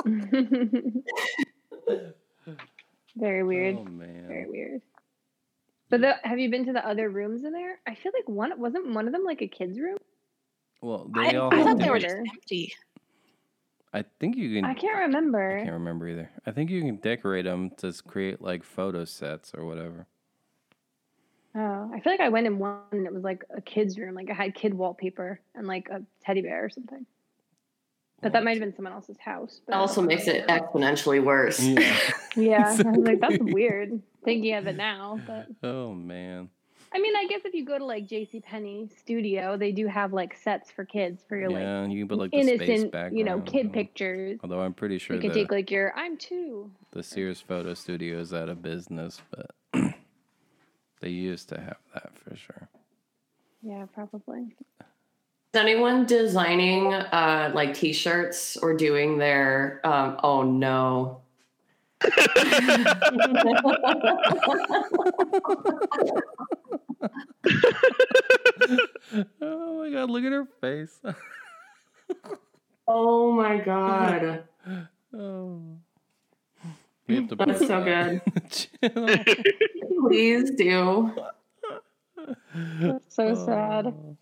Very 3.15 3.44
weird. 3.44 3.78
Oh 3.78 3.88
Very 4.28 4.50
weird. 4.50 4.82
But 5.89 6.02
the, 6.02 6.15
have 6.24 6.39
you 6.39 6.50
been 6.50 6.65
to 6.65 6.74
the 6.74 6.88
other 6.88 7.10
rooms 7.10 7.44
in 7.44 7.54
there? 7.54 7.80
I 7.88 7.96
feel 7.96 8.12
like 8.13 8.28
one 8.28 8.60
wasn't 8.60 8.94
one 8.94 9.08
of 9.08 9.13
them 9.13 9.24
like 9.24 9.41
a 9.41 9.48
kid's 9.48 9.80
room. 9.80 9.98
Well, 10.82 11.10
I, 11.15 11.36
all 11.36 11.54
I 11.54 11.63
thought 11.63 11.78
they 11.78 11.89
were 11.89 12.00
just 12.00 12.15
empty. 12.15 12.74
I 13.94 14.04
think 14.20 14.36
you 14.36 14.54
can. 14.54 14.65
I 14.65 14.74
can't 14.74 15.00
remember. 15.00 15.58
I 15.58 15.63
can't 15.63 15.72
remember 15.72 16.10
either. 16.10 16.30
I 16.46 16.52
think 16.52 16.70
you 16.70 16.82
can 16.82 16.98
decorate 16.98 17.46
them 17.46 17.72
to 17.78 17.94
create 18.06 18.41
like 18.41 18.63
photo 18.63 19.06
sets 19.06 19.54
or 19.56 19.65
whatever. 19.65 20.08
Oh, 21.56 21.89
I 21.94 22.02
feel 22.02 22.12
like 22.12 22.20
I 22.20 22.28
went 22.28 22.48
in 22.48 22.60
one 22.60 22.82
and 22.91 23.06
it 23.06 23.13
was 23.13 23.24
like 23.24 23.46
a 23.56 23.62
kid's 23.62 23.98
room, 23.98 24.13
like 24.13 24.30
I 24.30 24.34
had 24.34 24.54
kid 24.54 24.74
wallpaper 24.74 25.39
and 25.56 25.65
like 25.65 25.88
a 25.89 26.02
teddy 26.22 26.41
bear 26.41 26.65
or 26.65 26.70
something. 26.70 27.06
But 28.26 28.34
that 28.34 28.44
might 28.44 28.54
have 28.54 28.60
been 28.60 28.76
someone 28.76 28.92
else's 28.92 29.20
house. 29.20 29.62
But 29.68 29.76
also 29.76 30.02
makes 30.02 30.26
it 30.26 30.48
exponentially 30.48 31.24
worse. 31.24 31.60
Yeah. 31.60 31.96
Yeah, 32.36 32.76
I 32.86 32.90
was 32.90 32.98
like, 32.98 33.22
that's 33.22 33.38
weird. 33.40 34.02
Thinking 34.26 34.56
of 34.56 34.66
it 34.68 34.76
now, 34.76 35.22
but 35.28 35.48
Oh 35.64 35.94
man. 35.94 36.50
I 36.92 36.98
mean, 37.00 37.16
I 37.16 37.28
guess 37.28 37.42
if 37.46 37.54
you 37.54 37.64
go 37.64 37.78
to 37.78 37.86
like 37.86 38.08
J.C. 38.08 38.42
Penney 38.42 38.90
Studio, 38.98 39.56
they 39.58 39.72
do 39.72 39.86
have 39.86 40.12
like 40.12 40.36
sets 40.36 40.72
for 40.72 40.84
kids 40.84 41.24
for 41.30 41.38
your 41.38 41.50
like 41.50 41.62
yeah, 41.62 41.84
and 41.84 41.94
you 41.94 42.00
can 42.00 42.08
put 42.10 42.18
like 42.18 42.32
the 42.32 42.44
space 42.44 42.68
innocent, 42.68 43.16
you 43.16 43.24
know, 43.24 43.40
kid 43.42 43.72
pictures. 43.72 44.40
Although 44.44 44.60
I'm 44.60 44.74
pretty 44.74 44.98
sure 44.98 45.16
you 45.16 45.22
can 45.22 45.32
take 45.32 45.52
like 45.52 45.70
your 45.70 45.94
"I'm 45.96 46.18
two." 46.18 46.72
the 46.92 47.04
Sears 47.04 47.40
Photo 47.40 47.74
Studio 47.76 48.20
is 48.20 48.34
out 48.34 48.50
of 48.50 48.62
business, 48.62 49.22
but 49.30 49.52
they 51.00 51.10
used 51.10 51.48
to 51.50 51.58
have 51.62 51.78
that 51.94 52.18
for 52.18 52.36
sure. 52.36 52.70
Yeah, 53.62 53.86
probably. 53.94 54.56
Is 55.56 55.62
anyone 55.62 56.06
designing 56.06 56.94
uh, 56.94 57.50
like 57.56 57.74
t-shirts 57.74 58.58
or 58.58 58.76
doing 58.76 59.18
their 59.18 59.80
um, 59.86 60.20
oh 60.22 60.44
no 60.44 61.22
oh 69.41 69.80
my 69.80 69.89
god, 69.91 70.10
look 70.10 70.26
at 70.26 70.34
her 70.34 70.46
face. 70.60 71.00
oh 72.89 73.32
my 73.32 73.58
god 73.60 74.44
oh. 75.13 75.62
You 77.08 77.15
have 77.15 77.30
to 77.30 77.36
That's 77.38 77.60
so 77.60 77.82
that 77.82 78.10
in 78.10 78.22
please 80.10 80.52
do 80.52 81.13
That's 82.82 83.15
so 83.15 83.36
sad. 83.46 84.18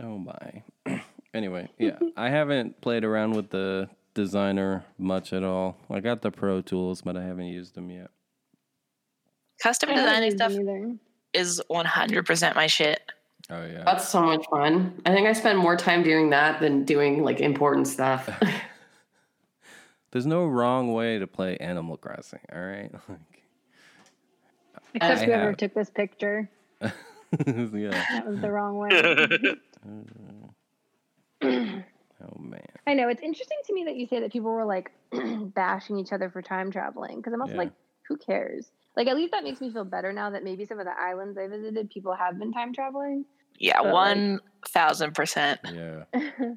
Oh. 0.00 0.18
My. 0.18 0.62
anyway, 1.34 1.68
yeah, 1.78 1.98
I 2.16 2.30
haven't 2.30 2.80
played 2.80 3.04
around 3.04 3.34
with 3.34 3.50
the 3.50 3.88
designer 4.14 4.84
much 4.98 5.32
at 5.32 5.42
all. 5.44 5.76
I 5.90 6.00
got 6.00 6.22
the 6.22 6.30
Pro 6.30 6.60
Tools, 6.60 7.02
but 7.02 7.16
I 7.16 7.22
haven't 7.22 7.46
used 7.46 7.74
them 7.74 7.90
yet. 7.90 8.10
Custom 9.62 9.90
I 9.90 9.94
haven't 9.94 10.36
designing 10.36 10.98
stuff 10.98 10.98
is 11.32 11.62
100% 11.70 12.54
my 12.54 12.66
shit. 12.66 13.00
Oh 13.50 13.62
yeah. 13.66 13.82
that's 13.84 14.08
so 14.08 14.22
much 14.22 14.46
fun 14.48 15.02
i 15.04 15.12
think 15.12 15.28
i 15.28 15.34
spend 15.34 15.58
more 15.58 15.76
time 15.76 16.02
doing 16.02 16.30
that 16.30 16.60
than 16.60 16.82
doing 16.86 17.22
like 17.22 17.40
important 17.40 17.86
stuff 17.86 18.30
There's 20.14 20.26
no 20.26 20.46
wrong 20.46 20.92
way 20.92 21.18
to 21.18 21.26
play 21.26 21.56
Animal 21.56 21.96
Crossing, 21.96 22.38
all 22.54 22.62
right? 22.62 22.88
Except 24.94 25.22
I 25.22 25.24
whoever 25.24 25.46
have. 25.48 25.56
took 25.56 25.74
this 25.74 25.90
picture. 25.90 26.48
yeah. 26.80 26.90
That 27.50 28.24
was 28.24 28.40
the 28.40 28.48
wrong 28.48 28.78
way. 28.78 29.56
Oh 32.22 32.38
man. 32.38 32.60
I 32.86 32.94
know 32.94 33.08
it's 33.08 33.20
interesting 33.20 33.58
to 33.66 33.74
me 33.74 33.84
that 33.84 33.96
you 33.96 34.06
say 34.06 34.20
that 34.20 34.32
people 34.32 34.50
were 34.50 34.64
like 34.64 34.90
bashing 35.54 35.98
each 35.98 36.12
other 36.12 36.30
for 36.30 36.40
time 36.42 36.70
traveling 36.70 37.16
because 37.16 37.32
I'm 37.32 37.40
also 37.42 37.54
Yeah. 37.54 37.58
like, 37.58 37.72
who 38.08 38.16
cares? 38.16 38.70
Like 38.96 39.08
at 39.08 39.16
least 39.16 39.32
that 39.32 39.42
makes 39.44 39.60
me 39.60 39.70
feel 39.70 39.84
better 39.84 40.12
now 40.12 40.30
that 40.30 40.44
maybe 40.44 40.64
some 40.64 40.78
of 40.78 40.86
the 40.86 40.92
islands 40.98 41.36
I 41.36 41.48
visited, 41.48 41.90
people 41.90 42.14
have 42.14 42.38
been 42.38 42.52
time 42.52 42.72
traveling. 42.72 43.24
Yeah, 43.58 43.82
But, 43.82 43.92
like- 43.92 44.40
1000%. 44.74 45.58
Yeah. 45.74 46.04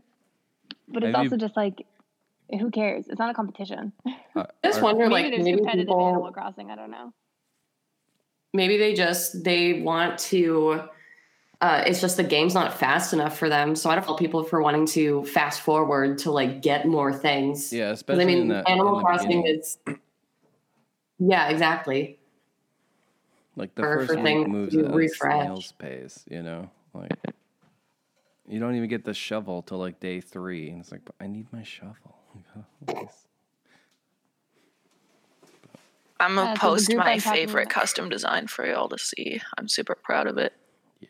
but 0.87 1.03
it's 1.03 1.03
Have 1.03 1.03
you- 1.03 1.15
also 1.15 1.37
just 1.37 1.57
like, 1.57 1.85
who 2.59 2.69
cares? 2.71 3.07
It's 3.09 3.19
not 3.19 3.31
a 3.31 3.33
competition. 3.33 3.91
Uh, 4.05 4.11
I 4.63 4.67
just 4.67 4.79
are- 4.79 4.83
wonder 4.83 5.09
maybe 5.09 5.23
like 5.23 5.31
there's 5.31 5.43
maybe 5.43 5.57
competitive 5.57 5.89
Animal 5.89 6.13
people 6.21 6.31
Crossing. 6.33 6.71
I 6.71 6.75
don't 6.75 6.91
know. 6.91 7.11
maybe 8.53 8.77
they 8.77 8.93
just 8.93 9.43
they 9.43 9.81
want 9.81 10.17
to 10.19 10.83
uh, 11.59 11.83
it's 11.87 11.99
just 12.01 12.17
the 12.17 12.23
game's 12.23 12.53
not 12.53 12.77
fast 12.77 13.13
enough 13.13 13.37
for 13.37 13.49
them 13.49 13.75
so 13.75 13.89
i 13.89 13.95
don't 13.95 14.05
fault 14.05 14.19
people 14.19 14.43
for 14.43 14.61
wanting 14.61 14.85
to 14.85 15.23
fast 15.25 15.61
forward 15.61 16.17
to 16.19 16.31
like 16.31 16.61
get 16.61 16.87
more 16.87 17.11
things 17.11 17.73
Yeah, 17.73 17.91
especially 17.91 18.23
i 18.23 18.27
mean 18.27 18.37
in 18.43 18.47
that 18.49 18.69
animal 18.69 18.99
in 18.99 19.05
crossing 19.05 19.27
beginning. 19.29 19.59
is 19.59 19.77
yeah 21.19 21.49
exactly 21.49 22.19
like 23.55 23.73
the 23.73 23.81
for- 23.81 24.05
first 24.05 24.13
for 24.13 24.21
week 24.21 24.47
moves 24.47 24.73
to 24.73 24.85
at 24.85 24.91
a 24.91 24.95
refresh. 24.95 25.41
snail's 25.45 25.71
pace, 25.73 26.23
you 26.29 26.43
know? 26.43 26.69
Like 26.93 27.11
you 28.47 28.59
don't 28.59 28.75
even 28.75 28.87
get 28.87 29.03
the 29.03 29.15
shovel 29.15 29.63
till 29.63 29.79
like 29.79 29.99
day 29.99 30.21
three. 30.21 30.69
And 30.69 30.79
it's 30.79 30.91
like, 30.91 31.03
but 31.03 31.15
I 31.19 31.25
need 31.25 31.47
my 31.51 31.63
shovel. 31.63 32.15
I'm 32.87 32.95
I'm 36.19 36.35
gonna 36.35 36.51
Uh, 36.51 36.55
post 36.55 36.93
my 36.95 37.17
favorite 37.19 37.63
about- 37.63 37.73
custom 37.73 38.09
design 38.09 38.45
for 38.47 38.65
y'all 38.65 38.89
to 38.89 38.97
see. 38.99 39.41
I'm 39.57 39.67
super 39.67 39.95
proud 39.95 40.27
of 40.27 40.37
it. 40.37 40.53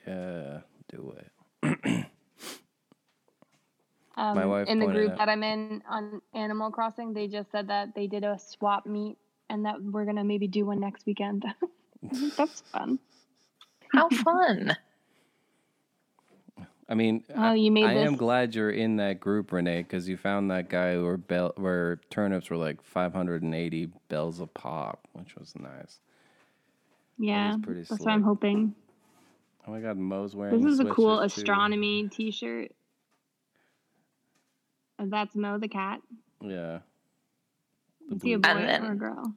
Yeah, 0.05 0.59
do 0.89 1.15
it. 1.17 2.05
Um, 4.19 4.35
My 4.35 4.47
wife 4.47 4.67
in 4.67 4.79
the 4.79 4.87
group 4.87 5.11
out- 5.11 5.17
that 5.19 5.29
I'm 5.29 5.43
in 5.43 5.83
on 5.87 6.21
Animal 6.33 6.71
Crossing, 6.71 7.13
they 7.13 7.27
just 7.27 7.51
said 7.51 7.67
that 7.67 7.93
they 7.93 8.07
did 8.07 8.23
a 8.23 8.39
swap 8.39 8.87
meet 8.87 9.15
and 9.47 9.63
that 9.65 9.79
we're 9.79 10.05
gonna 10.05 10.23
maybe 10.23 10.47
do 10.47 10.65
one 10.65 10.79
next 10.79 11.05
weekend. 11.05 11.45
That's 12.35 12.61
fun. 12.61 12.97
How 13.93 14.09
fun! 14.23 14.75
I 16.89 16.95
mean, 16.95 17.25
Oh, 17.35 17.53
you 17.53 17.69
made 17.69 17.83
I 17.85 17.93
this. 17.93 18.07
am 18.07 18.15
glad 18.15 18.55
you're 18.55 18.71
in 18.71 18.95
that 18.95 19.19
group, 19.19 19.51
Renee, 19.51 19.83
because 19.83 20.09
you 20.09 20.17
found 20.17 20.49
that 20.49 20.67
guy 20.67 20.97
where 20.97 21.17
bell 21.17 21.53
where 21.57 21.97
turnips 22.09 22.49
were 22.49 22.57
like 22.57 22.81
580 22.81 23.91
bells 24.09 24.39
a 24.39 24.47
pop, 24.47 25.07
which 25.13 25.35
was 25.35 25.53
nice. 25.59 25.99
yeah, 27.19 27.55
pretty 27.61 27.81
that's 27.81 28.01
what 28.01 28.09
I'm 28.11 28.23
hoping. 28.23 28.73
Oh 29.67 29.71
my 29.71 29.81
God, 29.81 29.97
Moe's 29.97 30.35
wearing. 30.35 30.61
This 30.61 30.71
is 30.71 30.79
a 30.79 30.85
cool 30.85 31.17
sweatshirt, 31.17 31.19
too. 31.35 31.41
astronomy 31.41 32.07
T-shirt. 32.09 32.71
And 34.99 35.11
that's 35.11 35.35
Mo 35.35 35.57
the 35.59 35.67
cat. 35.67 35.99
Yeah. 36.41 36.79
The 38.09 38.15
Is 38.15 38.21
he 38.21 38.33
a 38.33 38.39
boy 38.39 38.49
And 38.49 38.67
then- 38.67 38.85
or 38.85 38.91
a 38.93 38.95
girl? 38.95 39.33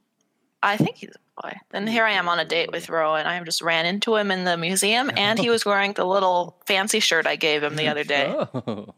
I 0.63 0.77
think 0.77 0.97
he's 0.97 1.09
a 1.09 1.41
boy. 1.41 1.53
Then 1.71 1.87
here 1.87 2.05
I 2.05 2.11
am 2.11 2.29
on 2.29 2.37
a 2.39 2.45
date 2.45 2.71
with 2.71 2.87
Rowan. 2.87 3.25
I 3.25 3.43
just 3.43 3.63
ran 3.63 3.87
into 3.87 4.15
him 4.15 4.29
in 4.29 4.43
the 4.43 4.57
museum, 4.57 5.09
and 5.17 5.39
he 5.39 5.49
was 5.49 5.65
wearing 5.65 5.93
the 5.93 6.05
little 6.05 6.61
fancy 6.67 6.99
shirt 6.99 7.25
I 7.25 7.35
gave 7.35 7.63
him 7.63 7.75
the 7.75 7.87
other 7.87 8.03
day. 8.03 8.27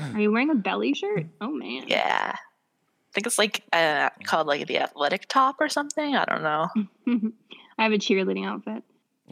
Oh. 0.00 0.12
Are 0.14 0.20
you 0.20 0.30
wearing 0.30 0.50
a 0.50 0.54
belly 0.54 0.94
shirt? 0.94 1.26
Oh 1.40 1.50
man. 1.50 1.84
Yeah, 1.88 2.32
I 2.36 3.10
think 3.12 3.26
it's 3.26 3.36
like 3.38 3.64
uh, 3.72 4.10
called 4.22 4.46
like 4.46 4.68
the 4.68 4.78
athletic 4.78 5.26
top 5.28 5.56
or 5.60 5.68
something. 5.68 6.14
I 6.14 6.24
don't 6.24 6.42
know. 6.44 6.68
I 7.78 7.82
have 7.82 7.90
a 7.92 7.98
cheerleading 7.98 8.46
outfit. 8.46 8.84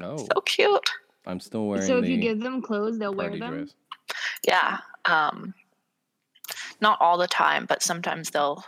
Oh, 0.03 0.17
So 0.19 0.41
cute. 0.43 0.91
I'm 1.27 1.41
still 1.41 1.67
wearing. 1.67 1.87
so 1.87 1.99
if 1.99 2.09
you 2.09 2.19
give 2.19 2.41
them 2.41 2.63
clothes, 2.63 2.99
they'll 2.99 3.15
wear 3.15 3.37
them. 3.37 3.57
dress. 3.65 3.75
Yeah. 4.47 4.79
Um, 5.05 5.55
not 6.81 6.99
all 7.01 7.19
the 7.19 7.27
time, 7.27 7.67
but 7.67 7.83
sometimes 7.83 8.31
they'll. 8.31 8.65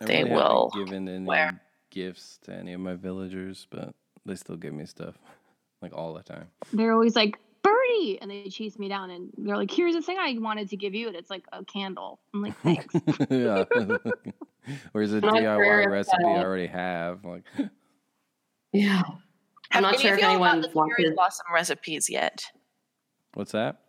I 0.00 0.06
They 0.06 0.24
really 0.24 0.34
will 0.34 0.70
given 0.74 1.08
any 1.08 1.24
wear. 1.24 1.60
gifts 1.90 2.38
to 2.44 2.52
any 2.54 2.72
of 2.72 2.80
my 2.80 2.94
villagers, 2.94 3.66
but 3.70 3.94
they 4.26 4.34
still 4.34 4.56
give 4.56 4.72
me 4.74 4.86
stuff 4.86 5.14
like 5.82 5.92
all 5.96 6.14
the 6.14 6.22
time. 6.22 6.48
They're 6.72 6.92
always 6.92 7.14
like 7.14 7.38
Birdie, 7.62 8.18
and 8.20 8.28
they 8.30 8.48
chase 8.48 8.78
me 8.78 8.88
down, 8.88 9.10
and 9.10 9.30
they're 9.38 9.56
like, 9.56 9.70
"Here's 9.70 9.94
the 9.94 10.02
thing 10.02 10.16
I 10.18 10.36
wanted 10.38 10.68
to 10.70 10.76
give 10.76 10.94
you," 10.94 11.06
and 11.06 11.16
it's 11.16 11.30
like 11.30 11.44
a 11.52 11.64
candle. 11.64 12.18
I'm 12.34 12.42
like, 12.42 12.58
"Thanks." 12.62 12.94
yeah. 13.30 13.64
Where's 14.92 15.12
a 15.12 15.20
Not 15.20 15.34
DIY 15.34 15.56
sure 15.64 15.90
recipe 15.90 16.24
I 16.24 16.38
already 16.42 16.66
have? 16.66 17.24
Like, 17.24 17.44
Yeah. 18.72 19.02
I'm 19.74 19.82
not 19.82 19.98
sure 20.00 20.14
if 20.14 20.22
anyone 20.22 20.60
got 20.60 20.72
the 20.72 20.94
cherry 20.96 21.14
blossom 21.14 21.46
recipes 21.52 22.08
yet? 22.08 22.44
what's 23.34 23.52
that? 23.52 23.80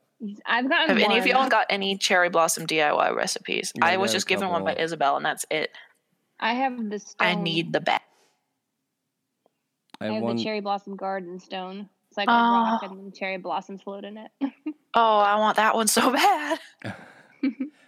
I've 0.45 0.67
gotten 0.69 0.89
Have 0.89 0.97
any 0.97 1.19
of 1.19 1.27
y'all 1.27 1.49
got 1.49 1.67
any 1.69 1.97
cherry 1.97 2.29
blossom 2.29 2.65
DIY 2.65 3.15
recipes? 3.15 3.71
Yeah, 3.75 3.86
I 3.86 3.93
I 3.93 3.97
was 3.97 4.11
just 4.11 4.27
given 4.27 4.49
one 4.49 4.63
by. 4.63 4.73
Isabelle, 4.75 5.17
and 5.17 5.25
that's 5.25 5.45
it. 5.51 5.71
I 6.39 6.53
have 6.53 6.89
the 6.89 6.99
stone. 6.99 7.27
I 7.27 7.36
need 7.36 7.71
the 7.73 7.81
bag. 7.81 8.01
I 9.99 10.05
I 10.05 10.07
have 10.07 10.13
have 10.15 10.23
one. 10.23 10.36
the 10.38 10.43
cherry 10.43 10.61
blossom 10.61 10.95
garden 10.95 11.39
stone. 11.39 11.89
It's 12.09 12.17
like 12.17 12.27
a 12.29 12.31
Oh. 12.31 12.36
rock, 12.53 12.83
and 12.83 12.97
then 12.97 13.11
cherry 13.11 13.38
blossoms 13.38 13.81
float 13.81 14.03
in 14.05 14.17
it. 14.17 14.31
Oh, 14.97 15.17
I 15.19 15.36
want 15.36 15.57
that 15.57 15.75
one 15.75 15.88
so 15.88 16.09
bad. 16.13 16.57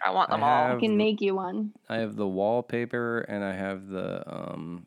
I 0.04 0.10
want 0.10 0.30
I 0.30 0.34
them 0.34 0.44
all. 0.44 0.76
I 0.76 0.78
can 0.78 0.98
make 0.98 1.22
you 1.22 1.34
one. 1.34 1.72
I 1.88 1.96
have 2.00 2.16
the 2.16 2.28
wallpaper 2.28 3.20
and 3.20 3.42
I 3.42 3.54
have 3.54 3.88
the 3.88 4.22
um, 4.30 4.86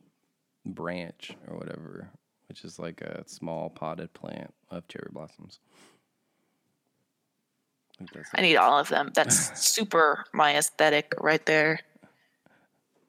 branch 0.63 1.31
or 1.47 1.57
whatever, 1.57 2.11
which 2.51 2.65
is 2.65 2.77
like 2.77 2.99
a 2.99 3.23
small 3.27 3.69
potted 3.69 4.11
plant 4.11 4.53
of 4.69 4.85
cherry 4.89 5.07
blossoms. 5.09 5.61
I 7.97 8.05
I 8.35 8.41
need 8.41 8.57
all 8.57 8.77
of 8.77 8.89
them. 8.89 9.11
That's 9.13 9.57
super 9.65 10.25
my 10.33 10.57
aesthetic 10.57 11.13
right 11.17 11.45
there. 11.45 11.79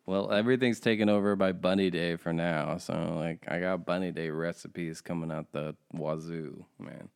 Well, 0.06 0.30
everything's 0.30 0.78
taken 0.78 1.08
over 1.08 1.34
by 1.34 1.50
Bunny 1.50 1.90
Day 1.90 2.14
for 2.14 2.32
now. 2.32 2.76
So, 2.76 3.14
like, 3.16 3.44
I 3.48 3.58
got 3.58 3.84
Bunny 3.84 4.12
Day 4.12 4.30
recipes 4.30 5.00
coming 5.00 5.32
out 5.32 5.50
the 5.50 5.74
wazoo, 5.92 6.64
man. 6.78 7.08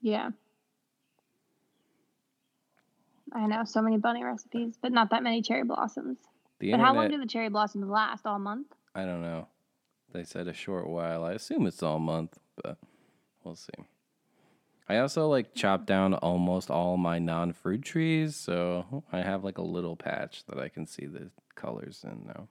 Yeah. 0.00 0.30
I 3.32 3.46
know 3.46 3.64
so 3.64 3.82
many 3.82 3.96
bunny 3.96 4.22
recipes, 4.22 4.76
but 4.80 4.92
not 4.92 5.10
that 5.10 5.24
many 5.24 5.42
cherry 5.42 5.64
blossoms. 5.64 6.18
The 6.60 6.70
But 6.70 6.80
how 6.80 6.94
long 6.94 7.10
do 7.10 7.18
the 7.18 7.26
cherry 7.26 7.48
blossoms 7.48 7.88
last? 7.88 8.24
All 8.24 8.38
month? 8.38 8.68
I 8.94 9.04
don't 9.04 9.22
know. 9.22 9.48
They 10.12 10.24
said 10.24 10.48
a 10.48 10.52
short 10.52 10.88
while. 10.88 11.24
I 11.24 11.32
assume 11.32 11.66
it's 11.66 11.82
all 11.82 11.98
month, 11.98 12.38
but 12.62 12.78
we'll 13.44 13.56
see. 13.56 13.72
I 14.88 14.98
also 14.98 15.28
like 15.28 15.54
chopped 15.54 15.86
down 15.86 16.14
almost 16.14 16.68
all 16.70 16.96
my 16.96 17.18
non 17.20 17.52
fruit 17.52 17.82
trees, 17.82 18.34
so 18.34 19.04
I 19.12 19.22
have 19.22 19.44
like 19.44 19.58
a 19.58 19.62
little 19.62 19.94
patch 19.96 20.44
that 20.46 20.58
I 20.58 20.68
can 20.68 20.86
see 20.86 21.06
the 21.06 21.30
colors 21.54 22.04
in 22.04 22.24
now. 22.26 22.48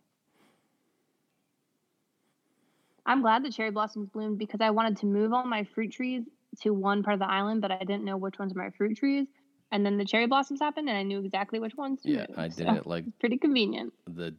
I'm 3.05 3.22
glad 3.22 3.43
the 3.43 3.51
cherry 3.51 3.72
blossoms 3.72 4.10
bloomed 4.10 4.38
because 4.38 4.62
I 4.62 4.70
wanted 4.70 4.97
to 4.97 5.05
move 5.05 5.34
all 5.34 5.45
my 5.45 5.64
fruit 5.64 5.91
trees 5.91 6.24
to 6.62 6.72
one 6.74 7.03
part 7.03 7.16
of 7.16 7.20
the 7.20 7.30
island, 7.30 7.62
but 7.62 7.72
I 7.72 7.80
didn't 7.80 8.05
know 8.05 8.18
which 8.18 8.38
ones 8.39 8.53
were 8.53 8.64
my 8.64 8.70
fruit 8.70 8.97
trees. 8.97 9.28
And 9.72 9.86
then 9.86 9.97
the 9.97 10.05
cherry 10.05 10.26
blossoms 10.28 10.60
happened, 10.60 10.89
and 10.89 10.97
I 10.97 11.03
knew 11.03 11.20
exactly 11.20 11.60
which 11.60 11.76
ones. 11.76 12.01
To 12.03 12.10
Yeah, 12.10 12.26
move, 12.30 12.39
I 12.39 12.47
did 12.47 12.68
so 12.68 12.74
it 12.74 12.88
like 12.88 13.05
pretty 13.20 13.38
convenient. 13.38 13.93
the 14.07 14.36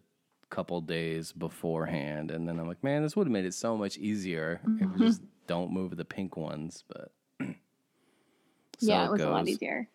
couple 0.51 0.80
days 0.80 1.32
beforehand, 1.32 2.30
and 2.30 2.46
then 2.46 2.59
I'm 2.59 2.68
like, 2.68 2.82
man, 2.84 3.03
this 3.03 3.16
would 3.16 3.26
have 3.26 3.32
made 3.32 3.44
it 3.44 3.55
so 3.55 3.76
much 3.76 3.96
easier 3.96 4.61
if 4.64 4.80
we 4.80 4.86
mm-hmm. 4.86 5.07
just 5.07 5.22
don't 5.46 5.72
move 5.72 5.96
the 5.96 6.05
pink 6.05 6.36
ones. 6.36 6.84
But 6.88 7.12
so 7.40 7.55
yeah, 8.80 9.07
it 9.07 9.11
was 9.11 9.22
a 9.22 9.30
lot 9.30 9.46
goes. 9.46 9.55
easier. 9.55 9.88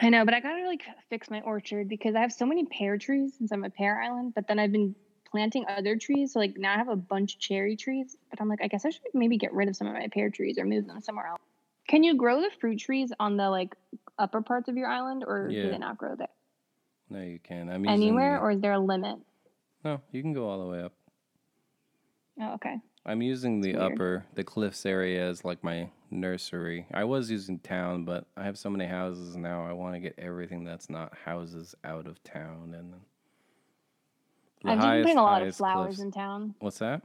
I 0.00 0.10
know, 0.10 0.24
but 0.24 0.34
I 0.34 0.40
gotta 0.40 0.66
like 0.66 0.82
fix 1.08 1.30
my 1.30 1.40
orchard 1.40 1.88
because 1.88 2.14
I 2.14 2.20
have 2.20 2.32
so 2.32 2.44
many 2.44 2.66
pear 2.66 2.98
trees 2.98 3.34
since 3.38 3.52
I'm 3.52 3.64
a 3.64 3.70
pear 3.70 4.02
island. 4.02 4.34
But 4.34 4.48
then 4.48 4.58
I've 4.58 4.72
been 4.72 4.94
planting 5.30 5.64
other 5.68 5.96
trees, 5.96 6.32
so 6.32 6.40
like 6.40 6.56
now 6.56 6.74
I 6.74 6.76
have 6.76 6.88
a 6.88 6.96
bunch 6.96 7.34
of 7.34 7.40
cherry 7.40 7.76
trees. 7.76 8.16
But 8.30 8.40
I'm 8.40 8.48
like, 8.48 8.62
I 8.62 8.68
guess 8.68 8.84
I 8.84 8.90
should 8.90 9.02
maybe 9.14 9.38
get 9.38 9.52
rid 9.52 9.68
of 9.68 9.76
some 9.76 9.86
of 9.86 9.94
my 9.94 10.08
pear 10.12 10.30
trees 10.30 10.58
or 10.58 10.64
move 10.64 10.86
them 10.86 11.00
somewhere 11.00 11.26
else. 11.28 11.42
Can 11.88 12.02
you 12.02 12.16
grow 12.16 12.40
the 12.40 12.50
fruit 12.60 12.78
trees 12.78 13.12
on 13.20 13.36
the 13.36 13.48
like 13.50 13.74
upper 14.18 14.42
parts 14.42 14.68
of 14.68 14.76
your 14.76 14.88
island, 14.88 15.24
or 15.26 15.48
Yeah. 15.50 15.62
do 15.62 15.70
they 15.70 15.78
not 15.78 15.98
grow 15.98 16.16
there 16.16 16.28
No, 17.14 17.20
you 17.22 17.38
can. 17.38 17.70
I'm 17.70 17.86
anywhere, 17.86 18.32
using 18.32 18.34
the- 18.34 18.40
or 18.40 18.50
is 18.50 18.60
there 18.60 18.72
a 18.72 18.78
limit? 18.78 19.18
no, 19.84 20.00
you 20.10 20.20
can 20.20 20.32
go 20.32 20.48
all 20.48 20.64
the 20.64 20.70
way 20.70 20.82
up. 20.82 20.92
Oh, 22.40 22.54
okay. 22.54 22.80
I'm 23.06 23.22
using 23.22 23.60
the 23.60 23.76
upper, 23.76 24.24
the 24.34 24.42
cliffs 24.42 24.84
area 24.84 25.28
as 25.28 25.44
like 25.44 25.62
my 25.62 25.90
nursery. 26.10 26.86
I 26.92 27.04
was 27.04 27.30
using 27.30 27.60
town, 27.60 28.04
but 28.04 28.26
I 28.36 28.42
have 28.44 28.58
so 28.58 28.68
many 28.68 28.86
houses 28.86 29.36
now. 29.36 29.64
I 29.64 29.72
want 29.72 29.94
to 29.94 30.00
get 30.00 30.14
everything 30.18 30.64
that's 30.64 30.90
not 30.90 31.14
houses 31.24 31.76
out 31.84 32.08
of 32.08 32.20
town, 32.24 32.74
and 32.76 32.94
I've 34.64 34.80
been 34.80 35.02
putting 35.02 35.18
a 35.18 35.22
lot 35.22 35.42
of 35.42 35.54
flowers 35.54 35.96
cliffs- 35.96 36.00
in 36.00 36.10
town. 36.10 36.54
What's 36.58 36.78
that? 36.78 37.02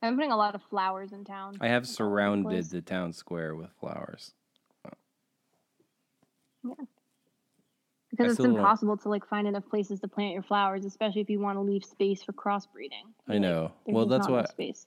I've 0.00 0.10
been 0.12 0.16
putting 0.16 0.32
a 0.32 0.36
lot 0.36 0.54
of 0.54 0.62
flowers 0.62 1.12
in 1.12 1.24
town. 1.24 1.56
I 1.60 1.68
have 1.68 1.72
all 1.72 1.76
over 1.78 1.86
the 1.86 1.92
surrounded 1.92 2.64
the 2.70 2.80
town 2.80 3.12
square 3.12 3.54
with 3.54 3.72
flowers. 3.72 4.32
Because 8.16 8.34
it's 8.34 8.44
impossible 8.44 8.96
to 8.98 9.08
like 9.08 9.26
find 9.26 9.46
enough 9.46 9.68
places 9.68 10.00
to 10.00 10.08
plant 10.08 10.32
your 10.32 10.42
flowers, 10.42 10.84
especially 10.84 11.20
if 11.20 11.30
you 11.30 11.40
want 11.40 11.56
to 11.56 11.60
leave 11.60 11.84
space 11.84 12.22
for 12.22 12.32
crossbreeding. 12.32 13.12
I 13.28 13.38
know. 13.38 13.72
Well, 13.86 14.06
that's 14.06 14.28
what 14.28 14.50
space. 14.50 14.86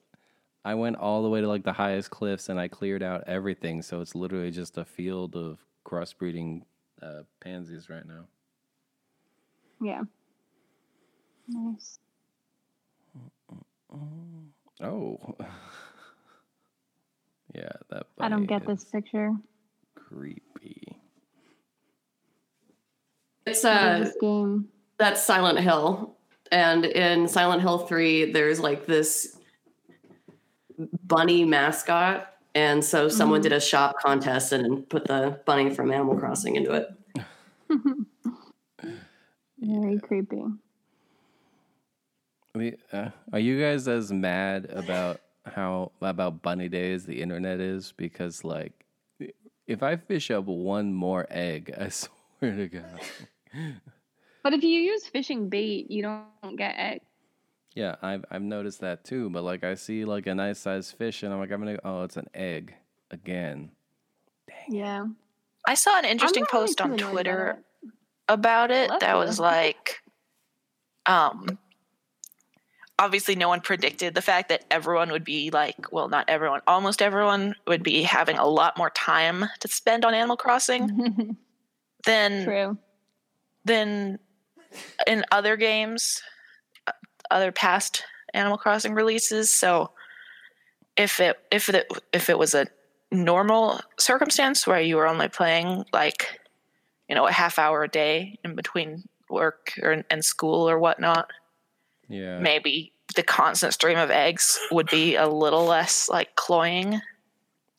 I 0.64 0.74
went 0.74 0.96
all 0.96 1.22
the 1.22 1.28
way 1.28 1.40
to 1.40 1.48
like 1.48 1.64
the 1.64 1.72
highest 1.72 2.10
cliffs, 2.10 2.48
and 2.48 2.58
I 2.58 2.68
cleared 2.68 3.02
out 3.02 3.24
everything. 3.26 3.82
So 3.82 4.00
it's 4.00 4.14
literally 4.14 4.50
just 4.50 4.78
a 4.78 4.84
field 4.84 5.36
of 5.36 5.58
crossbreeding 5.84 6.62
uh, 7.02 7.22
pansies 7.40 7.88
right 7.88 8.06
now. 8.06 8.26
Yeah. 9.80 10.02
Nice. 11.48 11.98
Oh. 14.80 15.36
yeah, 17.54 17.72
that. 17.90 18.06
I 18.18 18.28
don't 18.28 18.46
get 18.46 18.66
this 18.66 18.84
picture. 18.84 19.32
Creepy. 19.94 20.97
It's 23.50 23.64
What 23.64 23.72
is 23.72 23.78
uh 23.78 23.98
this 24.04 24.16
game. 24.20 24.68
that's 24.98 25.22
Silent 25.22 25.58
Hill. 25.60 26.16
And 26.50 26.84
in 26.84 27.28
Silent 27.28 27.60
Hill 27.62 27.78
3, 27.78 28.32
there's 28.32 28.58
like 28.60 28.86
this 28.86 29.36
bunny 31.04 31.44
mascot. 31.44 32.32
And 32.54 32.82
so 32.84 33.08
someone 33.08 33.40
Mhm. 33.40 33.44
did 33.44 33.52
a 33.52 33.60
shop 33.60 33.96
contest 34.02 34.52
and 34.52 34.88
put 34.88 35.04
the 35.06 35.40
bunny 35.44 35.70
from 35.70 35.92
Animal 35.92 36.16
Crossing 36.16 36.56
into 36.56 36.72
it. 36.72 36.88
Very 39.60 39.98
creepy. 39.98 40.42
We, 42.54 42.76
uh, 42.92 43.10
are 43.32 43.38
you 43.38 43.60
guys 43.60 43.86
as 43.88 44.10
mad 44.12 44.66
about 44.70 45.20
how 45.44 45.92
about 46.00 46.42
bunny 46.42 46.68
days 46.68 47.04
the 47.06 47.20
internet 47.20 47.60
is? 47.60 47.92
Because 47.96 48.42
like, 48.44 48.72
if 49.66 49.82
I 49.82 49.96
fish 49.96 50.30
up 50.30 50.44
one 50.46 50.92
more 50.94 51.26
egg, 51.30 51.74
I 51.78 51.88
swear 51.90 52.56
to 52.56 52.68
God. 52.68 53.00
But 54.42 54.54
if 54.54 54.62
you 54.62 54.80
use 54.80 55.06
fishing 55.06 55.48
bait, 55.48 55.90
you 55.90 56.02
don't 56.02 56.56
get 56.56 56.74
eggs. 56.78 57.04
Yeah, 57.74 57.96
I've 58.02 58.24
I've 58.30 58.42
noticed 58.42 58.80
that 58.80 59.04
too. 59.04 59.30
But 59.30 59.42
like 59.44 59.62
I 59.64 59.74
see 59.74 60.04
like 60.04 60.26
a 60.26 60.34
nice 60.34 60.58
sized 60.58 60.96
fish, 60.96 61.22
and 61.22 61.32
I'm 61.32 61.38
like, 61.40 61.50
I'm 61.50 61.60
gonna. 61.60 61.78
Oh, 61.84 62.02
it's 62.04 62.16
an 62.16 62.28
egg 62.34 62.74
again. 63.10 63.70
Yeah. 64.68 65.06
I 65.66 65.74
saw 65.74 65.98
an 65.98 66.04
interesting 66.04 66.42
not 66.42 66.52
really 66.52 66.66
post 66.66 66.80
on 66.80 66.92
annoyed 66.92 67.00
about 67.00 67.10
Twitter 67.12 67.58
it. 67.82 67.92
about 68.28 68.70
it 68.70 68.90
that 69.00 69.12
you. 69.12 69.18
was 69.18 69.38
like 69.38 70.00
um 71.06 71.58
obviously 72.98 73.34
no 73.34 73.48
one 73.48 73.60
predicted 73.60 74.14
the 74.14 74.22
fact 74.22 74.48
that 74.48 74.64
everyone 74.70 75.10
would 75.10 75.24
be 75.24 75.50
like 75.50 75.92
well 75.92 76.08
not 76.08 76.24
everyone 76.28 76.60
almost 76.66 77.02
everyone 77.02 77.54
would 77.66 77.82
be 77.82 78.02
having 78.02 78.38
a 78.38 78.46
lot 78.46 78.78
more 78.78 78.90
time 78.90 79.44
to 79.60 79.68
spend 79.68 80.04
on 80.04 80.14
animal 80.14 80.36
crossing 80.36 81.36
than 82.06 82.44
True. 82.44 82.78
Than 83.64 84.18
in 85.06 85.24
other 85.30 85.56
games 85.56 86.22
other 87.30 87.52
past 87.52 88.04
animal 88.34 88.58
crossing 88.58 88.94
releases 88.94 89.50
so 89.52 89.90
if 90.96 91.20
it 91.20 91.38
if 91.50 91.68
it 91.68 91.86
if 92.12 92.28
it 92.30 92.38
was 92.38 92.54
a 92.54 92.66
normal 93.10 93.80
circumstance 93.98 94.66
where 94.66 94.80
you 94.80 94.96
were 94.96 95.06
only 95.06 95.28
playing 95.28 95.84
like 95.92 96.38
you 97.08 97.14
know 97.14 97.26
a 97.26 97.32
half 97.32 97.58
hour 97.58 97.82
a 97.84 97.88
day 97.88 98.38
in 98.44 98.54
between 98.54 99.04
work 99.30 99.72
or 99.82 100.04
and 100.10 100.24
school 100.24 100.68
or 100.68 100.78
whatnot 100.78 101.30
Yeah. 102.08 102.38
maybe 102.38 102.92
the 103.16 103.22
constant 103.22 103.72
stream 103.72 103.98
of 103.98 104.10
eggs 104.10 104.58
would 104.70 104.88
be 104.90 105.16
a 105.16 105.26
little 105.28 105.64
less 105.64 106.08
like 106.08 106.34
cloying 106.36 107.00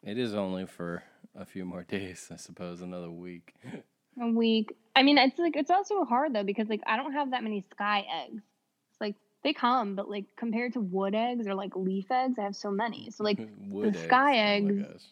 It 0.03 0.17
is 0.17 0.33
only 0.33 0.65
for 0.65 1.03
a 1.35 1.45
few 1.45 1.65
more 1.65 1.83
days, 1.97 2.29
I 2.31 2.37
suppose, 2.37 2.81
another 2.81 3.11
week. 3.11 3.53
A 4.21 4.27
week. 4.27 4.75
I 4.95 5.03
mean, 5.03 5.17
it's 5.17 5.39
like 5.39 5.55
it's 5.55 5.71
also 5.71 6.03
hard 6.05 6.33
though 6.33 6.43
because 6.43 6.67
like 6.69 6.81
I 6.85 6.97
don't 6.97 7.13
have 7.13 7.31
that 7.31 7.43
many 7.43 7.63
sky 7.71 8.05
eggs. 8.25 8.41
It's 8.91 8.99
like 9.01 9.15
they 9.43 9.53
come, 9.53 9.95
but 9.95 10.09
like 10.09 10.25
compared 10.35 10.73
to 10.73 10.81
wood 10.81 11.15
eggs 11.15 11.47
or 11.47 11.55
like 11.55 11.75
leaf 11.75 12.11
eggs, 12.11 12.37
I 12.37 12.43
have 12.43 12.55
so 12.55 12.69
many. 12.71 13.09
So 13.11 13.23
like, 13.23 13.39
Wood 13.67 13.95
sky 13.95 14.37
Oh 14.37 14.67
eggs- 14.67 15.07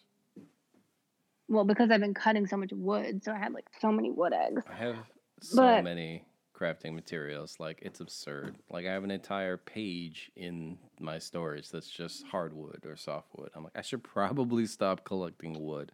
well, 1.48 1.64
because 1.64 1.90
I've 1.90 2.00
been 2.00 2.14
cutting 2.14 2.46
so 2.46 2.56
much 2.58 2.72
wood, 2.72 3.24
so 3.24 3.32
I 3.32 3.38
had 3.38 3.52
like 3.54 3.66
so 3.80 3.90
many 3.90 4.10
wood 4.10 4.32
eggs. 4.34 4.62
I 4.70 4.74
have 4.74 4.96
so 5.40 5.56
But- 5.62 5.84
many 5.84 6.24
crafting 6.54 6.92
materials. 6.94 7.56
Like 7.60 7.78
it's 7.82 8.00
absurd. 8.00 8.56
Like 8.68 8.84
I 8.84 8.92
have 8.92 9.04
an 9.04 9.10
entire 9.12 9.56
page 9.56 10.30
in 10.36 10.76
my 11.00 11.18
storage 11.20 11.70
that's 11.70 11.88
just 11.88 12.26
hardwood 12.26 12.84
or 12.84 12.96
softwood. 12.96 13.50
I'm 13.54 13.62
like, 13.62 13.78
I 13.78 13.82
should 13.82 14.02
probably 14.02 14.66
stop 14.66 15.04
collecting 15.04 15.64
wood. 15.64 15.92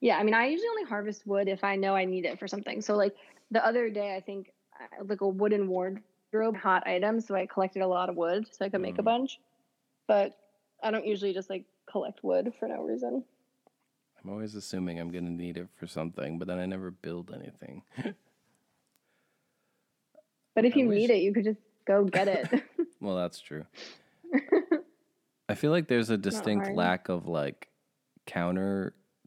Yeah, 0.00 0.16
I 0.18 0.22
mean, 0.22 0.34
I 0.34 0.46
usually 0.46 0.68
only 0.68 0.84
harvest 0.84 1.26
wood 1.26 1.48
if 1.48 1.64
I 1.64 1.76
know 1.76 1.94
I 1.96 2.04
need 2.04 2.24
it 2.24 2.38
for 2.38 2.46
something. 2.46 2.80
So 2.80 2.94
like 2.96 3.14
the 3.50 3.64
other 3.64 3.90
day, 3.90 4.14
I 4.14 4.20
think 4.20 4.52
uh, 4.80 5.04
like 5.04 5.20
a 5.22 5.28
wooden 5.28 5.68
wardrobe, 5.68 6.56
hot 6.56 6.86
items. 6.86 7.26
So 7.26 7.34
I 7.34 7.46
collected 7.46 7.82
a 7.82 7.86
lot 7.86 8.08
of 8.08 8.16
wood 8.16 8.46
so 8.50 8.64
I 8.64 8.68
could 8.68 8.80
make 8.80 8.98
a 8.98 9.02
Mm. 9.02 9.06
bunch. 9.06 9.40
But 10.06 10.36
I 10.82 10.90
don't 10.90 11.04
usually 11.06 11.32
just 11.32 11.50
like 11.50 11.64
collect 11.90 12.22
wood 12.22 12.52
for 12.58 12.68
no 12.68 12.82
reason. 12.82 13.24
I'm 14.22 14.30
always 14.30 14.54
assuming 14.54 14.98
I'm 15.00 15.10
gonna 15.10 15.30
need 15.30 15.56
it 15.56 15.68
for 15.76 15.86
something, 15.86 16.38
but 16.38 16.46
then 16.48 16.58
I 16.58 16.66
never 16.66 16.90
build 16.90 17.32
anything. 17.34 17.82
But 20.54 20.64
if 20.64 20.74
I 20.74 20.80
you 20.80 20.88
wish- 20.88 20.96
need 20.96 21.10
it, 21.10 21.18
you 21.22 21.32
could 21.32 21.44
just 21.44 21.60
go 21.86 22.04
get 22.04 22.26
it. 22.28 22.48
Well, 23.00 23.14
that's 23.14 23.38
true. 23.38 23.64
I 25.48 25.54
feel 25.54 25.70
like 25.70 25.86
there's 25.86 26.10
a 26.10 26.16
distinct 26.18 26.68
lack 26.72 27.08
of 27.08 27.28
like 27.28 27.68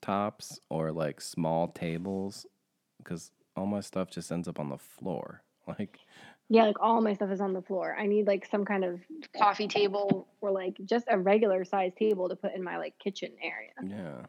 countertops 0.02 0.60
or 0.70 0.92
like 0.92 1.22
small 1.22 1.68
tables 1.70 2.46
because 2.98 3.32
all 3.56 3.66
my 3.66 3.82
stuff 3.82 4.10
just 4.10 4.32
ends 4.32 4.48
up 4.48 4.60
on 4.60 4.70
the 4.70 4.78
floor. 4.78 5.44
Like, 5.68 6.00
yeah, 6.50 6.64
like 6.64 6.82
all 6.82 7.02
my 7.02 7.14
stuff 7.14 7.30
is 7.30 7.40
on 7.40 7.54
the 7.54 7.62
floor. 7.62 7.96
I 7.98 8.08
need 8.08 8.26
like 8.26 8.48
some 8.48 8.66
kind 8.66 8.84
of 8.84 9.00
coffee 9.38 9.68
table 9.68 10.28
or 10.42 10.52
like 10.52 10.76
just 10.86 11.06
a 11.10 11.18
regular 11.18 11.64
size 11.64 11.94
table 11.98 12.28
to 12.28 12.36
put 12.36 12.54
in 12.56 12.64
my 12.64 12.78
like 12.78 12.98
kitchen 12.98 13.32
area. 13.42 13.72
yeah. 13.86 14.26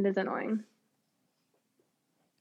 It 0.00 0.06
is 0.06 0.16
annoying. 0.16 0.62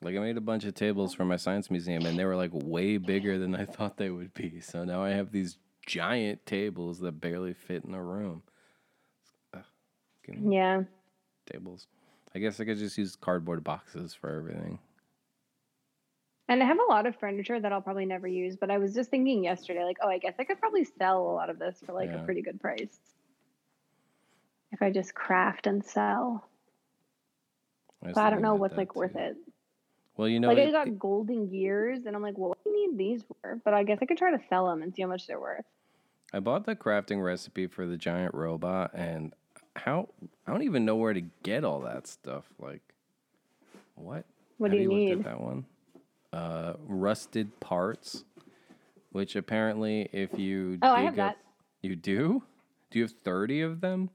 Like 0.04 0.16
I 0.16 0.20
made 0.20 0.38
a 0.38 0.42
bunch 0.42 0.66
of 0.66 0.76
tables 0.76 1.16
for 1.16 1.26
my 1.26 1.36
science 1.36 1.72
museum 1.72 2.06
and 2.06 2.18
they 2.18 2.26
were 2.26 2.36
like 2.36 2.52
way 2.54 2.98
bigger 2.98 3.40
than 3.40 3.56
I 3.56 3.66
thought 3.66 3.98
they 3.98 4.12
would 4.12 4.34
be. 4.36 4.62
So 4.62 4.86
now 4.86 5.04
I 5.04 5.10
have 5.10 5.32
these 5.32 5.58
giant 5.86 6.46
tables 6.46 7.00
that 7.00 7.20
barely 7.20 7.54
fit 7.54 7.84
in 7.86 7.96
a 7.96 8.04
room. 8.04 8.44
Ugh, 9.54 9.64
Yeah. 10.28 10.84
Tables. 11.48 11.88
I 12.36 12.40
guess 12.40 12.60
I 12.60 12.66
could 12.66 12.78
just 12.78 12.98
use 12.98 13.16
cardboard 13.16 13.64
boxes 13.64 14.14
for 14.14 14.30
everything. 14.36 14.80
And 16.50 16.62
I 16.64 16.66
have 16.66 16.78
a 16.80 16.92
lot 16.92 17.06
of 17.06 17.16
furniture 17.18 17.60
that 17.60 17.74
I'll 17.74 17.82
probably 17.82 18.06
never 18.06 18.28
use, 18.28 18.56
but 18.56 18.72
I 18.72 18.78
was 18.78 18.94
just 18.94 19.10
thinking 19.10 19.44
yesterday, 19.44 19.84
like, 19.84 19.98
oh, 20.02 20.08
I 20.08 20.18
guess 20.18 20.36
I 20.40 20.44
could 20.46 20.60
probably 20.60 20.86
sell 20.86 21.22
a 21.22 21.34
lot 21.34 21.50
of 21.50 21.60
this 21.60 21.78
for 21.86 21.92
like 21.94 22.10
Yeah. 22.10 22.22
a 22.22 22.26
pretty 22.26 22.42
good 22.42 22.62
price. 22.62 22.98
If 24.72 24.82
I 24.82 24.92
just 24.92 25.14
craft 25.14 25.68
and 25.68 25.84
sell. 25.84 26.48
was 28.02 28.14
But 28.14 28.22
I 28.22 28.30
don't 28.30 28.42
know 28.42 28.56
what's 28.56 28.78
like 28.78 28.96
worth 28.96 29.16
it. 29.16 29.36
Well, 30.16 30.28
you 30.28 30.40
know, 30.40 30.48
like 30.50 30.58
I 30.60 30.62
it- 30.62 30.72
got 30.72 31.00
golden 31.00 31.50
gears 31.50 32.06
and 32.06 32.16
I'm 32.16 32.22
like, 32.22 32.38
well, 32.38 32.50
what 32.50 32.64
do 32.64 32.70
you 32.70 32.92
need 32.92 32.98
these 32.98 33.24
for? 33.42 33.60
But 33.64 33.74
I 33.74 33.84
guess 33.84 34.00
I 34.02 34.06
could 34.06 34.18
try 34.18 34.32
to 34.32 34.42
sell 34.50 34.68
them 34.70 34.82
and 34.84 34.94
see 34.96 35.02
how 35.02 35.08
much 35.08 35.28
they're 35.28 35.40
worth. 35.40 35.66
I 36.34 36.40
bought 36.40 36.66
the 36.66 36.76
crafting 36.76 37.24
recipe 37.24 37.68
for 37.68 37.86
the 37.86 37.96
giant 37.98 38.34
robot, 38.34 38.92
and 38.94 39.34
how 39.78 40.10
I 40.46 40.52
don't 40.52 40.64
even 40.64 40.86
know 40.86 40.96
where 40.96 41.14
to 41.14 41.22
get 41.44 41.64
all 41.64 41.82
that 41.82 42.08
stuff. 42.08 42.46
Like, 42.60 42.82
what? 43.96 44.26
What 44.58 44.72
Have 44.72 44.78
do 44.78 44.84
you 44.84 44.90
need? 44.90 45.20
At 45.20 45.24
that 45.26 45.42
one, 45.42 45.66
uh, 46.34 46.74
rusted 46.88 47.60
parts, 47.60 48.24
which 49.12 49.36
apparently, 49.36 50.10
if 50.12 50.38
you 50.38 50.80
Oh, 50.82 50.92
I 50.92 51.02
have 51.02 51.14
up, 51.14 51.16
that. 51.16 51.38
you 51.82 51.96
do. 51.96 52.44
Do 52.90 53.00
you 53.00 53.06
have 53.06 53.14
thirty 53.24 53.62
of 53.62 53.82
them? 53.82 54.10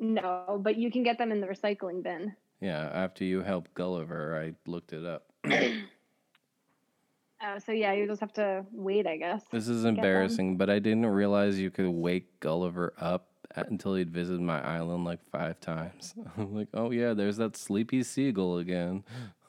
No, 0.00 0.60
but 0.62 0.76
you 0.76 0.90
can 0.90 1.04
get 1.04 1.18
them 1.18 1.30
in 1.30 1.40
the 1.40 1.46
recycling 1.46 2.02
bin. 2.02 2.34
Yeah. 2.60 2.90
After 2.92 3.24
you 3.24 3.42
help 3.42 3.68
Gulliver, 3.74 4.40
I 4.40 4.54
looked 4.68 4.92
it 4.92 5.04
up. 5.04 5.26
Uh, 5.44 7.58
so 7.64 7.72
yeah, 7.72 7.92
you 7.92 8.06
just 8.06 8.20
have 8.20 8.32
to 8.34 8.64
wait, 8.72 9.06
I 9.06 9.16
guess. 9.16 9.42
This 9.52 9.68
is 9.68 9.84
embarrassing, 9.84 10.56
but 10.56 10.70
I 10.70 10.80
didn't 10.80 11.06
realize 11.06 11.58
you 11.58 11.70
could 11.70 11.88
wake 11.88 12.40
Gulliver 12.40 12.94
up 12.98 13.28
until 13.56 13.94
he'd 13.94 14.10
visited 14.10 14.40
my 14.40 14.60
island 14.60 15.04
like 15.04 15.20
five 15.30 15.60
times. 15.60 16.14
I'm 16.36 16.54
like, 16.54 16.68
oh 16.74 16.90
yeah, 16.90 17.14
there's 17.14 17.36
that 17.36 17.56
sleepy 17.56 18.02
seagull 18.02 18.58
again. 18.58 19.04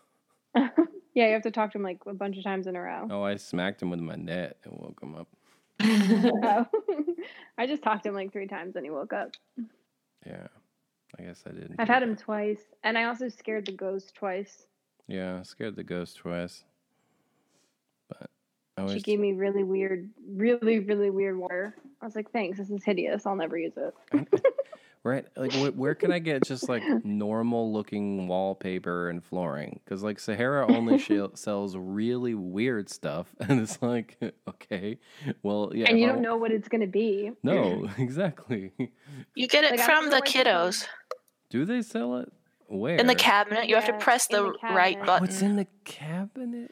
yeah, 0.56 0.70
you 1.16 1.34
have 1.34 1.44
to 1.44 1.52
talk 1.52 1.72
to 1.72 1.78
him 1.78 1.84
like 1.84 2.00
a 2.06 2.14
bunch 2.14 2.38
of 2.38 2.44
times 2.44 2.68
in 2.68 2.76
a 2.76 2.82
row. 2.82 3.08
Oh, 3.10 3.24
I 3.24 3.36
smacked 3.36 3.82
him 3.82 3.90
with 3.90 4.00
my 4.00 4.16
net 4.16 4.58
and 4.64 4.78
woke 4.80 5.02
him 5.02 5.16
up. 5.16 5.28
I 7.58 7.68
just 7.68 7.84
talked 7.84 8.04
to 8.04 8.10
him 8.10 8.16
like 8.16 8.32
three 8.32 8.48
times 8.48 8.76
and 8.76 8.86
he 8.86 8.92
woke 8.92 9.14
up. 9.14 9.32
Yeah, 10.26 10.48
I 11.20 11.24
guess 11.24 11.44
I 11.46 11.52
didn't. 11.52 11.76
I've 11.80 11.88
had 11.88 12.02
that. 12.02 12.10
him 12.10 12.16
twice, 12.16 12.62
and 12.84 12.98
I 12.98 13.06
also 13.06 13.28
scared 13.30 13.66
the 13.66 13.74
ghost 13.74 14.16
twice. 14.16 14.68
Yeah, 15.08 15.40
I 15.40 15.44
scared 15.44 15.76
the 15.76 15.84
ghost 15.84 16.18
twice. 16.18 16.64
Oh, 18.78 18.86
but 18.86 18.92
I 18.92 18.94
She 18.96 19.02
gave 19.02 19.20
me 19.20 19.34
really 19.34 19.64
weird, 19.64 20.10
really, 20.28 20.80
really 20.80 21.10
weird 21.10 21.38
water. 21.38 21.76
I 22.02 22.06
was 22.06 22.16
like, 22.16 22.32
thanks, 22.32 22.58
this 22.58 22.70
is 22.70 22.84
hideous. 22.84 23.26
I'll 23.26 23.36
never 23.36 23.58
use 23.58 23.74
it. 23.78 24.44
right. 25.04 25.26
Like, 25.38 25.54
wh- 25.54 25.78
where 25.78 25.94
can 25.96 26.12
I 26.12 26.20
get 26.20 26.44
just 26.44 26.68
like 26.68 26.84
normal 27.06 27.72
looking 27.72 28.28
wallpaper 28.28 29.10
and 29.10 29.24
flooring? 29.24 29.80
Because 29.84 30.02
like 30.04 30.18
Saharah 30.18 30.70
only 30.72 30.98
sh- 31.00 31.12
sells 31.36 31.78
really 31.78 32.34
weird 32.34 32.90
stuff, 32.90 33.28
and 33.40 33.62
it's 33.62 33.82
like, 33.82 34.18
okay, 34.50 34.98
well, 35.44 35.72
yeah. 35.76 35.86
and 35.90 36.00
you 36.00 36.08
don't 36.08 36.18
wa- 36.18 36.22
know 36.24 36.38
what 36.38 36.52
it's 36.52 36.68
going 36.68 36.82
to 36.82 36.88
be. 36.88 37.32
No, 37.44 37.88
exactly. 37.98 38.72
you 39.36 39.48
get 39.48 39.64
it 39.64 39.72
Like, 39.78 39.82
from 39.82 40.06
the 40.06 40.10
know 40.12 40.18
what 40.18 40.26
to 40.26 40.44
do. 40.44 40.50
kiddos 40.50 40.88
Do 41.50 41.66
they 41.66 41.82
sell 41.84 42.18
it? 42.18 42.32
Where? 42.68 42.96
in 42.96 43.06
the 43.06 43.14
cabinet 43.14 43.68
you 43.70 43.76
have 43.76 43.86
to 43.86 43.94
press 43.94 44.26
the, 44.28 44.52
the 44.62 44.74
right 44.74 44.98
button 45.06 45.22
What's 45.22 45.44
in 45.44 45.58
the 45.58 45.68
cabinet? 45.84 46.72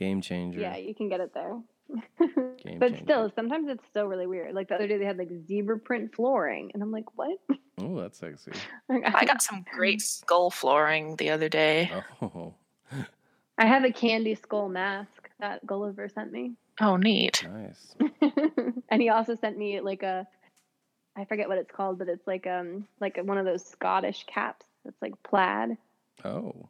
Game 0.00 0.20
changer. 0.22 0.58
Yeah, 0.58 0.76
you 0.78 0.94
can 0.94 1.08
get 1.10 1.20
it 1.20 1.32
there. 1.34 1.60
Game 2.64 2.78
but 2.78 2.88
changer. 2.92 3.04
still, 3.04 3.32
sometimes 3.36 3.68
it's 3.68 3.84
still 3.90 4.06
really 4.06 4.26
weird. 4.26 4.54
Like 4.54 4.68
the 4.68 4.74
other 4.76 4.88
day, 4.88 4.96
they 4.96 5.04
had 5.04 5.18
like 5.18 5.30
zebra 5.46 5.78
print 5.78 6.14
flooring, 6.14 6.70
and 6.74 6.82
I'm 6.82 6.90
like, 6.90 7.04
what? 7.16 7.38
Oh, 7.82 7.98
that's 7.98 8.18
sexy. 8.18 8.52
i 8.90 9.24
got 9.24 9.40
some 9.40 9.64
great 9.72 10.02
skull 10.02 10.50
flooring 10.50 11.16
the 11.16 11.30
other 11.30 11.48
day 11.48 11.90
Oh, 12.20 12.52
I 13.56 13.64
have 13.64 13.84
a 13.84 13.90
candy 13.90 14.34
skull 14.34 14.68
mask 14.68 15.30
that 15.38 15.66
Gulliver 15.66 16.10
sent 16.10 16.30
me. 16.30 16.56
oh 16.82 16.96
neat 16.96 17.42
nice. 17.50 17.94
and 18.90 19.00
he 19.00 19.08
also 19.08 19.34
sent 19.34 19.56
me 19.56 19.80
like 19.80 20.02
a 20.02 20.26
I 21.16 21.24
forget 21.24 21.48
what 21.48 21.56
it's 21.56 21.70
called, 21.70 21.98
but 21.98 22.08
it's 22.10 22.26
like 22.26 22.46
um 22.46 22.86
like 23.00 23.18
one 23.22 23.38
of 23.38 23.46
those 23.46 23.64
Scottish 23.64 24.24
caps 24.26 24.66
that's 24.84 25.00
like 25.00 25.14
plaid. 25.22 25.78
Oh, 26.22 26.68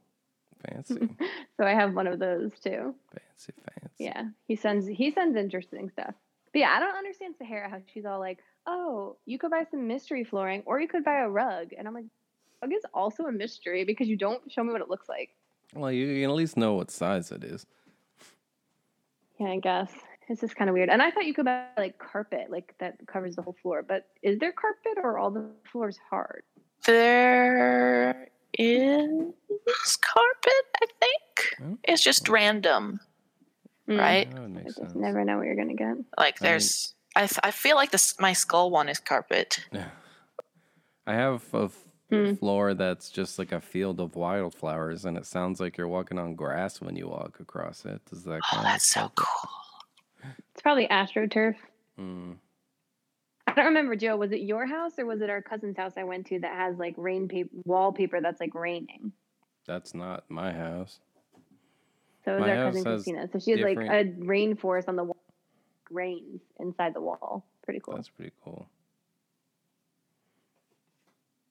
fancy, 0.68 1.08
So 1.56 1.64
I 1.64 1.74
have 1.74 1.94
one 1.94 2.06
of 2.06 2.18
those 2.18 2.52
too. 2.62 2.94
fancy, 3.12 3.52
fancy. 3.62 3.94
Yeah. 3.98 4.24
He 4.48 4.56
sends 4.56 4.86
he 4.86 5.10
sends 5.10 5.36
interesting 5.36 5.90
stuff. 5.90 6.14
But 6.52 6.58
yeah, 6.60 6.70
I 6.76 6.80
don't 6.80 6.96
understand 6.96 7.34
Saharah 7.40 7.70
how 7.70 7.78
she's 7.92 8.04
all 8.04 8.18
like, 8.18 8.38
"Oh, 8.66 9.16
you 9.26 9.38
could 9.38 9.50
buy 9.50 9.64
some 9.70 9.86
mystery 9.86 10.24
flooring 10.24 10.62
or 10.66 10.80
you 10.80 10.88
could 10.88 11.04
buy 11.04 11.20
a 11.20 11.28
rug." 11.28 11.72
And 11.76 11.86
I'm 11.86 11.94
like, 11.94 12.06
"Rug 12.62 12.72
is 12.72 12.82
also 12.92 13.24
a 13.26 13.32
mystery 13.32 13.84
because 13.84 14.08
you 14.08 14.16
don't 14.16 14.50
show 14.50 14.64
me 14.64 14.72
what 14.72 14.80
it 14.80 14.88
looks 14.90 15.08
like." 15.08 15.30
Well, 15.74 15.92
you 15.92 16.06
can 16.22 16.30
at 16.30 16.36
least 16.36 16.56
know 16.56 16.74
what 16.74 16.90
size 16.90 17.30
it 17.30 17.44
is. 17.44 17.66
Yeah, 19.38 19.48
I 19.48 19.58
guess. 19.58 19.92
It's 20.28 20.40
just 20.40 20.54
kind 20.54 20.68
of 20.68 20.74
weird. 20.74 20.90
And 20.90 21.02
I 21.02 21.10
thought 21.10 21.26
you 21.26 21.34
could 21.34 21.44
buy 21.44 21.66
like 21.76 21.98
carpet, 21.98 22.50
like 22.50 22.74
that 22.78 22.98
covers 23.06 23.36
the 23.36 23.42
whole 23.42 23.56
floor. 23.62 23.82
But 23.82 24.06
is 24.22 24.38
there 24.38 24.52
carpet 24.52 25.02
or 25.02 25.18
all 25.18 25.30
the 25.30 25.50
floors 25.72 25.98
hard? 26.08 26.42
There 26.86 28.28
is 28.60 29.96
carpet, 29.96 30.64
I 30.82 30.86
think. 31.00 31.54
Oh. 31.62 31.78
It's 31.84 32.02
just 32.02 32.28
random, 32.28 33.00
Mm. 33.88 33.98
right? 33.98 34.30
That 34.30 34.40
would 34.42 34.58
I 34.58 34.62
just 34.64 34.76
sense. 34.76 34.94
never 34.94 35.24
know 35.24 35.38
what 35.38 35.46
you're 35.46 35.56
gonna 35.56 35.74
get. 35.74 35.96
Like 36.18 36.40
I 36.40 36.44
mean- 36.44 36.50
there's—I—I 36.50 37.50
feel 37.50 37.76
like 37.76 37.90
this 37.90 38.18
my 38.20 38.32
skull 38.32 38.70
one 38.70 38.88
is 38.88 39.00
carpet. 39.00 39.60
Yeah. 39.72 39.90
I 41.06 41.14
have 41.14 41.42
a 41.54 41.64
f- 41.64 41.86
Hmm. 42.10 42.34
floor 42.34 42.74
that's 42.74 43.08
just 43.08 43.38
like 43.38 43.52
a 43.52 43.60
field 43.60 44.00
of 44.00 44.16
wildflowers, 44.16 45.04
and 45.04 45.16
it 45.16 45.26
sounds 45.26 45.60
like 45.60 45.76
you're 45.78 45.86
walking 45.88 46.18
on 46.18 46.34
grass 46.34 46.80
when 46.80 46.96
you 46.96 47.08
walk 47.08 47.38
across 47.40 47.84
it. 47.84 48.04
Does 48.06 48.24
that 48.24 48.40
Oh, 48.52 48.62
that's 48.62 48.86
so 48.86 49.10
cool. 49.14 49.50
It's 50.52 50.60
probably 50.62 50.88
astroturf. 50.88 51.54
Mm, 51.98 52.36
I 53.56 53.56
don't 53.56 53.66
remember, 53.66 53.96
Joe. 53.96 54.16
Was 54.16 54.32
it 54.32 54.40
your 54.40 54.66
house 54.66 54.92
or 54.98 55.06
was 55.06 55.20
it 55.20 55.30
our 55.30 55.42
cousin's 55.42 55.76
house 55.76 55.92
I 55.96 56.04
went 56.04 56.26
to 56.26 56.38
that 56.40 56.54
has 56.54 56.76
like 56.78 56.94
rain 56.96 57.28
paper 57.28 57.50
wallpaper 57.64 58.20
that's 58.20 58.40
like 58.40 58.54
raining? 58.54 59.12
that's 59.66 59.94
not 59.94 60.24
my 60.28 60.52
house. 60.52 60.98
So 62.24 62.32
it 62.32 62.40
was 62.40 62.40
My 62.40 62.56
our 62.56 62.64
cousin 62.72 62.84
Christina. 62.84 63.28
So 63.32 63.38
she 63.38 63.52
has 63.52 63.60
like 63.60 63.78
a 63.78 64.04
rainforest 64.04 64.88
on 64.88 64.96
the 64.96 65.04
wall, 65.04 65.22
rains 65.90 66.40
inside 66.58 66.94
the 66.94 67.00
wall. 67.00 67.46
Pretty 67.62 67.80
cool. 67.80 67.94
That's 67.94 68.08
pretty 68.08 68.32
cool. 68.44 68.68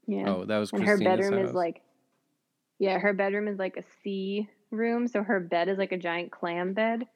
yeah. 0.06 0.26
Oh, 0.28 0.46
that 0.46 0.58
was 0.58 0.72
and 0.74 0.84
her 0.84 0.98
bedroom 0.98 1.40
house? 1.40 1.50
is 1.50 1.56
like, 1.56 1.82
yeah, 2.78 2.98
her 3.00 3.14
bedroom 3.14 3.48
is 3.48 3.58
like 3.58 3.78
a 3.78 3.84
sea 4.04 4.50
room. 4.72 5.08
So 5.08 5.24
her 5.24 5.40
bed 5.40 5.70
is 5.70 5.78
like 5.78 5.92
a 5.92 5.98
giant 5.98 6.32
clam 6.32 6.74
bed, 6.74 7.08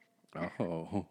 Oh, 0.59 1.05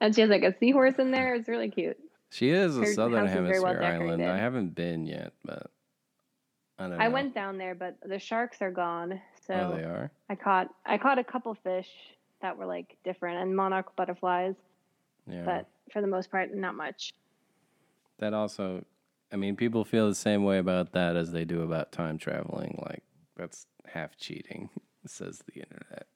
and 0.00 0.14
she 0.14 0.20
has 0.20 0.30
like 0.30 0.42
a 0.42 0.56
seahorse 0.58 0.94
in 0.98 1.10
there. 1.10 1.34
It's 1.34 1.48
really 1.48 1.70
cute. 1.70 1.98
She 2.34 2.50
is 2.50 2.76
a 2.76 2.80
Her 2.80 2.86
southern 2.94 3.26
very 3.28 3.60
well 3.60 3.74
hemisphere 3.74 3.82
island. 3.82 4.22
I 4.24 4.36
haven't 4.38 4.74
been 4.74 5.06
yet, 5.06 5.32
but 5.44 5.70
I 6.78 6.88
don't 6.88 6.98
know. 6.98 7.04
I 7.04 7.08
went 7.08 7.34
down 7.34 7.58
there, 7.58 7.74
but 7.74 7.96
the 8.04 8.18
sharks 8.18 8.60
are 8.60 8.70
gone. 8.72 9.20
So 9.46 9.54
Oh, 9.54 9.76
they 9.76 9.84
are. 9.84 10.10
I 10.28 10.34
caught 10.34 10.68
I 10.84 10.98
caught 10.98 11.18
a 11.18 11.24
couple 11.24 11.54
fish 11.54 11.88
that 12.42 12.56
were 12.56 12.66
like 12.66 12.96
different 13.04 13.40
and 13.42 13.54
monarch 13.54 13.94
butterflies, 13.96 14.56
Yeah. 15.30 15.44
but 15.44 15.68
for 15.92 16.00
the 16.00 16.08
most 16.08 16.30
part, 16.30 16.52
not 16.52 16.74
much. 16.74 17.12
that 18.18 18.34
also, 18.34 18.84
I 19.32 19.36
mean, 19.36 19.54
people 19.56 19.84
feel 19.84 20.08
the 20.08 20.14
same 20.14 20.44
way 20.44 20.58
about 20.58 20.92
that 20.92 21.16
as 21.16 21.30
they 21.32 21.44
do 21.44 21.62
about 21.62 21.92
time 21.92 22.18
traveling. 22.18 22.82
Like 22.84 23.02
that's 23.36 23.66
half 23.86 24.16
cheating, 24.16 24.70
says 25.06 25.42
the 25.46 25.60
internet. 25.60 26.06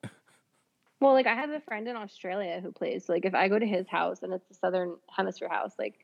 Well, 1.00 1.12
like 1.12 1.28
I 1.28 1.34
have 1.34 1.50
a 1.50 1.60
friend 1.60 1.86
in 1.86 1.94
Australia 1.94 2.60
who 2.60 2.72
plays. 2.72 3.08
Like 3.08 3.24
if 3.24 3.34
I 3.34 3.46
go 3.48 3.58
to 3.58 3.66
his 3.66 3.86
house 3.86 4.24
and 4.24 4.32
it's 4.32 4.50
a 4.50 4.54
Southern 4.54 4.96
Hemisphere 5.16 5.48
house, 5.48 5.74
like 5.78 5.94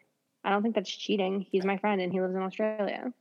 I 0.45 0.51
don't 0.51 0.63
think 0.63 0.75
that's 0.75 0.91
cheating. 0.91 1.47
He's 1.51 1.65
my 1.65 1.79
friend 1.79 2.01
and 2.01 2.13
he 2.13 2.21
lives 2.21 2.35
in 2.35 2.43
Australia. 2.43 3.13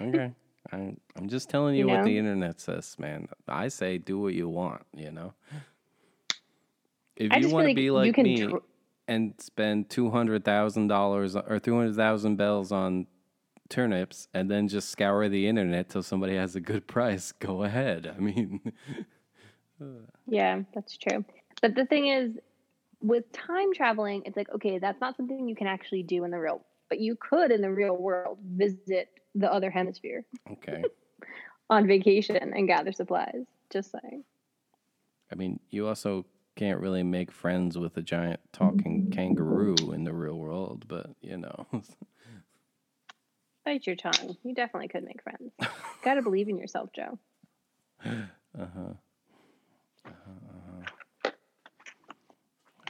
Okay. 0.00 0.32
I, 0.72 0.76
I'm 1.16 1.28
just 1.28 1.48
telling 1.48 1.74
you, 1.74 1.86
You 1.86 1.88
what 1.88 2.04
the 2.04 2.18
internet 2.18 2.60
says, 2.60 2.96
man. 2.98 3.28
I 3.48 3.68
say 3.68 3.98
do 3.98 4.18
what 4.18 4.34
you 4.34 4.48
want, 4.48 4.82
you 4.94 5.10
know? 5.10 5.34
If 7.16 7.32
I 7.32 7.38
you 7.38 7.48
want 7.48 7.64
to 7.64 7.68
like 7.68 7.76
be 7.76 7.90
like 7.90 8.16
me 8.18 8.46
tr- 8.46 8.56
and 9.08 9.34
spend 9.38 9.88
$200,000 9.88 11.50
or 11.50 11.58
200,000 11.58 12.36
bells 12.36 12.72
on 12.72 13.06
turnips 13.68 14.28
and 14.34 14.50
then 14.50 14.68
just 14.68 14.90
scour 14.90 15.28
the 15.28 15.46
internet 15.46 15.88
till 15.88 16.02
somebody 16.02 16.34
has 16.34 16.56
a 16.56 16.60
good 16.60 16.86
price, 16.88 17.32
go 17.32 17.62
ahead. 17.62 18.12
I 18.14 18.20
mean, 18.20 18.60
uh. 19.80 19.84
Yeah, 20.26 20.62
that's 20.74 20.96
true. 20.96 21.24
But 21.62 21.74
the 21.74 21.86
thing 21.86 22.08
is, 22.08 22.36
with 23.00 23.30
time 23.32 23.72
traveling, 23.74 24.22
it's 24.26 24.36
like 24.36 24.50
okay, 24.50 24.78
that's 24.78 25.00
not 25.00 25.16
something 25.16 25.48
you 25.48 25.56
can 25.56 25.66
actually 25.66 26.02
do 26.02 26.24
in 26.24 26.30
the 26.30 26.38
real. 26.38 26.64
But 26.88 27.00
you 27.00 27.16
could 27.16 27.52
in 27.52 27.60
the 27.60 27.70
real 27.70 27.96
world 27.96 28.38
visit 28.44 29.08
the 29.34 29.52
other 29.52 29.70
hemisphere 29.70 30.24
okay. 30.50 30.82
on 31.70 31.86
vacation 31.86 32.36
and 32.36 32.66
gather 32.66 32.92
supplies. 32.92 33.44
Just 33.70 33.92
saying. 33.92 34.24
I 35.30 35.36
mean, 35.36 35.60
you 35.70 35.86
also 35.86 36.26
can't 36.56 36.80
really 36.80 37.04
make 37.04 37.30
friends 37.30 37.78
with 37.78 37.96
a 37.96 38.02
giant 38.02 38.40
talking 38.52 39.10
kangaroo 39.12 39.92
in 39.92 40.04
the 40.04 40.12
real 40.12 40.36
world, 40.36 40.84
but 40.88 41.10
you 41.20 41.36
know. 41.38 41.66
Bite 43.64 43.86
your 43.86 43.96
tongue. 43.96 44.36
You 44.42 44.54
definitely 44.54 44.88
could 44.88 45.04
make 45.04 45.22
friends. 45.22 45.52
Got 46.02 46.14
to 46.14 46.22
believe 46.22 46.48
in 46.48 46.58
yourself, 46.58 46.90
Joe. 46.94 47.18
Uh-huh. 48.58 48.94
Uh-huh. 50.04 50.59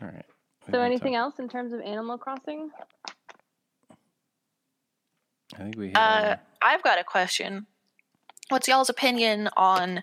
All 0.03 0.09
right. 0.09 0.25
So, 0.71 0.81
anything 0.81 1.15
else 1.15 1.39
in 1.39 1.49
terms 1.49 1.73
of 1.73 1.81
Animal 1.81 2.19
Crossing? 2.19 2.71
I 5.55 5.59
think 5.59 5.77
we 5.77 5.89
hit 5.89 5.97
Uh, 5.97 6.37
I've 6.63 6.83
got 6.83 6.99
a 6.99 7.05
question. 7.05 7.67
What's 8.51 8.69
y'all's 8.69 8.91
opinion 8.91 9.49
on 9.57 10.03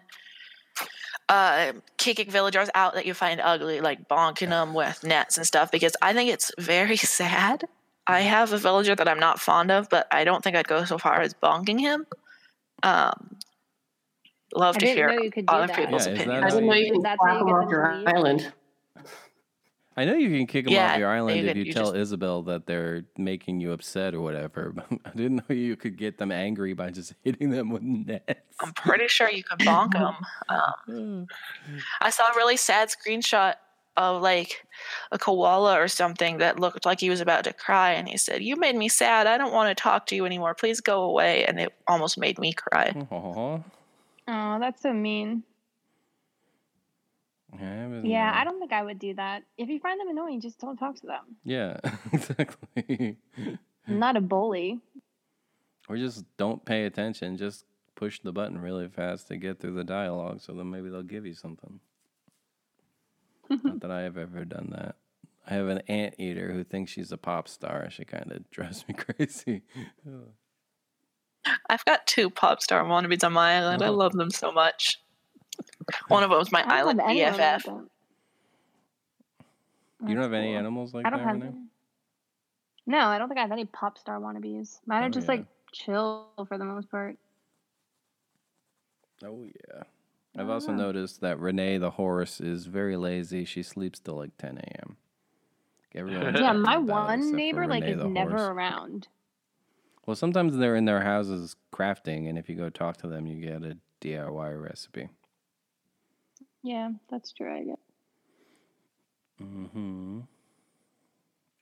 uh, 1.29 1.73
kicking 1.97 2.29
villagers 2.29 2.69
out 2.75 2.95
that 2.95 3.05
you 3.05 3.13
find 3.13 3.39
ugly, 3.41 3.81
like 3.81 4.07
bonking 4.07 4.49
them 4.49 4.73
with 4.73 5.03
nets 5.03 5.37
and 5.37 5.45
stuff? 5.45 5.71
Because 5.71 5.95
I 6.01 6.13
think 6.13 6.29
it's 6.29 6.51
very 6.59 6.97
sad. 6.97 7.65
I 8.07 8.21
have 8.21 8.53
a 8.53 8.57
villager 8.57 8.95
that 8.95 9.07
I'm 9.07 9.19
not 9.19 9.39
fond 9.39 9.71
of, 9.71 9.89
but 9.89 10.07
I 10.11 10.23
don't 10.23 10.43
think 10.43 10.55
I'd 10.55 10.67
go 10.67 10.85
so 10.85 10.97
far 10.97 11.21
as 11.21 11.33
bonking 11.33 11.79
him. 11.79 12.05
Um, 12.83 13.37
love 14.55 14.75
I 14.77 14.79
to 14.79 14.85
hear 14.85 15.09
know 15.09 15.17
you 15.17 15.31
other 15.47 15.67
that. 15.67 15.75
people's 15.75 16.07
Yeah, 16.07 16.13
opinions. 16.13 16.43
I 16.45 16.49
didn't 16.49 16.67
know 16.67 16.73
you 16.73 16.85
Is 16.85 16.91
can 16.91 17.01
that 17.03 17.19
clap 17.19 17.37
how 17.39 17.47
you 17.47 17.53
off 17.53 17.69
your 17.69 18.03
to 18.05 18.09
island. 18.09 18.53
I 19.97 20.05
know 20.05 20.13
you 20.13 20.29
can 20.29 20.45
kick 20.45 20.65
them 20.65 20.73
Yeah, 20.75 20.93
off 20.93 20.99
your 20.99 21.09
island 21.09 21.39
you 21.41 21.47
if 21.47 21.57
you, 21.57 21.63
you 21.63 21.73
tell 21.73 21.85
just- 21.85 21.95
Isabelle 21.97 22.43
that 22.43 22.67
they're 22.67 23.03
making 23.17 23.59
you 23.59 23.71
upset 23.71 24.13
or 24.13 24.21
whatever. 24.21 24.71
But 24.75 24.85
I 25.05 25.09
didn't 25.09 25.49
know 25.49 25.55
you 25.55 25.75
could 25.75 25.97
get 25.97 26.19
them 26.19 26.31
angry 26.31 26.73
by 26.73 26.91
just 26.91 27.13
hitting 27.23 27.49
them 27.49 27.71
with 27.71 27.81
nets. 27.81 28.39
I'm 28.59 28.73
pretty 28.73 29.07
sure 29.07 29.29
you 29.29 29.43
could 29.43 29.59
bonk 29.59 29.93
them. 29.93 30.15
Um, 30.49 31.27
I 32.01 32.11
saw 32.11 32.31
a 32.31 32.35
really 32.35 32.57
sad 32.57 32.89
screenshot 32.89 33.55
of 33.97 34.21
like 34.21 34.67
a 35.11 35.17
koala 35.17 35.79
or 35.81 35.87
something 35.87 36.37
that 36.37 36.59
looked 36.59 36.85
like 36.85 36.99
he 36.99 37.09
was 37.09 37.19
about 37.19 37.43
to 37.45 37.53
cry, 37.53 37.93
and 37.93 38.07
he 38.07 38.15
said, 38.15 38.43
"You 38.43 38.55
made 38.55 38.75
me 38.75 38.89
sad. 38.89 39.25
I 39.25 39.39
don't 39.39 39.51
want 39.51 39.75
to 39.75 39.81
talk 39.81 40.05
to 40.07 40.15
you 40.15 40.23
anymore. 40.27 40.53
Please 40.53 40.81
go 40.81 41.01
away." 41.01 41.43
And 41.45 41.59
it 41.59 41.73
almost 41.87 42.15
made 42.19 42.37
me 42.37 42.53
cry. 42.53 42.93
Aw. 43.09 43.59
Oh, 44.27 44.59
that's 44.59 44.83
so 44.83 44.93
mean. 44.93 45.41
I 47.53 47.57
haven't, 47.63 48.05
Yeah, 48.05 48.29
uh, 48.31 48.39
I 48.41 48.43
don't 48.43 48.59
think 48.59 48.73
I 48.73 48.83
would 48.83 48.99
do 48.99 49.13
that. 49.15 49.43
If 49.57 49.69
you 49.69 49.79
find 49.79 49.99
them 49.99 50.09
annoying, 50.09 50.41
just 50.41 50.59
don't 50.59 50.77
talk 50.77 50.95
to 50.97 51.07
them. 51.07 51.37
Yeah, 51.43 51.79
exactly. 52.13 53.17
I'm 53.87 53.99
not 53.99 54.17
a 54.17 54.21
bully. 54.21 54.79
or 55.87 55.97
just 55.97 56.25
don't 56.37 56.63
pay 56.65 56.83
attention. 56.85 57.37
Just 57.37 57.65
push 57.95 58.19
the 58.19 58.31
button 58.33 58.59
really 58.59 58.87
fast 58.89 59.27
to 59.29 59.37
get 59.37 59.59
through 59.59 59.73
the 59.75 59.83
dialogue, 59.83 60.41
so 60.41 60.53
then 60.53 60.69
maybe 60.69 60.89
they'll 60.89 61.01
give 61.03 61.25
you 61.25 61.33
something. 61.33 61.79
Not 63.49 63.79
that 63.81 63.91
I 63.91 64.01
have 64.01 64.17
ever 64.17 64.43
done 64.43 64.69
that. 64.77 64.95
I 65.49 65.53
have 65.53 65.67
an 65.69 65.79
ant 65.87 66.15
eater 66.19 66.51
who 66.51 66.65
thinks 66.65 66.91
she's 66.91 67.13
a 67.13 67.17
pop 67.17 67.47
star. 67.47 67.89
She 67.89 68.03
kind 68.03 68.29
of 68.33 68.49
drives 68.51 68.85
me 68.89 68.93
crazy. 68.93 69.61
I've 71.69 71.85
got 71.85 72.05
two 72.05 72.29
pop 72.29 72.61
star 72.61 72.83
wannabes 72.83 73.23
on 73.23 73.31
my 73.33 73.57
island. 73.57 73.81
I 73.81 73.87
Oh. 73.87 73.93
love 73.93 74.11
them 74.11 74.29
so 74.31 74.51
much. 74.51 74.99
One 76.07 76.23
of 76.23 76.29
them's 76.29 76.51
my 76.51 76.59
I 76.59 76.63
don't 76.83 76.99
island 76.99 77.01
have 77.01 77.63
BFF. 77.63 77.87
you 80.07 80.13
don't 80.13 80.23
have 80.23 80.33
any 80.33 80.47
cool. 80.49 80.57
animals 80.57 80.93
like 80.93 81.05
I 81.05 81.09
don't 81.09 81.19
that, 81.19 81.25
have. 81.25 81.35
Renee? 81.35 81.47
any. 81.47 81.57
No, 82.85 82.99
I 83.07 83.17
don't 83.17 83.27
think 83.27 83.37
I 83.39 83.41
have 83.41 83.51
any 83.51 83.65
pop 83.65 83.97
star 83.97 84.19
wannabes. 84.19 84.79
Mine 84.85 85.03
are 85.03 85.07
Oh, 85.07 85.09
just 85.09 85.25
yeah. 85.27 85.31
like 85.31 85.45
chill 85.73 86.27
for 86.47 86.57
the 86.57 86.63
most 86.65 86.89
part. 86.89 87.17
Oh 89.23 89.43
yeah. 89.43 89.83
I've 90.37 90.49
also 90.49 90.71
know. 90.71 90.83
noticed 90.85 91.21
that 91.21 91.39
Renee 91.39 91.77
the 91.79 91.91
horse 91.91 92.39
is 92.39 92.67
very 92.67 92.95
lazy. 92.95 93.43
She 93.45 93.63
sleeps 93.63 93.99
till 93.99 94.15
like 94.15 94.37
10 94.37 94.57
a.m. 94.59 94.97
Everyone's 95.95 96.39
Yeah, 96.39 96.53
my 96.53 96.75
about 96.75 96.79
it 96.79 96.83
except 96.83 96.89
one 97.25 97.35
neighbor 97.35 97.67
like 97.67 97.83
Renee 97.83 97.95
is 97.95 98.05
never 98.05 98.37
horse. 98.37 98.49
around. 98.49 99.07
Well, 100.05 100.15
sometimes 100.15 100.55
they're 100.55 100.75
in 100.75 100.85
their 100.85 101.01
houses 101.01 101.55
crafting, 101.73 102.29
and 102.29 102.37
if 102.37 102.47
you 102.47 102.55
go 102.55 102.69
talk 102.69 102.97
to 102.97 103.07
them, 103.07 103.25
you 103.27 103.41
get 103.41 103.63
a 103.63 103.77
DIY 103.99 104.61
recipe. 104.63 105.09
Yeah, 106.63 106.89
that's 107.09 107.31
true. 107.31 107.53
I 107.53 107.63
guess. 107.63 107.77
Mm-hmm. 109.41 110.19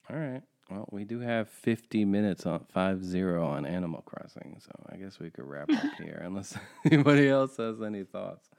All 0.10 0.18
right. 0.18 0.42
Well, 0.70 0.88
we 0.92 1.04
do 1.04 1.20
have 1.20 1.50
50 1.50 2.06
minutes 2.06 2.46
on 2.46 2.66
5 2.74 3.04
on 3.40 3.66
Animal 3.68 4.02
Crossing, 4.02 4.58
so 4.60 4.72
I 4.92 4.96
guess 4.98 5.20
we 5.20 5.30
could 5.30 5.46
wrap 5.46 5.70
up 5.72 5.84
here 6.04 6.20
unless 6.24 6.58
anybody 6.92 7.28
else 7.30 7.58
has 7.58 7.82
any 7.82 8.04
thoughts. 8.04 8.50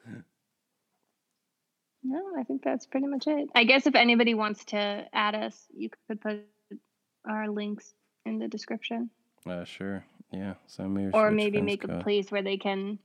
No, 2.05 2.23
I 2.39 2.45
think 2.45 2.63
that's 2.63 2.87
pretty 2.87 3.09
much 3.09 3.27
it. 3.27 3.49
I 3.57 3.65
guess 3.65 3.87
if 3.87 3.97
anybody 3.97 4.35
wants 4.35 4.65
to 4.67 5.07
add 5.13 5.35
us, 5.35 5.67
you 5.77 5.91
could 6.09 6.21
put 6.21 6.45
our 7.29 7.49
links 7.51 7.93
in 8.25 8.39
the 8.39 8.47
description, 8.47 9.11
Uh, 9.45 9.65
sure. 9.65 10.05
Yeah. 10.33 10.55
Send 10.67 10.95
me 10.95 11.11
or 11.13 11.31
maybe 11.31 11.61
make 11.61 11.83
code. 11.83 11.91
a 11.91 12.03
place 12.03 12.31
where 12.31 12.43
they 12.43 12.57
can 12.57 12.99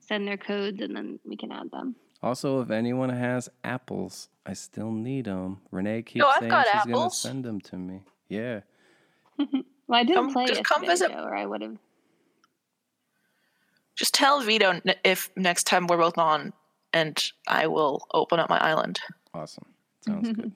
send 0.00 0.26
their 0.26 0.36
codes 0.36 0.80
and 0.80 0.94
then 0.96 1.20
we 1.24 1.36
can 1.36 1.52
add 1.52 1.70
them. 1.70 1.94
Also, 2.22 2.60
if 2.60 2.70
anyone 2.70 3.08
has 3.08 3.48
apples, 3.64 4.28
I 4.44 4.52
still 4.52 4.90
need 4.90 5.24
them. 5.24 5.60
Renee 5.70 5.98
oh, 5.98 6.02
keeps 6.02 6.26
I've 6.26 6.40
saying 6.40 6.64
she's 6.72 6.92
gonna 6.92 7.10
send 7.10 7.44
them 7.44 7.60
to 7.62 7.76
me. 7.76 8.02
Yeah. 8.28 8.60
Well, 9.38 9.98
I 9.98 10.04
didn't 10.04 10.24
Come- 10.24 10.32
play 10.32 10.46
just 10.46 10.64
come 10.64 10.84
visit. 10.84 11.10
Or 11.12 11.34
I 11.34 11.46
would 11.46 11.62
have. 11.62 11.78
Just 13.96 14.14
tell 14.14 14.40
Vito 14.40 14.80
if 15.04 15.30
next 15.36 15.64
time 15.64 15.86
we're 15.86 15.96
both 15.98 16.16
on, 16.16 16.52
and 16.92 17.22
I 17.46 17.66
will 17.66 18.06
open 18.14 18.38
up 18.38 18.48
my 18.48 18.58
island. 18.58 19.00
Awesome. 19.34 19.66
Sounds 20.04 20.32
good. 20.32 20.52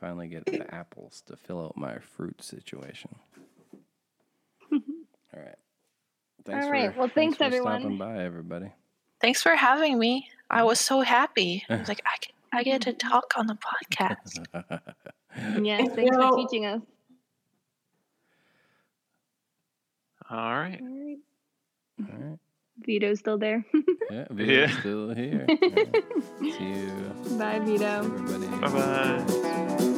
Finally 0.00 0.28
get 0.28 0.44
the 0.46 0.74
apples 0.74 1.22
to 1.26 1.36
fill 1.36 1.64
out 1.64 1.76
my 1.76 1.98
fruit 1.98 2.42
situation. 2.42 3.14
All 4.72 4.80
right. 5.34 5.54
Thanks 6.44 6.66
All 6.66 6.70
right. 6.72 6.92
For, 6.92 6.98
Well, 6.98 7.10
thanks, 7.14 7.38
for 7.38 7.44
everyone. 7.44 7.80
Stopping 7.80 7.98
by, 7.98 8.22
everybody. 8.22 8.70
Thanks 9.20 9.42
for 9.42 9.54
having 9.56 9.98
me. 9.98 10.28
I 10.54 10.62
was 10.62 10.80
so 10.80 11.00
happy. 11.02 11.64
I 11.68 11.76
was 11.76 11.88
like, 11.92 12.02
I, 12.06 12.16
get, 12.20 12.32
I 12.52 12.62
get 12.62 12.80
to 12.82 12.92
talk 12.92 13.34
on 13.36 13.46
the 13.46 13.56
podcast. 13.56 14.46
Yes, 15.60 15.88
thanks 15.96 16.16
know- 16.16 16.30
for 16.30 16.36
teaching 16.36 16.64
us. 16.64 16.80
All 20.30 20.38
right. 20.38 20.80
All 20.80 20.88
right. 20.88 21.18
All 22.00 22.28
right. 22.30 22.38
Vito's 22.86 23.18
still 23.18 23.38
there. 23.38 23.64
Yeah, 24.10 24.26
Vito's 24.30 24.70
Yeah. 24.70 24.80
still 24.80 25.14
here. 25.14 25.46
All 25.48 25.56
right. 25.70 26.04
See 26.40 26.64
you, 26.64 27.36
Bye, 27.38 27.58
Vito. 27.58 28.04
everybody. 28.04 28.46
Bye 28.60 28.68
bye. 29.78 29.90